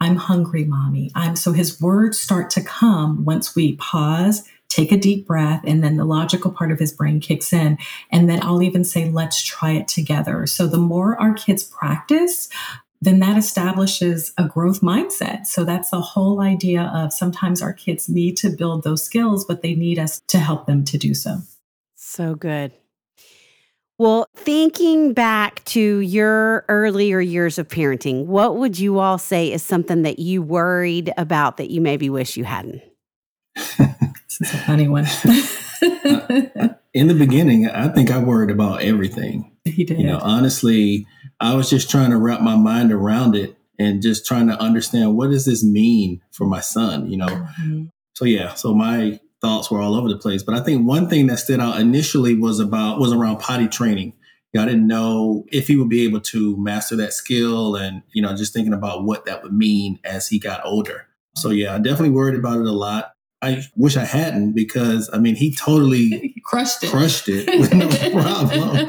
I'm 0.00 0.16
hungry, 0.16 0.64
mommy. 0.64 1.10
I'm 1.14 1.36
so 1.36 1.52
his 1.52 1.80
words 1.80 2.18
start 2.18 2.50
to 2.50 2.62
come 2.62 3.24
once 3.24 3.54
we 3.54 3.76
pause, 3.76 4.44
take 4.68 4.92
a 4.92 4.96
deep 4.96 5.26
breath, 5.26 5.62
and 5.64 5.84
then 5.84 5.96
the 5.96 6.04
logical 6.04 6.50
part 6.50 6.72
of 6.72 6.78
his 6.78 6.92
brain 6.92 7.20
kicks 7.20 7.52
in. 7.52 7.76
And 8.10 8.28
then 8.28 8.42
I'll 8.42 8.62
even 8.62 8.84
say, 8.84 9.10
let's 9.10 9.42
try 9.42 9.72
it 9.72 9.88
together. 9.88 10.46
So 10.46 10.66
the 10.66 10.78
more 10.78 11.20
our 11.20 11.34
kids 11.34 11.64
practice, 11.64 12.48
then 13.02 13.18
that 13.20 13.36
establishes 13.36 14.32
a 14.38 14.46
growth 14.46 14.80
mindset. 14.80 15.46
So 15.46 15.64
that's 15.64 15.90
the 15.90 16.00
whole 16.00 16.40
idea 16.40 16.90
of 16.94 17.12
sometimes 17.12 17.62
our 17.62 17.72
kids 17.72 18.08
need 18.08 18.36
to 18.38 18.50
build 18.50 18.84
those 18.84 19.02
skills, 19.02 19.44
but 19.44 19.62
they 19.62 19.74
need 19.74 19.98
us 19.98 20.20
to 20.28 20.38
help 20.38 20.66
them 20.66 20.84
to 20.84 20.98
do 20.98 21.14
so. 21.14 21.38
So 21.96 22.34
good. 22.34 22.72
Well, 24.00 24.30
thinking 24.34 25.12
back 25.12 25.62
to 25.66 25.98
your 25.98 26.64
earlier 26.70 27.20
years 27.20 27.58
of 27.58 27.68
parenting, 27.68 28.24
what 28.24 28.56
would 28.56 28.78
you 28.78 28.98
all 28.98 29.18
say 29.18 29.52
is 29.52 29.62
something 29.62 30.04
that 30.04 30.18
you 30.18 30.40
worried 30.40 31.12
about 31.18 31.58
that 31.58 31.68
you 31.68 31.82
maybe 31.82 32.08
wish 32.08 32.38
you 32.38 32.44
hadn't? 32.44 32.80
this 33.54 34.40
is 34.40 34.54
a 34.54 34.56
funny 34.56 34.88
one. 34.88 35.04
In 36.94 37.08
the 37.08 37.14
beginning, 37.14 37.68
I 37.68 37.88
think 37.88 38.10
I 38.10 38.16
worried 38.16 38.50
about 38.50 38.80
everything. 38.80 39.54
He 39.66 39.84
did. 39.84 40.00
You 40.00 40.06
know, 40.06 40.18
honestly, 40.22 41.06
I 41.38 41.52
was 41.52 41.68
just 41.68 41.90
trying 41.90 42.12
to 42.12 42.16
wrap 42.16 42.40
my 42.40 42.56
mind 42.56 42.92
around 42.92 43.36
it 43.36 43.54
and 43.78 44.00
just 44.00 44.24
trying 44.24 44.48
to 44.48 44.58
understand 44.58 45.14
what 45.14 45.28
does 45.28 45.44
this 45.44 45.62
mean 45.62 46.22
for 46.30 46.46
my 46.46 46.60
son, 46.60 47.10
you 47.10 47.18
know? 47.18 47.26
Mm-hmm. 47.26 47.84
So 48.14 48.24
yeah, 48.24 48.54
so 48.54 48.72
my 48.72 49.20
thoughts 49.40 49.70
were 49.70 49.80
all 49.80 49.94
over 49.94 50.08
the 50.08 50.18
place. 50.18 50.42
But 50.42 50.54
I 50.54 50.60
think 50.60 50.86
one 50.86 51.08
thing 51.08 51.26
that 51.28 51.38
stood 51.38 51.60
out 51.60 51.80
initially 51.80 52.34
was 52.34 52.60
about 52.60 52.98
was 52.98 53.12
around 53.12 53.38
potty 53.38 53.68
training. 53.68 54.14
You 54.52 54.58
know, 54.58 54.62
I 54.64 54.68
didn't 54.68 54.86
know 54.86 55.44
if 55.52 55.68
he 55.68 55.76
would 55.76 55.88
be 55.88 56.04
able 56.04 56.20
to 56.20 56.56
master 56.56 56.96
that 56.96 57.12
skill 57.12 57.76
and, 57.76 58.02
you 58.12 58.20
know, 58.20 58.34
just 58.34 58.52
thinking 58.52 58.72
about 58.72 59.04
what 59.04 59.24
that 59.26 59.42
would 59.42 59.52
mean 59.52 60.00
as 60.04 60.28
he 60.28 60.38
got 60.38 60.64
older. 60.64 61.06
So 61.36 61.50
yeah, 61.50 61.74
I 61.74 61.78
definitely 61.78 62.10
worried 62.10 62.38
about 62.38 62.58
it 62.58 62.66
a 62.66 62.72
lot. 62.72 63.12
I 63.42 63.62
wish 63.76 63.96
I 63.96 64.04
hadn't 64.04 64.52
because 64.52 65.08
I 65.12 65.18
mean 65.18 65.34
he 65.34 65.54
totally 65.54 66.34
crushed 66.44 66.84
it. 66.84 66.90
Crushed 66.90 67.28
it 67.28 67.46
with 67.60 67.72
no 67.72 67.88
problem. 67.88 68.88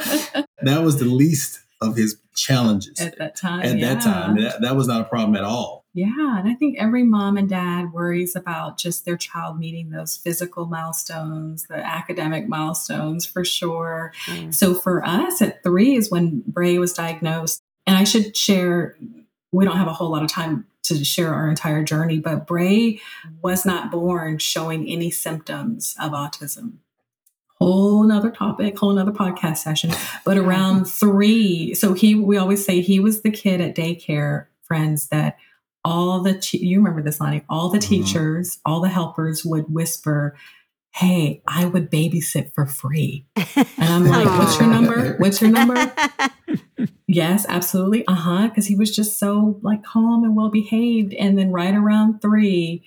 that 0.61 0.81
was 0.81 0.99
the 0.99 1.05
least 1.05 1.59
of 1.79 1.95
his 1.95 2.17
challenges 2.35 2.99
at 2.99 3.17
that 3.17 3.35
time. 3.35 3.61
At 3.61 3.77
yeah. 3.77 3.93
that 3.93 4.03
time, 4.03 4.41
that, 4.41 4.61
that 4.61 4.75
was 4.75 4.87
not 4.87 5.01
a 5.01 5.05
problem 5.05 5.35
at 5.35 5.43
all. 5.43 5.80
Yeah, 5.93 6.39
and 6.39 6.47
I 6.47 6.53
think 6.53 6.77
every 6.79 7.03
mom 7.03 7.35
and 7.37 7.49
dad 7.49 7.91
worries 7.91 8.35
about 8.35 8.77
just 8.77 9.03
their 9.03 9.17
child 9.17 9.59
meeting 9.59 9.89
those 9.89 10.15
physical 10.15 10.65
milestones, 10.65 11.67
the 11.67 11.75
academic 11.75 12.47
milestones 12.47 13.25
for 13.25 13.43
sure. 13.43 14.13
Mm. 14.27 14.53
So 14.53 14.73
for 14.73 15.05
us 15.05 15.41
at 15.41 15.63
three 15.63 15.95
is 15.95 16.09
when 16.09 16.43
Bray 16.47 16.77
was 16.77 16.93
diagnosed. 16.93 17.61
And 17.85 17.97
I 17.97 18.05
should 18.05 18.37
share, 18.37 18.95
we 19.51 19.65
don't 19.65 19.75
have 19.75 19.87
a 19.87 19.93
whole 19.93 20.09
lot 20.09 20.23
of 20.23 20.29
time 20.29 20.65
to 20.83 21.03
share 21.03 21.33
our 21.33 21.49
entire 21.49 21.83
journey, 21.83 22.19
but 22.19 22.47
Bray 22.47 23.01
was 23.41 23.65
not 23.65 23.91
born 23.91 24.37
showing 24.37 24.87
any 24.87 25.11
symptoms 25.11 25.95
of 25.99 26.11
autism 26.11 26.77
whole 27.61 28.03
another 28.03 28.31
topic, 28.31 28.75
whole 28.79 28.89
another 28.89 29.11
podcast 29.11 29.57
session. 29.57 29.91
But 30.25 30.35
around 30.35 30.85
three, 30.85 31.75
so 31.75 31.93
he, 31.93 32.15
we 32.15 32.37
always 32.37 32.65
say 32.65 32.81
he 32.81 32.99
was 32.99 33.21
the 33.21 33.29
kid 33.29 33.61
at 33.61 33.75
daycare, 33.75 34.47
friends, 34.63 35.09
that 35.09 35.37
all 35.83 36.21
the, 36.21 36.39
you 36.51 36.77
remember 36.77 37.01
this, 37.01 37.19
Lonnie, 37.19 37.43
all 37.49 37.69
the 37.69 37.79
mm-hmm. 37.79 37.89
teachers, 37.89 38.59
all 38.65 38.81
the 38.81 38.89
helpers 38.89 39.43
would 39.45 39.65
whisper, 39.73 40.37
Hey, 40.93 41.41
I 41.47 41.65
would 41.65 41.89
babysit 41.89 42.53
for 42.53 42.65
free. 42.65 43.25
And 43.55 43.67
I'm 43.79 44.05
like, 44.05 44.25
What's 44.39 44.59
your 44.59 44.69
number? 44.69 45.15
What's 45.17 45.41
your 45.41 45.49
number? 45.49 45.93
yes, 47.07 47.45
absolutely. 47.47 48.05
Uh 48.07 48.13
huh. 48.13 48.47
Because 48.49 48.67
he 48.67 48.75
was 48.75 48.93
just 48.93 49.17
so 49.17 49.59
like 49.61 49.83
calm 49.83 50.25
and 50.25 50.35
well 50.35 50.49
behaved. 50.49 51.13
And 51.13 51.37
then 51.37 51.51
right 51.51 51.73
around 51.73 52.21
three, 52.21 52.83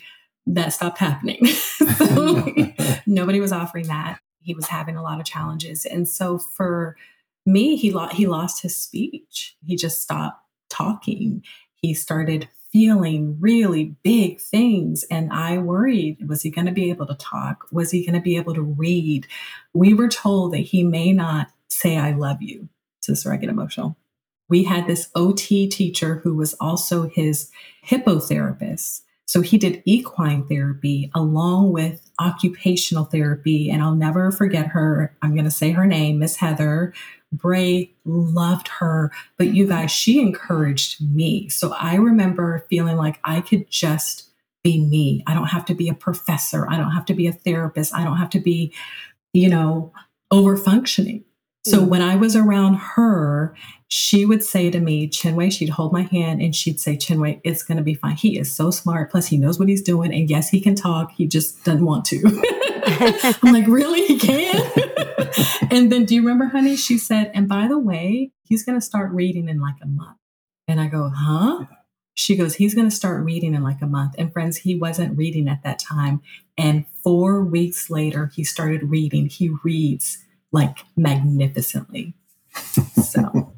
that 0.46 0.74
stopped 0.74 0.98
happening. 0.98 1.46
so 1.46 2.52
nobody 3.06 3.40
was 3.40 3.52
offering 3.52 3.86
that 3.86 4.18
he 4.44 4.54
was 4.54 4.66
having 4.66 4.96
a 4.96 5.02
lot 5.02 5.18
of 5.18 5.26
challenges. 5.26 5.86
And 5.86 6.06
so 6.08 6.38
for 6.38 6.96
me, 7.46 7.76
he, 7.76 7.90
lo- 7.90 8.08
he 8.08 8.26
lost 8.26 8.62
his 8.62 8.76
speech. 8.76 9.56
He 9.64 9.74
just 9.74 10.02
stopped 10.02 10.40
talking. 10.68 11.42
He 11.76 11.94
started 11.94 12.48
feeling 12.74 13.36
really 13.38 13.94
big 14.02 14.40
things. 14.40 15.04
And 15.08 15.32
I 15.32 15.58
worried 15.58 16.28
was 16.28 16.42
he 16.42 16.50
going 16.50 16.66
to 16.66 16.72
be 16.72 16.90
able 16.90 17.06
to 17.06 17.14
talk? 17.14 17.66
Was 17.70 17.92
he 17.92 18.04
going 18.04 18.16
to 18.16 18.20
be 18.20 18.36
able 18.36 18.52
to 18.54 18.62
read? 18.62 19.28
We 19.72 19.94
were 19.94 20.08
told 20.08 20.52
that 20.52 20.58
he 20.58 20.82
may 20.82 21.12
not 21.12 21.46
say, 21.68 21.96
I 21.96 22.10
love 22.10 22.42
you. 22.42 22.68
So 23.00 23.14
sorry, 23.14 23.36
I 23.36 23.40
get 23.40 23.48
emotional. 23.48 23.96
We 24.48 24.64
had 24.64 24.88
this 24.88 25.08
OT 25.14 25.68
teacher 25.68 26.16
who 26.24 26.34
was 26.34 26.54
also 26.54 27.08
his 27.08 27.48
hippotherapist. 27.86 29.02
So 29.26 29.40
he 29.40 29.56
did 29.56 29.82
equine 29.86 30.46
therapy 30.46 31.12
along 31.14 31.72
with 31.72 32.10
occupational 32.20 33.04
therapy. 33.04 33.70
And 33.70 33.82
I'll 33.82 33.94
never 33.94 34.32
forget 34.32 34.66
her. 34.68 35.16
I'm 35.22 35.34
going 35.34 35.44
to 35.44 35.50
say 35.50 35.70
her 35.70 35.86
name, 35.86 36.18
Miss 36.18 36.36
Heather. 36.36 36.92
Bray 37.36 37.92
loved 38.04 38.68
her, 38.68 39.12
but 39.36 39.48
you 39.48 39.66
guys, 39.66 39.90
she 39.90 40.20
encouraged 40.20 41.00
me. 41.00 41.48
So 41.48 41.72
I 41.72 41.96
remember 41.96 42.66
feeling 42.70 42.96
like 42.96 43.20
I 43.24 43.40
could 43.40 43.70
just 43.70 44.30
be 44.62 44.80
me. 44.80 45.22
I 45.26 45.34
don't 45.34 45.48
have 45.48 45.64
to 45.66 45.74
be 45.74 45.88
a 45.88 45.94
professor. 45.94 46.68
I 46.70 46.76
don't 46.76 46.92
have 46.92 47.04
to 47.06 47.14
be 47.14 47.26
a 47.26 47.32
therapist. 47.32 47.94
I 47.94 48.04
don't 48.04 48.16
have 48.16 48.30
to 48.30 48.40
be, 48.40 48.72
you 49.32 49.48
know, 49.48 49.92
over 50.30 50.56
functioning. 50.56 51.24
So 51.66 51.80
mm. 51.80 51.88
when 51.88 52.02
I 52.02 52.16
was 52.16 52.36
around 52.36 52.74
her, 52.74 53.54
she 53.88 54.26
would 54.26 54.42
say 54.42 54.70
to 54.70 54.80
me, 54.80 55.08
Chinwe, 55.08 55.52
she'd 55.52 55.70
hold 55.70 55.92
my 55.92 56.02
hand 56.02 56.42
and 56.42 56.54
she'd 56.54 56.80
say, 56.80 56.96
Chinwe, 56.96 57.40
it's 57.44 57.62
going 57.62 57.78
to 57.78 57.82
be 57.82 57.94
fine. 57.94 58.16
He 58.16 58.38
is 58.38 58.54
so 58.54 58.70
smart. 58.70 59.10
Plus, 59.10 59.28
he 59.28 59.38
knows 59.38 59.58
what 59.58 59.68
he's 59.68 59.82
doing. 59.82 60.12
And 60.12 60.28
yes, 60.28 60.48
he 60.48 60.60
can 60.60 60.74
talk. 60.74 61.12
He 61.12 61.26
just 61.26 61.64
doesn't 61.64 61.84
want 61.84 62.04
to. 62.06 62.20
I'm 63.42 63.52
like, 63.52 63.66
really? 63.66 64.04
He 64.06 64.18
can? 64.18 64.70
and 65.70 65.92
then, 65.92 66.04
do 66.04 66.14
you 66.14 66.22
remember, 66.22 66.46
honey? 66.46 66.76
She 66.76 66.98
said, 66.98 67.30
and 67.34 67.48
by 67.48 67.68
the 67.68 67.78
way, 67.78 68.32
he's 68.42 68.64
going 68.64 68.78
to 68.78 68.84
start 68.84 69.12
reading 69.12 69.48
in 69.48 69.60
like 69.60 69.76
a 69.82 69.86
month. 69.86 70.18
And 70.66 70.80
I 70.80 70.88
go, 70.88 71.10
huh? 71.14 71.66
She 72.14 72.36
goes, 72.36 72.56
he's 72.56 72.74
going 72.74 72.88
to 72.88 72.94
start 72.94 73.24
reading 73.24 73.54
in 73.54 73.62
like 73.62 73.82
a 73.82 73.86
month. 73.86 74.14
And 74.18 74.32
friends, 74.32 74.58
he 74.58 74.74
wasn't 74.74 75.16
reading 75.16 75.48
at 75.48 75.62
that 75.64 75.78
time. 75.78 76.20
And 76.56 76.86
four 77.02 77.42
weeks 77.42 77.90
later, 77.90 78.30
he 78.34 78.44
started 78.44 78.90
reading. 78.90 79.26
He 79.26 79.50
reads 79.62 80.23
like 80.54 80.78
magnificently. 80.96 82.14
So, 83.04 83.52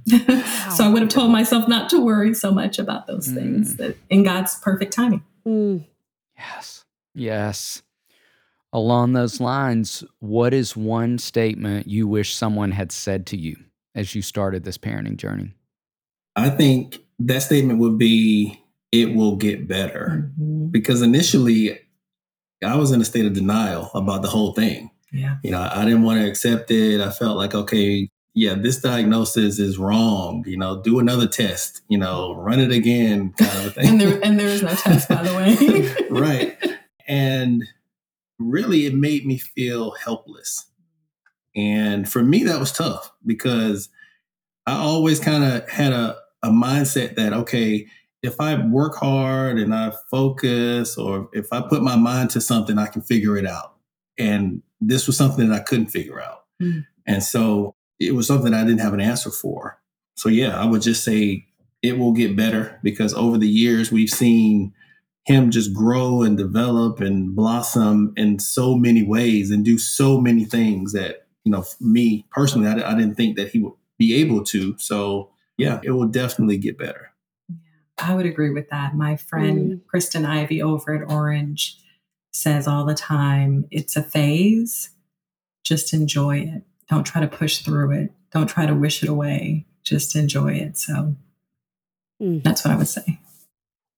so 0.74 0.84
I 0.84 0.88
would 0.88 1.02
have 1.02 1.10
told 1.10 1.30
myself 1.30 1.66
not 1.66 1.88
to 1.90 2.00
worry 2.04 2.34
so 2.34 2.50
much 2.50 2.78
about 2.78 3.06
those 3.06 3.28
mm. 3.28 3.34
things 3.34 3.76
that 3.76 3.96
in 4.10 4.22
God's 4.22 4.58
perfect 4.58 4.92
timing. 4.92 5.24
Mm. 5.46 5.84
Yes. 6.36 6.84
Yes. 7.14 7.82
Along 8.72 9.12
those 9.12 9.40
lines, 9.40 10.04
what 10.18 10.52
is 10.52 10.76
one 10.76 11.16
statement 11.18 11.86
you 11.86 12.06
wish 12.06 12.34
someone 12.34 12.72
had 12.72 12.92
said 12.92 13.24
to 13.26 13.36
you 13.36 13.56
as 13.94 14.14
you 14.14 14.20
started 14.20 14.64
this 14.64 14.76
parenting 14.76 15.16
journey? 15.16 15.54
I 16.34 16.50
think 16.50 16.98
that 17.20 17.42
statement 17.42 17.78
would 17.78 17.96
be 17.96 18.62
it 18.92 19.14
will 19.14 19.36
get 19.36 19.66
better. 19.66 20.32
Mm-hmm. 20.38 20.66
Because 20.66 21.00
initially 21.00 21.78
I 22.64 22.76
was 22.76 22.92
in 22.92 23.00
a 23.00 23.04
state 23.04 23.24
of 23.24 23.32
denial 23.32 23.90
about 23.94 24.22
the 24.22 24.28
whole 24.28 24.52
thing. 24.52 24.90
Yeah. 25.12 25.36
You 25.42 25.50
know, 25.50 25.68
I 25.72 25.84
didn't 25.84 26.02
want 26.02 26.20
to 26.20 26.28
accept 26.28 26.70
it. 26.70 27.00
I 27.00 27.10
felt 27.10 27.36
like, 27.36 27.54
okay, 27.54 28.08
yeah, 28.34 28.54
this 28.54 28.80
diagnosis 28.80 29.58
is 29.58 29.78
wrong. 29.78 30.44
You 30.46 30.58
know, 30.58 30.82
do 30.82 30.98
another 30.98 31.26
test. 31.26 31.82
You 31.88 31.98
know, 31.98 32.34
run 32.34 32.60
it 32.60 32.70
again, 32.70 33.32
kind 33.38 33.66
of 33.66 33.74
thing. 33.76 33.88
and 33.88 34.00
there 34.00 34.20
and 34.22 34.38
there 34.38 34.48
is 34.48 34.62
no 34.62 34.74
test, 34.74 35.08
by 35.08 35.22
the 35.22 35.34
way. 35.34 36.08
right. 36.10 36.58
And 37.08 37.64
really, 38.38 38.86
it 38.86 38.94
made 38.94 39.26
me 39.26 39.38
feel 39.38 39.92
helpless. 39.92 40.66
And 41.54 42.06
for 42.08 42.22
me, 42.22 42.44
that 42.44 42.60
was 42.60 42.72
tough 42.72 43.10
because 43.24 43.88
I 44.66 44.76
always 44.76 45.18
kind 45.18 45.42
of 45.42 45.68
had 45.70 45.92
a, 45.92 46.16
a 46.42 46.50
mindset 46.50 47.16
that, 47.16 47.32
okay, 47.32 47.86
if 48.22 48.40
I 48.40 48.62
work 48.66 48.96
hard 48.96 49.58
and 49.58 49.74
I 49.74 49.92
focus, 50.10 50.98
or 50.98 51.30
if 51.32 51.52
I 51.52 51.62
put 51.62 51.82
my 51.82 51.96
mind 51.96 52.30
to 52.30 52.40
something, 52.40 52.76
I 52.76 52.86
can 52.88 53.00
figure 53.00 53.38
it 53.38 53.46
out. 53.46 53.76
And 54.18 54.62
this 54.80 55.06
was 55.06 55.16
something 55.16 55.48
that 55.48 55.60
I 55.60 55.62
couldn't 55.62 55.86
figure 55.86 56.20
out. 56.20 56.44
Mm. 56.62 56.84
And 57.06 57.22
so 57.22 57.74
it 57.98 58.14
was 58.14 58.26
something 58.26 58.52
I 58.52 58.64
didn't 58.64 58.80
have 58.80 58.94
an 58.94 59.00
answer 59.00 59.30
for. 59.30 59.78
So 60.16 60.28
yeah, 60.28 60.60
I 60.60 60.64
would 60.64 60.82
just 60.82 61.04
say 61.04 61.46
it 61.82 61.98
will 61.98 62.12
get 62.12 62.36
better 62.36 62.78
because 62.82 63.14
over 63.14 63.38
the 63.38 63.48
years 63.48 63.92
we've 63.92 64.10
seen 64.10 64.72
him 65.24 65.50
just 65.50 65.74
grow 65.74 66.22
and 66.22 66.36
develop 66.36 67.00
and 67.00 67.34
blossom 67.34 68.12
in 68.16 68.38
so 68.38 68.76
many 68.76 69.02
ways 69.02 69.50
and 69.50 69.64
do 69.64 69.76
so 69.76 70.20
many 70.20 70.44
things 70.44 70.92
that 70.92 71.26
you 71.44 71.52
know 71.52 71.64
me 71.80 72.24
personally 72.30 72.68
I, 72.68 72.92
I 72.92 72.94
didn't 72.94 73.16
think 73.16 73.36
that 73.36 73.50
he 73.50 73.60
would 73.60 73.74
be 73.98 74.14
able 74.16 74.44
to 74.44 74.76
so 74.78 75.30
yeah 75.58 75.80
it 75.82 75.90
will 75.90 76.06
definitely 76.06 76.58
get 76.58 76.78
better 76.78 77.12
i 77.98 78.14
would 78.14 78.26
agree 78.26 78.50
with 78.50 78.70
that 78.70 78.94
my 78.94 79.16
friend 79.16 79.72
mm. 79.72 79.86
kristen 79.86 80.24
ivy 80.24 80.62
over 80.62 80.94
at 80.94 81.10
orange 81.10 81.78
says 82.36 82.66
all 82.66 82.84
the 82.84 82.94
time 82.94 83.66
it's 83.70 83.96
a 83.96 84.02
phase 84.02 84.90
just 85.64 85.92
enjoy 85.92 86.38
it 86.38 86.62
don't 86.88 87.04
try 87.04 87.20
to 87.20 87.28
push 87.28 87.58
through 87.58 87.92
it. 87.92 88.12
Don't 88.32 88.46
try 88.46 88.66
to 88.66 88.74
wish 88.74 89.02
it 89.02 89.08
away. 89.08 89.66
Just 89.82 90.16
enjoy 90.16 90.52
it. 90.54 90.78
So 90.78 91.16
mm. 92.22 92.42
that's 92.42 92.64
what 92.64 92.74
I 92.74 92.76
would 92.76 92.88
say. 92.88 93.20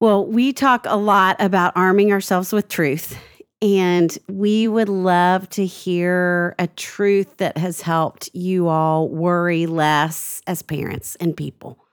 Well, 0.00 0.24
we 0.24 0.52
talk 0.52 0.86
a 0.88 0.96
lot 0.96 1.36
about 1.40 1.72
arming 1.76 2.12
ourselves 2.12 2.52
with 2.52 2.68
truth. 2.68 3.18
And 3.60 4.16
we 4.28 4.68
would 4.68 4.88
love 4.88 5.48
to 5.50 5.66
hear 5.66 6.54
a 6.60 6.68
truth 6.68 7.38
that 7.38 7.58
has 7.58 7.80
helped 7.80 8.30
you 8.32 8.68
all 8.68 9.08
worry 9.08 9.66
less 9.66 10.40
as 10.46 10.62
parents 10.62 11.16
and 11.16 11.36
people. 11.36 11.84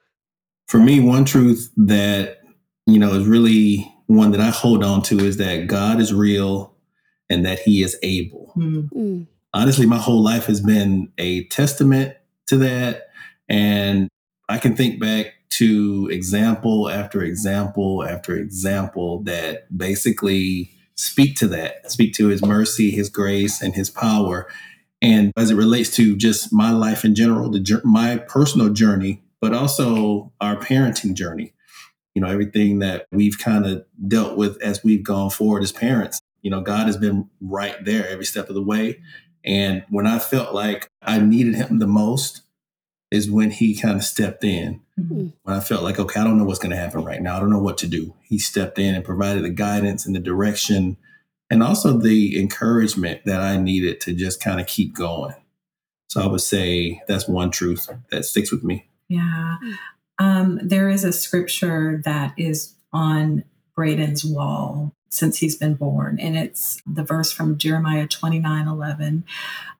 For 0.67 0.79
me, 0.79 0.99
one 0.99 1.25
truth 1.25 1.71
that, 1.75 2.41
you 2.85 2.99
know, 2.99 3.13
is 3.13 3.25
really 3.25 3.91
one 4.07 4.31
that 4.31 4.41
I 4.41 4.49
hold 4.49 4.83
on 4.83 5.01
to 5.03 5.19
is 5.19 5.37
that 5.37 5.67
God 5.67 5.99
is 5.99 6.13
real 6.13 6.75
and 7.29 7.45
that 7.45 7.59
he 7.59 7.83
is 7.83 7.97
able. 8.03 8.53
Mm. 8.55 8.89
Mm. 8.91 9.27
Honestly, 9.53 9.85
my 9.85 9.97
whole 9.97 10.21
life 10.21 10.45
has 10.45 10.61
been 10.61 11.11
a 11.17 11.45
testament 11.45 12.15
to 12.47 12.57
that. 12.57 13.07
And 13.49 14.09
I 14.49 14.57
can 14.57 14.75
think 14.75 14.99
back 14.99 15.33
to 15.51 16.09
example 16.11 16.89
after 16.89 17.23
example 17.23 18.03
after 18.03 18.35
example 18.35 19.23
that 19.23 19.75
basically 19.75 20.71
speak 20.95 21.35
to 21.37 21.47
that, 21.47 21.89
speak 21.91 22.13
to 22.15 22.27
his 22.27 22.43
mercy, 22.43 22.91
his 22.91 23.09
grace, 23.09 23.61
and 23.61 23.73
his 23.73 23.89
power. 23.89 24.47
And 25.01 25.31
as 25.37 25.51
it 25.51 25.55
relates 25.55 25.91
to 25.91 26.15
just 26.15 26.51
my 26.51 26.71
life 26.71 27.05
in 27.05 27.15
general, 27.15 27.49
the 27.49 27.81
my 27.83 28.17
personal 28.17 28.69
journey, 28.69 29.23
but 29.41 29.53
also 29.53 30.31
our 30.41 30.55
parenting 30.55 31.13
journey, 31.13 31.53
you 32.15 32.21
know, 32.21 32.27
everything 32.27 32.79
that 32.79 33.05
we've 33.11 33.37
kind 33.37 33.65
of 33.65 33.85
dealt 34.07 34.37
with 34.37 34.61
as 34.61 34.83
we've 34.83 35.03
gone 35.03 35.29
forward 35.29 35.61
as 35.61 35.71
parents, 35.71 36.19
you 36.41 36.49
know, 36.49 36.61
God 36.61 36.87
has 36.87 36.97
been 36.97 37.29
right 37.41 37.75
there 37.83 38.07
every 38.07 38.25
step 38.25 38.49
of 38.49 38.55
the 38.55 38.63
way. 38.63 39.01
And 39.43 39.83
when 39.89 40.07
I 40.07 40.17
felt 40.17 40.55
like 40.55 40.87
I 41.01 41.19
needed 41.19 41.55
him 41.55 41.79
the 41.79 41.87
most, 41.87 42.41
is 43.11 43.29
when 43.29 43.51
he 43.51 43.75
kind 43.75 43.95
of 43.97 44.03
stepped 44.03 44.43
in. 44.43 44.81
Mhm. 44.99 45.33
When 45.43 45.55
I 45.55 45.59
felt 45.59 45.83
like, 45.83 45.99
okay, 45.99 46.19
I 46.19 46.23
don't 46.23 46.37
know 46.37 46.43
what's 46.43 46.59
going 46.59 46.71
to 46.71 46.75
happen 46.75 47.03
right 47.03 47.21
now. 47.21 47.37
I 47.37 47.39
don't 47.39 47.51
know 47.51 47.61
what 47.61 47.77
to 47.79 47.87
do. 47.87 48.13
He 48.23 48.39
stepped 48.39 48.79
in 48.79 48.95
and 48.95 49.05
provided 49.05 49.43
the 49.43 49.51
guidance 49.51 50.05
and 50.05 50.15
the 50.15 50.19
direction 50.19 50.97
and 51.49 51.61
also 51.61 51.97
the 51.97 52.39
encouragement 52.39 53.21
that 53.25 53.41
I 53.41 53.57
needed 53.57 54.01
to 54.01 54.13
just 54.13 54.41
kind 54.41 54.59
of 54.59 54.67
keep 54.67 54.95
going. 54.95 55.35
So 56.09 56.21
I 56.21 56.27
would 56.27 56.41
say 56.41 57.01
that's 57.07 57.27
one 57.27 57.51
truth 57.51 57.89
that 58.11 58.25
sticks 58.25 58.51
with 58.51 58.63
me. 58.63 58.87
Yeah. 59.07 59.57
Um, 60.19 60.59
there 60.63 60.89
is 60.89 61.03
a 61.03 61.11
scripture 61.11 62.01
that 62.05 62.33
is 62.37 62.75
on 62.93 63.43
Braden's 63.75 64.23
wall 64.23 64.93
since 65.09 65.37
he's 65.37 65.55
been 65.55 65.75
born, 65.75 66.19
and 66.19 66.37
it's 66.37 66.81
the 66.85 67.03
verse 67.03 67.31
from 67.31 67.57
Jeremiah 67.57 68.07
29 68.07 68.67
11. 68.67 69.23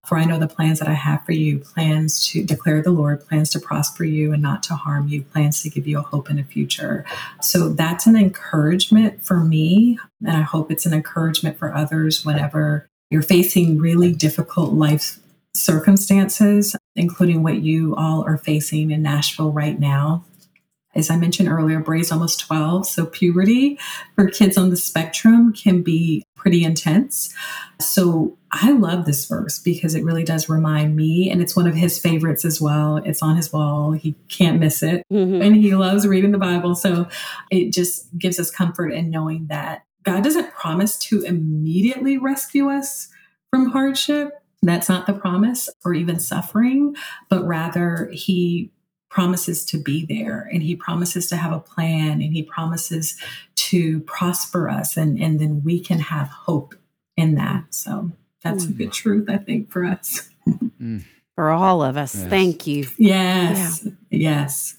For 0.06 0.18
I 0.18 0.26
know 0.26 0.38
the 0.38 0.48
plans 0.48 0.80
that 0.80 0.88
I 0.88 0.94
have 0.94 1.26
for 1.26 1.32
you, 1.32 1.60
plans 1.60 2.28
to 2.28 2.44
declare 2.44 2.82
the 2.82 2.92
Lord, 2.92 3.28
plans 3.28 3.50
to 3.52 3.60
prosper 3.60 4.04
you 4.04 4.34
and 4.34 4.42
not 4.42 4.62
to 4.64 4.76
harm 4.76 5.08
you, 5.08 5.24
plans 5.24 5.64
to 5.64 5.70
give 5.70 5.88
you 5.88 5.98
a 5.98 6.04
hope 6.04 6.30
and 6.30 6.40
a 6.40 6.44
future. 6.44 7.06
So 7.42 7.70
that's 7.70 8.06
an 8.06 8.16
encouragement 8.16 9.26
for 9.26 9.40
me. 9.40 9.98
And 10.22 10.38
I 10.38 10.42
hope 10.42 10.70
it's 10.70 10.86
an 10.86 10.94
encouragement 10.94 11.58
for 11.58 11.74
others 11.74 12.24
whenever 12.24 12.88
you're 13.10 13.24
facing 13.24 13.80
really 13.80 14.14
difficult 14.14 14.74
life 14.74 15.20
circumstances, 15.56 16.76
including 16.96 17.44
what 17.44 17.62
you 17.62 17.96
all 17.96 18.24
are 18.26 18.38
facing 18.38 18.92
in 18.92 19.02
Nashville 19.02 19.52
right 19.52 19.80
now. 19.80 20.24
As 20.94 21.10
I 21.10 21.18
mentioned 21.18 21.50
earlier, 21.50 21.82
Bray's 21.82 22.12
almost 22.12 22.40
12, 22.40 22.88
so 22.88 23.06
puberty 23.06 23.78
for 24.16 24.30
kids 24.30 24.58
on 24.58 24.70
the 24.70 24.78
spectrum 24.78 25.52
can 25.52 25.82
be 25.82 26.24
pretty 26.38 26.64
intense. 26.64 27.34
So 27.82 28.38
I 28.52 28.72
love 28.72 29.06
this 29.06 29.26
verse 29.26 29.60
because 29.60 29.94
it 29.94 30.06
really 30.06 30.24
does 30.24 30.48
remind 30.48 30.96
me, 30.96 31.30
and 31.30 31.42
it's 31.42 31.56
one 31.56 31.68
of 31.68 31.76
his 31.76 32.00
favorites 32.00 32.46
as 32.46 32.62
well. 32.62 32.98
It's 32.98 33.22
on 33.22 33.36
his 33.36 33.52
wall, 33.52 33.92
he 33.92 34.16
can't 34.30 34.60
miss 34.60 34.82
it 34.82 35.04
Mhm. 35.12 35.46
and 35.46 35.56
he 35.56 35.76
loves 35.76 36.08
reading 36.08 36.32
the 36.32 36.38
Bible. 36.38 36.76
So 36.76 37.08
it 37.52 37.74
just 37.74 38.18
gives 38.18 38.40
us 38.40 38.50
comfort 38.50 38.90
in 38.90 39.10
knowing 39.10 39.48
that 39.48 39.84
God 40.04 40.24
doesn't 40.24 40.54
promise 40.54 40.98
to 41.00 41.24
immediately 41.24 42.18
rescue 42.18 42.70
us 42.70 43.10
from 43.52 43.72
hardship. 43.72 44.32
That's 44.66 44.90
not 44.90 45.06
the 45.06 45.14
promise 45.14 45.70
or 45.84 45.94
even 45.94 46.20
suffering, 46.20 46.96
but 47.30 47.46
rather 47.46 48.10
he 48.12 48.72
promises 49.10 49.64
to 49.66 49.78
be 49.78 50.06
there 50.06 50.50
and 50.52 50.62
he 50.62 50.76
promises 50.76 51.28
to 51.28 51.38
have 51.38 51.54
a 51.54 51.60
plan 51.60 52.22
and 52.22 52.34
he 52.34 52.44
promises 52.44 53.16
to 53.56 54.02
prosper 54.02 54.70
us 54.70 54.98
and, 54.98 55.18
and 55.20 55.40
then 55.40 55.64
we 55.64 55.80
can 55.80 56.00
have 56.00 56.28
hope 56.28 56.76
in 57.16 57.36
that. 57.36 57.74
So 57.74 58.12
that's 58.44 58.66
hmm. 58.66 58.72
a 58.72 58.74
good 58.74 58.92
truth, 58.92 59.30
I 59.30 59.38
think, 59.38 59.72
for 59.72 59.86
us. 59.86 60.30
Hmm. 60.78 61.00
For 61.34 61.50
all 61.50 61.82
of 61.82 61.98
us. 61.98 62.14
Yes. 62.14 62.30
Thank 62.30 62.68
you. 62.68 62.88
Yes. 62.98 63.88
Yes. 64.12 64.76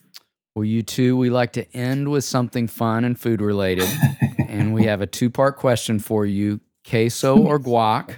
Well, 0.55 0.65
you 0.65 0.83
two, 0.83 1.17
we 1.17 1.29
like 1.29 1.53
to 1.55 1.71
end 1.77 2.11
with 2.11 2.23
something 2.23 2.69
fun 2.69 3.05
and 3.05 3.19
food 3.19 3.41
related. 3.41 3.89
and 4.49 4.73
we 4.73 4.85
have 4.85 5.01
a 5.01 5.07
two 5.07 5.29
part 5.29 5.57
question 5.57 5.99
for 5.99 6.25
you 6.25 6.61
queso 6.89 7.39
or 7.39 7.59
guac? 7.61 8.17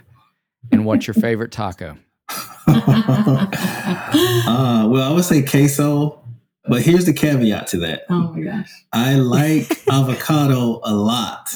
And 0.71 0.85
what's 0.85 1.07
your 1.07 1.15
favorite 1.15 1.53
taco? 1.53 1.97
uh, 2.67 3.47
well, 4.91 5.11
I 5.11 5.15
would 5.15 5.25
say 5.25 5.43
queso, 5.43 6.23
but 6.67 6.83
here's 6.83 7.07
the 7.07 7.13
caveat 7.13 7.69
to 7.69 7.79
that. 7.79 8.03
Oh 8.11 8.33
my 8.35 8.43
gosh. 8.43 8.71
I 8.93 9.15
like 9.15 9.83
avocado 9.91 10.81
a 10.85 10.95
lot. 10.95 11.55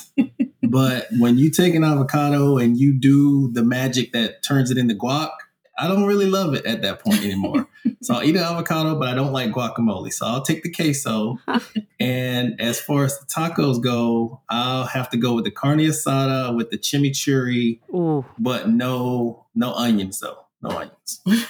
But 0.62 1.08
when 1.18 1.36
you 1.36 1.50
take 1.50 1.74
an 1.74 1.84
avocado 1.84 2.56
and 2.56 2.78
you 2.78 2.94
do 2.94 3.52
the 3.52 3.62
magic 3.62 4.12
that 4.12 4.42
turns 4.42 4.70
it 4.70 4.78
into 4.78 4.94
guac, 4.94 5.30
I 5.78 5.88
don't 5.88 6.06
really 6.06 6.28
love 6.28 6.54
it 6.54 6.66
at 6.66 6.82
that 6.82 7.00
point 7.00 7.24
anymore. 7.24 7.66
so 8.02 8.14
I'll 8.14 8.22
eat 8.22 8.36
an 8.36 8.42
avocado, 8.42 8.98
but 8.98 9.08
I 9.08 9.14
don't 9.14 9.32
like 9.32 9.50
guacamole. 9.50 10.12
So 10.12 10.26
I'll 10.26 10.42
take 10.42 10.62
the 10.62 10.70
queso. 10.70 11.38
and 12.00 12.60
as 12.60 12.80
far 12.80 13.04
as 13.04 13.18
the 13.18 13.26
tacos 13.26 13.82
go, 13.82 14.42
I'll 14.48 14.84
have 14.84 15.08
to 15.10 15.16
go 15.16 15.34
with 15.34 15.44
the 15.44 15.50
carne 15.50 15.78
asada 15.78 16.54
with 16.54 16.70
the 16.70 16.78
chimichurri, 16.78 17.80
Ooh. 17.94 18.24
but 18.38 18.68
no 18.68 19.46
no 19.54 19.72
onions 19.74 20.20
though. 20.20 20.38
No 20.60 20.70
onions. 20.70 21.20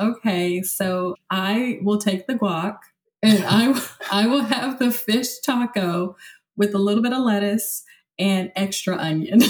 okay, 0.00 0.62
so 0.62 1.14
I 1.30 1.78
will 1.82 1.98
take 1.98 2.26
the 2.26 2.34
guac 2.34 2.78
and 3.22 3.44
I 3.46 3.80
I 4.10 4.26
will 4.26 4.42
have 4.42 4.78
the 4.78 4.90
fish 4.90 5.38
taco 5.44 6.16
with 6.56 6.74
a 6.74 6.78
little 6.78 7.02
bit 7.02 7.12
of 7.12 7.22
lettuce 7.22 7.84
and 8.18 8.50
extra 8.56 8.96
onion. 8.96 9.40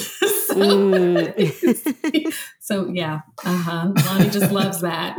So, 0.51 0.57
Mm. 0.57 2.33
so 2.61 2.89
yeah, 2.89 3.21
uh 3.45 3.57
huh. 3.57 3.93
Lonnie 4.07 4.31
just 4.31 4.51
loves 4.53 4.81
that. 4.83 5.17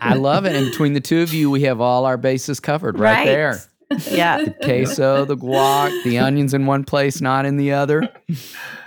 I 0.00 0.14
love 0.14 0.46
it. 0.46 0.54
And 0.54 0.70
between 0.70 0.92
the 0.94 1.00
two 1.00 1.22
of 1.22 1.32
you, 1.34 1.50
we 1.50 1.62
have 1.62 1.80
all 1.80 2.04
our 2.06 2.16
bases 2.16 2.60
covered 2.60 2.98
right, 2.98 3.18
Right. 3.18 3.24
there. 3.26 3.60
yeah. 4.10 4.44
The 4.44 4.50
queso, 4.62 5.24
the 5.24 5.36
guac, 5.36 6.04
the 6.04 6.18
onions 6.18 6.54
in 6.54 6.66
one 6.66 6.84
place, 6.84 7.20
not 7.20 7.44
in 7.44 7.56
the 7.56 7.72
other. 7.72 8.08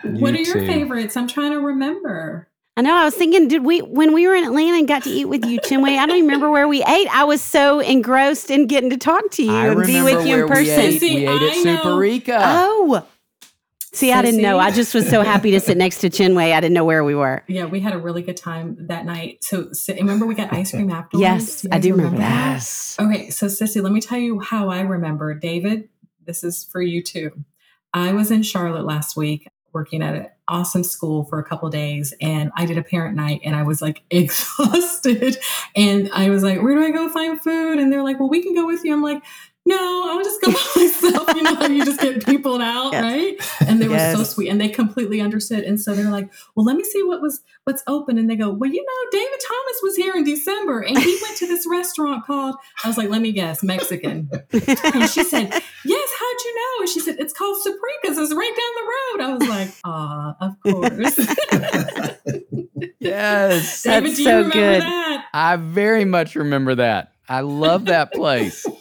What 0.04 0.34
You 0.34 0.54
are 0.54 0.58
your 0.58 0.66
favorites? 0.66 1.18
I'm 1.18 1.28
trying 1.28 1.51
to 1.51 1.60
remember. 1.60 2.47
I 2.76 2.82
know. 2.82 2.95
I 2.95 3.06
was 3.06 3.14
thinking, 3.14 3.47
did 3.47 3.64
we, 3.64 3.82
when 3.82 4.14
we 4.14 4.26
were 4.28 4.34
in 4.34 4.43
Atlanta 4.45 4.78
and 4.78 4.88
got 4.88 5.04
to 5.04 5.10
eat 5.10 5.26
with 5.26 5.45
you, 5.45 5.60
Chinwe, 5.60 5.95
I 5.97 6.06
don't 6.08 6.16
even 6.16 6.26
remember 6.26 6.49
where 6.49 6.68
we 6.68 6.84
ate. 6.84 7.08
I 7.16 7.24
was 7.26 7.39
so 7.41 7.80
engrossed 7.82 8.49
in 8.49 8.66
getting 8.66 8.89
to 8.89 8.97
talk 8.97 9.30
to 9.32 9.43
you 9.43 9.51
I 9.54 9.68
and 9.68 9.84
be 9.86 10.01
with 10.01 10.26
you 10.26 10.43
in 10.43 10.47
where 10.47 10.47
we 10.47 10.66
person. 10.66 10.80
ate. 10.80 10.99
See, 10.99 11.16
we 11.18 11.28
ate 11.28 11.41
at 11.41 11.58
I 11.58 11.62
know. 11.62 11.78
Superica. 11.84 12.38
Oh. 12.41 13.06
See, 13.93 14.11
I 14.11 14.23
didn't 14.23 14.41
know. 14.41 14.57
I 14.57 14.71
just 14.71 14.93
was 14.95 15.07
so 15.07 15.21
happy 15.21 15.51
to 15.51 15.59
sit 15.59 15.77
next 15.77 15.99
to 15.99 16.09
Chinwe. 16.09 16.51
I 16.51 16.59
didn't 16.59 16.73
know 16.73 16.83
where 16.83 17.03
we 17.03 17.13
were. 17.13 17.43
Yeah, 17.47 17.65
we 17.65 17.79
had 17.79 17.93
a 17.93 17.97
really 17.99 18.23
good 18.23 18.37
time 18.37 18.75
that 18.87 19.05
night. 19.05 19.43
So, 19.43 19.71
so 19.71 19.93
remember 19.93 20.25
we 20.25 20.33
got 20.33 20.51
ice 20.51 20.71
cream 20.71 20.89
afterwards? 20.91 21.21
Yes, 21.21 21.65
I 21.65 21.75
guys 21.75 21.83
do 21.83 21.95
remember 21.95 22.17
that. 22.17 22.53
Yes. 22.53 22.97
Okay, 22.99 23.29
so 23.29 23.45
Sissy, 23.45 23.83
let 23.83 23.93
me 23.93 24.01
tell 24.01 24.17
you 24.17 24.39
how 24.39 24.69
I 24.69 24.81
remember. 24.81 25.35
David, 25.35 25.89
this 26.25 26.43
is 26.43 26.63
for 26.63 26.81
you 26.81 27.03
too. 27.03 27.45
I 27.93 28.13
was 28.13 28.31
in 28.31 28.41
Charlotte 28.41 28.85
last 28.85 29.15
week 29.15 29.47
working 29.73 30.01
at 30.01 30.15
an 30.15 30.27
awesome 30.47 30.83
school 30.83 31.25
for 31.25 31.39
a 31.39 31.43
couple 31.43 31.69
days 31.69 32.13
and 32.21 32.51
I 32.55 32.65
did 32.65 32.77
a 32.77 32.83
parent 32.83 33.15
night 33.15 33.41
and 33.43 33.55
I 33.55 33.63
was 33.63 33.81
like 33.81 34.03
exhausted. 34.09 35.37
And 35.75 36.09
I 36.13 36.29
was 36.29 36.43
like, 36.43 36.61
where 36.61 36.75
do 36.75 36.83
I 36.83 36.91
go 36.91 37.09
find 37.09 37.41
food? 37.41 37.79
And 37.79 37.91
they're 37.91 38.03
like, 38.03 38.19
well, 38.19 38.29
we 38.29 38.41
can 38.41 38.53
go 38.53 38.65
with 38.65 38.83
you. 38.83 38.93
I'm 38.93 39.01
like, 39.01 39.23
no, 39.66 40.09
I'll 40.09 40.24
just 40.24 40.41
go 40.41 40.51
by 40.51 40.82
myself. 40.82 41.36
You 41.36 41.43
know 41.43 41.61
you 41.68 41.86
just 41.86 41.99
get 42.01 42.26
peopled 42.26 42.61
out, 42.61 42.91
Yes. 42.93 43.01
right? 43.03 43.68
And 43.68 43.82
they 43.82 43.88
were 43.88 43.97
so 43.97 44.24
sweet 44.24 44.49
and 44.49 44.59
they 44.59 44.68
completely 44.70 45.22
understood. 45.22 45.64
And 45.64 45.80
so 45.80 45.95
they're 45.95 46.11
like, 46.11 46.30
well, 46.55 46.66
let 46.66 46.76
me 46.76 46.84
see 46.84 47.01
what 47.03 47.22
was 47.22 47.41
what's 47.64 47.82
open. 47.88 48.18
And 48.18 48.30
they 48.30 48.36
go, 48.36 48.49
well, 48.51 48.70
you 48.70 48.84
know, 48.84 49.09
David 49.11 49.39
Thomas 49.39 49.80
was 49.84 49.95
here 49.95 50.14
in 50.16 50.24
December 50.26 50.82
and 50.82 50.97
he 50.97 51.18
went 51.22 51.38
to 51.38 51.47
this 51.47 51.66
restaurant 51.70 52.26
called, 52.26 52.55
I 52.84 52.88
was 52.89 52.97
like, 52.97 53.09
let 53.09 53.22
me 53.22 53.32
guess, 53.32 53.64
Mexican. 53.64 54.30
And 54.51 55.09
she 55.09 55.24
said, 55.24 55.49
yes, 55.86 56.09
how'd 56.20 56.41
you 56.45 56.55
know? 56.55 56.80
And 56.82 56.89
she 56.89 56.99
said, 56.99 57.16
it's 57.20 57.34
called 57.34 57.61
Superica's. 57.64 58.18
It's 58.18 58.34
right 58.34 58.53
down 58.57 58.74
the 58.76 58.84
road. 58.93 59.22
I 59.22 59.34
was 59.38 59.47
like, 59.49 59.72
ah, 59.86 60.36
of 60.41 60.59
course. 60.61 62.20
Yes. 62.99 63.84
David, 63.84 64.03
That's 64.11 64.16
do 64.16 64.22
you 64.24 64.28
so 64.30 64.36
remember 64.38 64.53
good. 64.53 64.82
that? 64.82 65.26
I 65.34 65.55
very 65.57 66.05
much 66.05 66.36
remember 66.36 66.76
that. 66.76 67.12
I 67.30 67.41
love 67.41 67.86
that 67.86 68.13
place. 68.13 68.65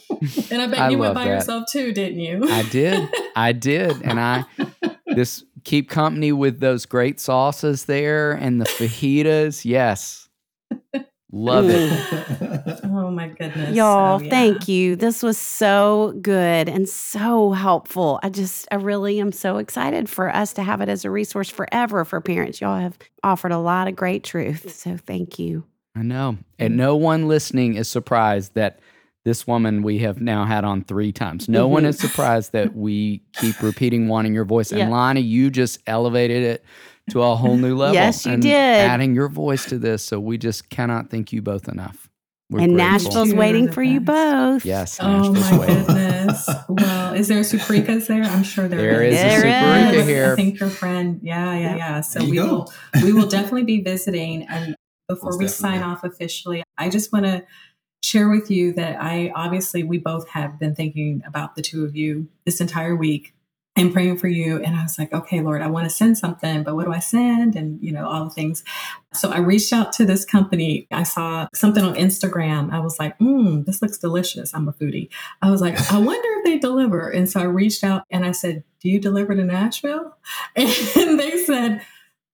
And 0.51 0.61
I 0.61 0.67
bet 0.67 0.79
I 0.79 0.89
you 0.89 0.99
went 0.99 1.15
by 1.15 1.25
that. 1.25 1.29
yourself 1.31 1.65
too, 1.69 1.91
didn't 1.91 2.19
you? 2.21 2.47
I 2.49 2.63
did. 2.69 3.09
I 3.35 3.51
did. 3.51 4.01
And 4.03 4.17
I 4.21 4.45
this 5.05 5.43
keep 5.65 5.89
company 5.89 6.31
with 6.31 6.61
those 6.61 6.85
great 6.85 7.19
sauces 7.19 7.85
there 7.85 8.31
and 8.31 8.61
the 8.61 8.65
fajitas. 8.65 9.65
Yes. 9.65 10.29
Love 11.33 11.65
it. 11.67 11.91
oh 12.85 13.11
my 13.11 13.27
goodness. 13.29 13.75
Y'all, 13.75 14.19
So, 14.19 14.23
yeah. 14.25 14.29
thank 14.29 14.67
you. 14.69 14.95
This 14.95 15.23
was 15.23 15.37
so 15.37 16.13
good 16.21 16.69
and 16.69 16.87
so 16.87 17.51
helpful. 17.51 18.19
I 18.23 18.29
just, 18.29 18.65
I 18.71 18.75
really 18.75 19.19
am 19.19 19.33
so 19.33 19.57
excited 19.57 20.07
for 20.09 20.33
us 20.33 20.53
to 20.53 20.63
have 20.63 20.79
it 20.79 20.87
as 20.87 21.03
a 21.03 21.09
resource 21.11 21.49
forever 21.49 22.05
for 22.05 22.21
parents. 22.21 22.61
Y'all 22.61 22.79
have 22.79 22.97
offered 23.23 23.51
a 23.51 23.57
lot 23.57 23.89
of 23.89 23.95
great 23.97 24.23
truth. 24.23 24.73
So 24.73 24.95
thank 24.95 25.37
you. 25.37 25.65
I 25.95 26.01
know. 26.01 26.37
And 26.59 26.75
no 26.77 26.95
one 26.95 27.27
listening 27.27 27.75
is 27.75 27.87
surprised 27.87 28.55
that 28.55 28.79
this 29.25 29.47
woman 29.47 29.83
we 29.83 29.99
have 29.99 30.19
now 30.19 30.43
had 30.45 30.65
on 30.65 30.83
three 30.83 31.11
times. 31.11 31.47
No 31.47 31.67
one 31.67 31.83
Mhm. 31.83 31.87
is 31.89 31.99
surprised 31.99 32.51
that 32.53 32.75
we 32.75 33.21
keep 33.33 33.61
repeating 33.61 34.07
wanting 34.07 34.33
your 34.33 34.43
voice. 34.45 34.71
Yeah. 34.71 34.79
And 34.83 34.91
Lonnie, 34.91 35.21
you 35.21 35.49
just 35.49 35.79
elevated 35.87 36.43
it 36.43 36.65
to 37.11 37.21
a 37.21 37.35
whole 37.35 37.55
new 37.57 37.75
level. 37.75 37.93
Yes, 37.95 38.25
you 38.25 38.33
and 38.33 38.41
did. 38.41 38.51
Adding 38.53 39.13
your 39.13 39.29
voice 39.29 39.65
to 39.65 39.77
this. 39.77 40.03
So 40.03 40.19
we 40.19 40.37
just 40.37 40.69
cannot 40.69 41.09
thank 41.09 41.31
you 41.31 41.41
both 41.41 41.67
enough. 41.69 42.09
We're 42.49 42.59
and 42.61 42.73
grateful. 42.73 42.91
Nashville's 42.91 43.29
You're 43.29 43.37
waiting 43.37 43.71
for 43.71 43.81
you 43.83 43.99
both. 44.01 44.65
Yes. 44.65 44.99
Oh 45.01 45.07
Nashville's 45.31 45.51
my 45.51 45.57
waiting. 45.59 45.85
goodness. 45.85 46.49
Well, 46.69 47.13
is 47.13 47.27
there 47.29 47.39
a 47.39 47.43
Superica's 47.43 48.07
there? 48.07 48.23
I'm 48.23 48.43
sure 48.43 48.67
there 48.67 48.79
There 48.79 49.03
is 49.03 49.15
a 49.17 49.21
There 49.23 49.95
is. 49.99 50.05
here. 50.07 50.33
I 50.33 50.35
think 50.35 50.59
your 50.59 50.69
friend. 50.69 51.19
Yeah, 51.23 51.53
yeah, 51.57 51.75
yeah. 51.77 52.01
So 52.01 52.23
we 52.25 52.33
go. 52.35 52.45
will 52.45 52.73
we 53.03 53.13
will 53.13 53.27
definitely 53.27 53.63
be 53.63 53.81
visiting. 53.81 54.43
And 54.43 54.75
before 55.07 55.31
Most 55.31 55.39
we 55.39 55.45
definitely. 55.45 55.79
sign 55.79 55.83
off 55.89 56.03
officially, 56.03 56.63
I 56.77 56.89
just 56.89 57.11
want 57.11 57.25
to 57.25 57.45
share 58.03 58.29
with 58.29 58.51
you 58.51 58.73
that 58.73 59.01
I 59.01 59.31
obviously 59.35 59.83
we 59.83 59.97
both 59.97 60.27
have 60.29 60.59
been 60.59 60.75
thinking 60.75 61.23
about 61.25 61.55
the 61.55 61.61
two 61.61 61.85
of 61.85 61.95
you 61.95 62.27
this 62.45 62.59
entire 62.59 62.95
week 62.95 63.33
and 63.75 63.91
praying 63.91 64.17
for 64.17 64.27
you. 64.27 64.61
And 64.61 64.75
I 64.75 64.83
was 64.83 64.99
like, 64.99 65.11
okay, 65.13 65.41
Lord, 65.41 65.61
I 65.61 65.67
want 65.67 65.85
to 65.85 65.89
send 65.89 66.17
something, 66.17 66.63
but 66.63 66.75
what 66.75 66.85
do 66.85 66.91
I 66.91 66.99
send? 66.99 67.55
And 67.55 67.81
you 67.81 67.91
know, 67.91 68.07
all 68.07 68.25
the 68.25 68.29
things. 68.29 68.63
So 69.13 69.31
I 69.31 69.39
reached 69.39 69.73
out 69.73 69.91
to 69.93 70.05
this 70.05 70.25
company. 70.25 70.87
I 70.91 71.03
saw 71.03 71.47
something 71.55 71.83
on 71.83 71.95
Instagram. 71.95 72.71
I 72.71 72.79
was 72.79 72.99
like, 72.99 73.17
mm, 73.19 73.65
this 73.65 73.81
looks 73.81 73.97
delicious. 73.97 74.53
I'm 74.53 74.67
a 74.67 74.73
foodie. 74.73 75.09
I 75.41 75.49
was 75.49 75.61
like, 75.61 75.79
I 75.91 75.97
wonder 75.97 76.29
if 76.39 76.43
they 76.45 76.59
deliver. 76.59 77.09
And 77.09 77.27
so 77.29 77.39
I 77.39 77.45
reached 77.45 77.83
out 77.83 78.03
and 78.11 78.25
I 78.25 78.31
said, 78.31 78.63
Do 78.79 78.89
you 78.89 78.99
deliver 78.99 79.33
to 79.33 79.43
Nashville? 79.43 80.17
And 80.55 81.19
they 81.19 81.43
said, 81.45 81.81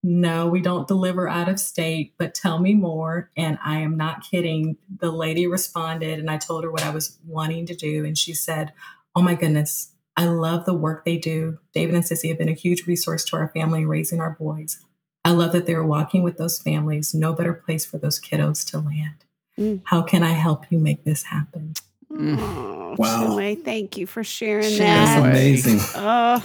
No, 0.02 0.48
we 0.48 0.62
don't 0.62 0.88
deliver 0.88 1.28
out 1.28 1.50
of 1.50 1.60
state, 1.60 2.14
but 2.18 2.34
tell 2.34 2.60
me 2.60 2.74
more. 2.74 3.30
And 3.36 3.58
I 3.64 3.80
am 3.80 3.98
not 3.98 4.24
kidding. 4.30 4.78
The 5.00 5.12
lady 5.12 5.46
responded 5.46 6.20
and 6.20 6.30
I 6.32 6.38
told 6.38 6.64
her 6.64 6.72
what 6.72 6.84
I 6.84 6.90
was 6.90 7.18
wanting 7.28 7.66
to 7.68 7.76
do. 7.76 8.06
And 8.06 8.18
she 8.18 8.34
said, 8.34 8.72
Oh 9.16 9.22
my 9.22 9.36
goodness, 9.36 9.92
I 10.16 10.26
love 10.26 10.66
the 10.66 10.74
work 10.74 11.04
they 11.04 11.18
do. 11.18 11.60
David 11.74 11.96
and 11.96 12.04
Sissy 12.04 12.30
have 12.30 12.38
been 12.38 12.48
a 12.50 12.54
huge 12.54 12.88
resource 12.88 13.26
to 13.26 13.36
our 13.36 13.50
family 13.50 13.86
raising 13.86 14.22
our 14.22 14.38
boys. 14.40 14.80
I 15.26 15.32
love 15.32 15.52
that 15.52 15.66
they're 15.66 15.84
walking 15.84 16.24
with 16.24 16.38
those 16.38 16.60
families. 16.60 17.14
No 17.14 17.34
better 17.34 17.54
place 17.54 17.86
for 17.86 17.98
those 17.98 18.20
kiddos 18.22 18.66
to 18.72 18.80
land. 18.80 19.26
Mm. 19.60 19.82
How 19.86 20.02
can 20.02 20.24
I 20.24 20.32
help 20.32 20.72
you 20.72 20.80
make 20.80 21.04
this 21.04 21.24
happen? 21.24 21.74
Mm. 22.12 22.38
Oh, 22.40 22.96
Wow. 22.98 23.28
Chinwe, 23.38 23.64
thank 23.64 23.98
you 23.98 24.08
for 24.08 24.24
sharing 24.24 24.64
She 24.72 24.80
That's 24.80 25.12
that. 25.12 25.24
Way. 25.24 25.30
amazing. 25.30 25.80
Oh, 25.96 26.44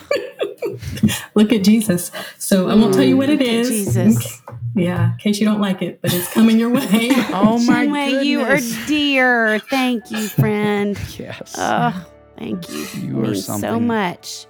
Look 1.35 1.53
at 1.53 1.65
Jesus. 1.65 2.11
So 2.39 2.69
I 2.69 2.75
won't 2.75 2.95
tell 2.95 3.03
you 3.05 3.17
what 3.17 3.31
it 3.31 3.39
mm, 3.39 3.43
Look 3.43 3.49
at 3.49 3.55
is. 3.55 3.69
Jesus. 3.69 4.43
Yeah, 4.77 5.13
in 5.13 5.19
case 5.19 5.39
you 5.39 5.47
don't 5.47 5.61
like 5.61 5.83
it, 5.83 6.01
but 6.03 6.13
it's 6.13 6.33
coming 6.33 6.59
your 6.59 6.69
way. 6.69 6.83
Oh 7.33 7.59
my 7.65 7.87
Chinwe, 7.87 8.25
you 8.25 8.41
are 8.41 8.59
dear. 8.89 9.61
Thank 9.61 10.11
you, 10.11 10.27
friend. 10.27 10.99
Yes. 11.17 11.55
Oh, 11.57 12.07
thank 12.37 12.69
you. 12.69 12.85
You 13.01 13.19
are 13.21 13.29
Means 13.29 13.47
so 13.47 13.79
much. 13.79 14.47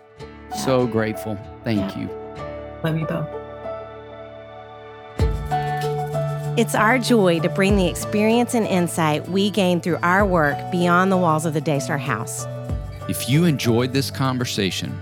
so 0.56 0.86
grateful. 0.86 1.38
Thank 1.62 1.94
you. 1.98 2.08
Love 2.82 2.98
you 2.98 3.04
both. 3.04 3.28
It's 6.56 6.74
our 6.74 6.98
joy 6.98 7.40
to 7.40 7.48
bring 7.50 7.76
the 7.76 7.86
experience 7.88 8.54
and 8.54 8.66
insight 8.66 9.28
we 9.28 9.50
gain 9.50 9.80
through 9.82 9.98
our 10.02 10.24
work 10.24 10.56
beyond 10.70 11.12
the 11.12 11.16
walls 11.16 11.44
of 11.44 11.52
the 11.52 11.60
Daystar 11.60 11.98
House. 11.98 12.46
If 13.08 13.28
you 13.28 13.44
enjoyed 13.44 13.92
this 13.92 14.10
conversation, 14.10 14.96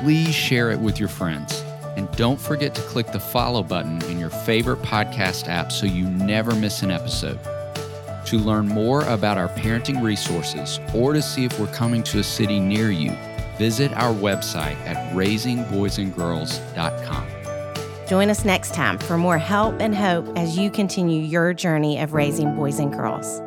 please 0.00 0.34
share 0.34 0.70
it 0.70 0.78
with 0.78 1.00
your 1.00 1.08
friends. 1.08 1.64
And 1.96 2.10
don't 2.12 2.40
forget 2.40 2.74
to 2.76 2.80
click 2.82 3.10
the 3.12 3.20
follow 3.20 3.62
button 3.62 4.02
in 4.04 4.18
your 4.18 4.30
favorite 4.30 4.80
podcast 4.82 5.48
app 5.48 5.72
so 5.72 5.86
you 5.86 6.04
never 6.04 6.54
miss 6.54 6.82
an 6.82 6.90
episode. 6.90 7.38
To 8.26 8.38
learn 8.38 8.68
more 8.68 9.02
about 9.04 9.38
our 9.38 9.48
parenting 9.48 10.02
resources 10.02 10.78
or 10.94 11.14
to 11.14 11.22
see 11.22 11.44
if 11.44 11.58
we're 11.58 11.72
coming 11.72 12.02
to 12.04 12.20
a 12.20 12.24
city 12.24 12.60
near 12.60 12.90
you, 12.90 13.10
visit 13.58 13.92
our 13.94 14.14
website 14.14 14.76
at 14.86 15.14
raisingboysandgirls.com. 15.16 17.26
Join 18.06 18.30
us 18.30 18.44
next 18.44 18.74
time 18.74 18.98
for 18.98 19.18
more 19.18 19.38
help 19.38 19.80
and 19.80 19.92
hope 19.94 20.26
as 20.36 20.56
you 20.56 20.70
continue 20.70 21.20
your 21.20 21.52
journey 21.52 22.00
of 22.00 22.12
raising 22.12 22.54
boys 22.54 22.78
and 22.78 22.92
girls. 22.92 23.42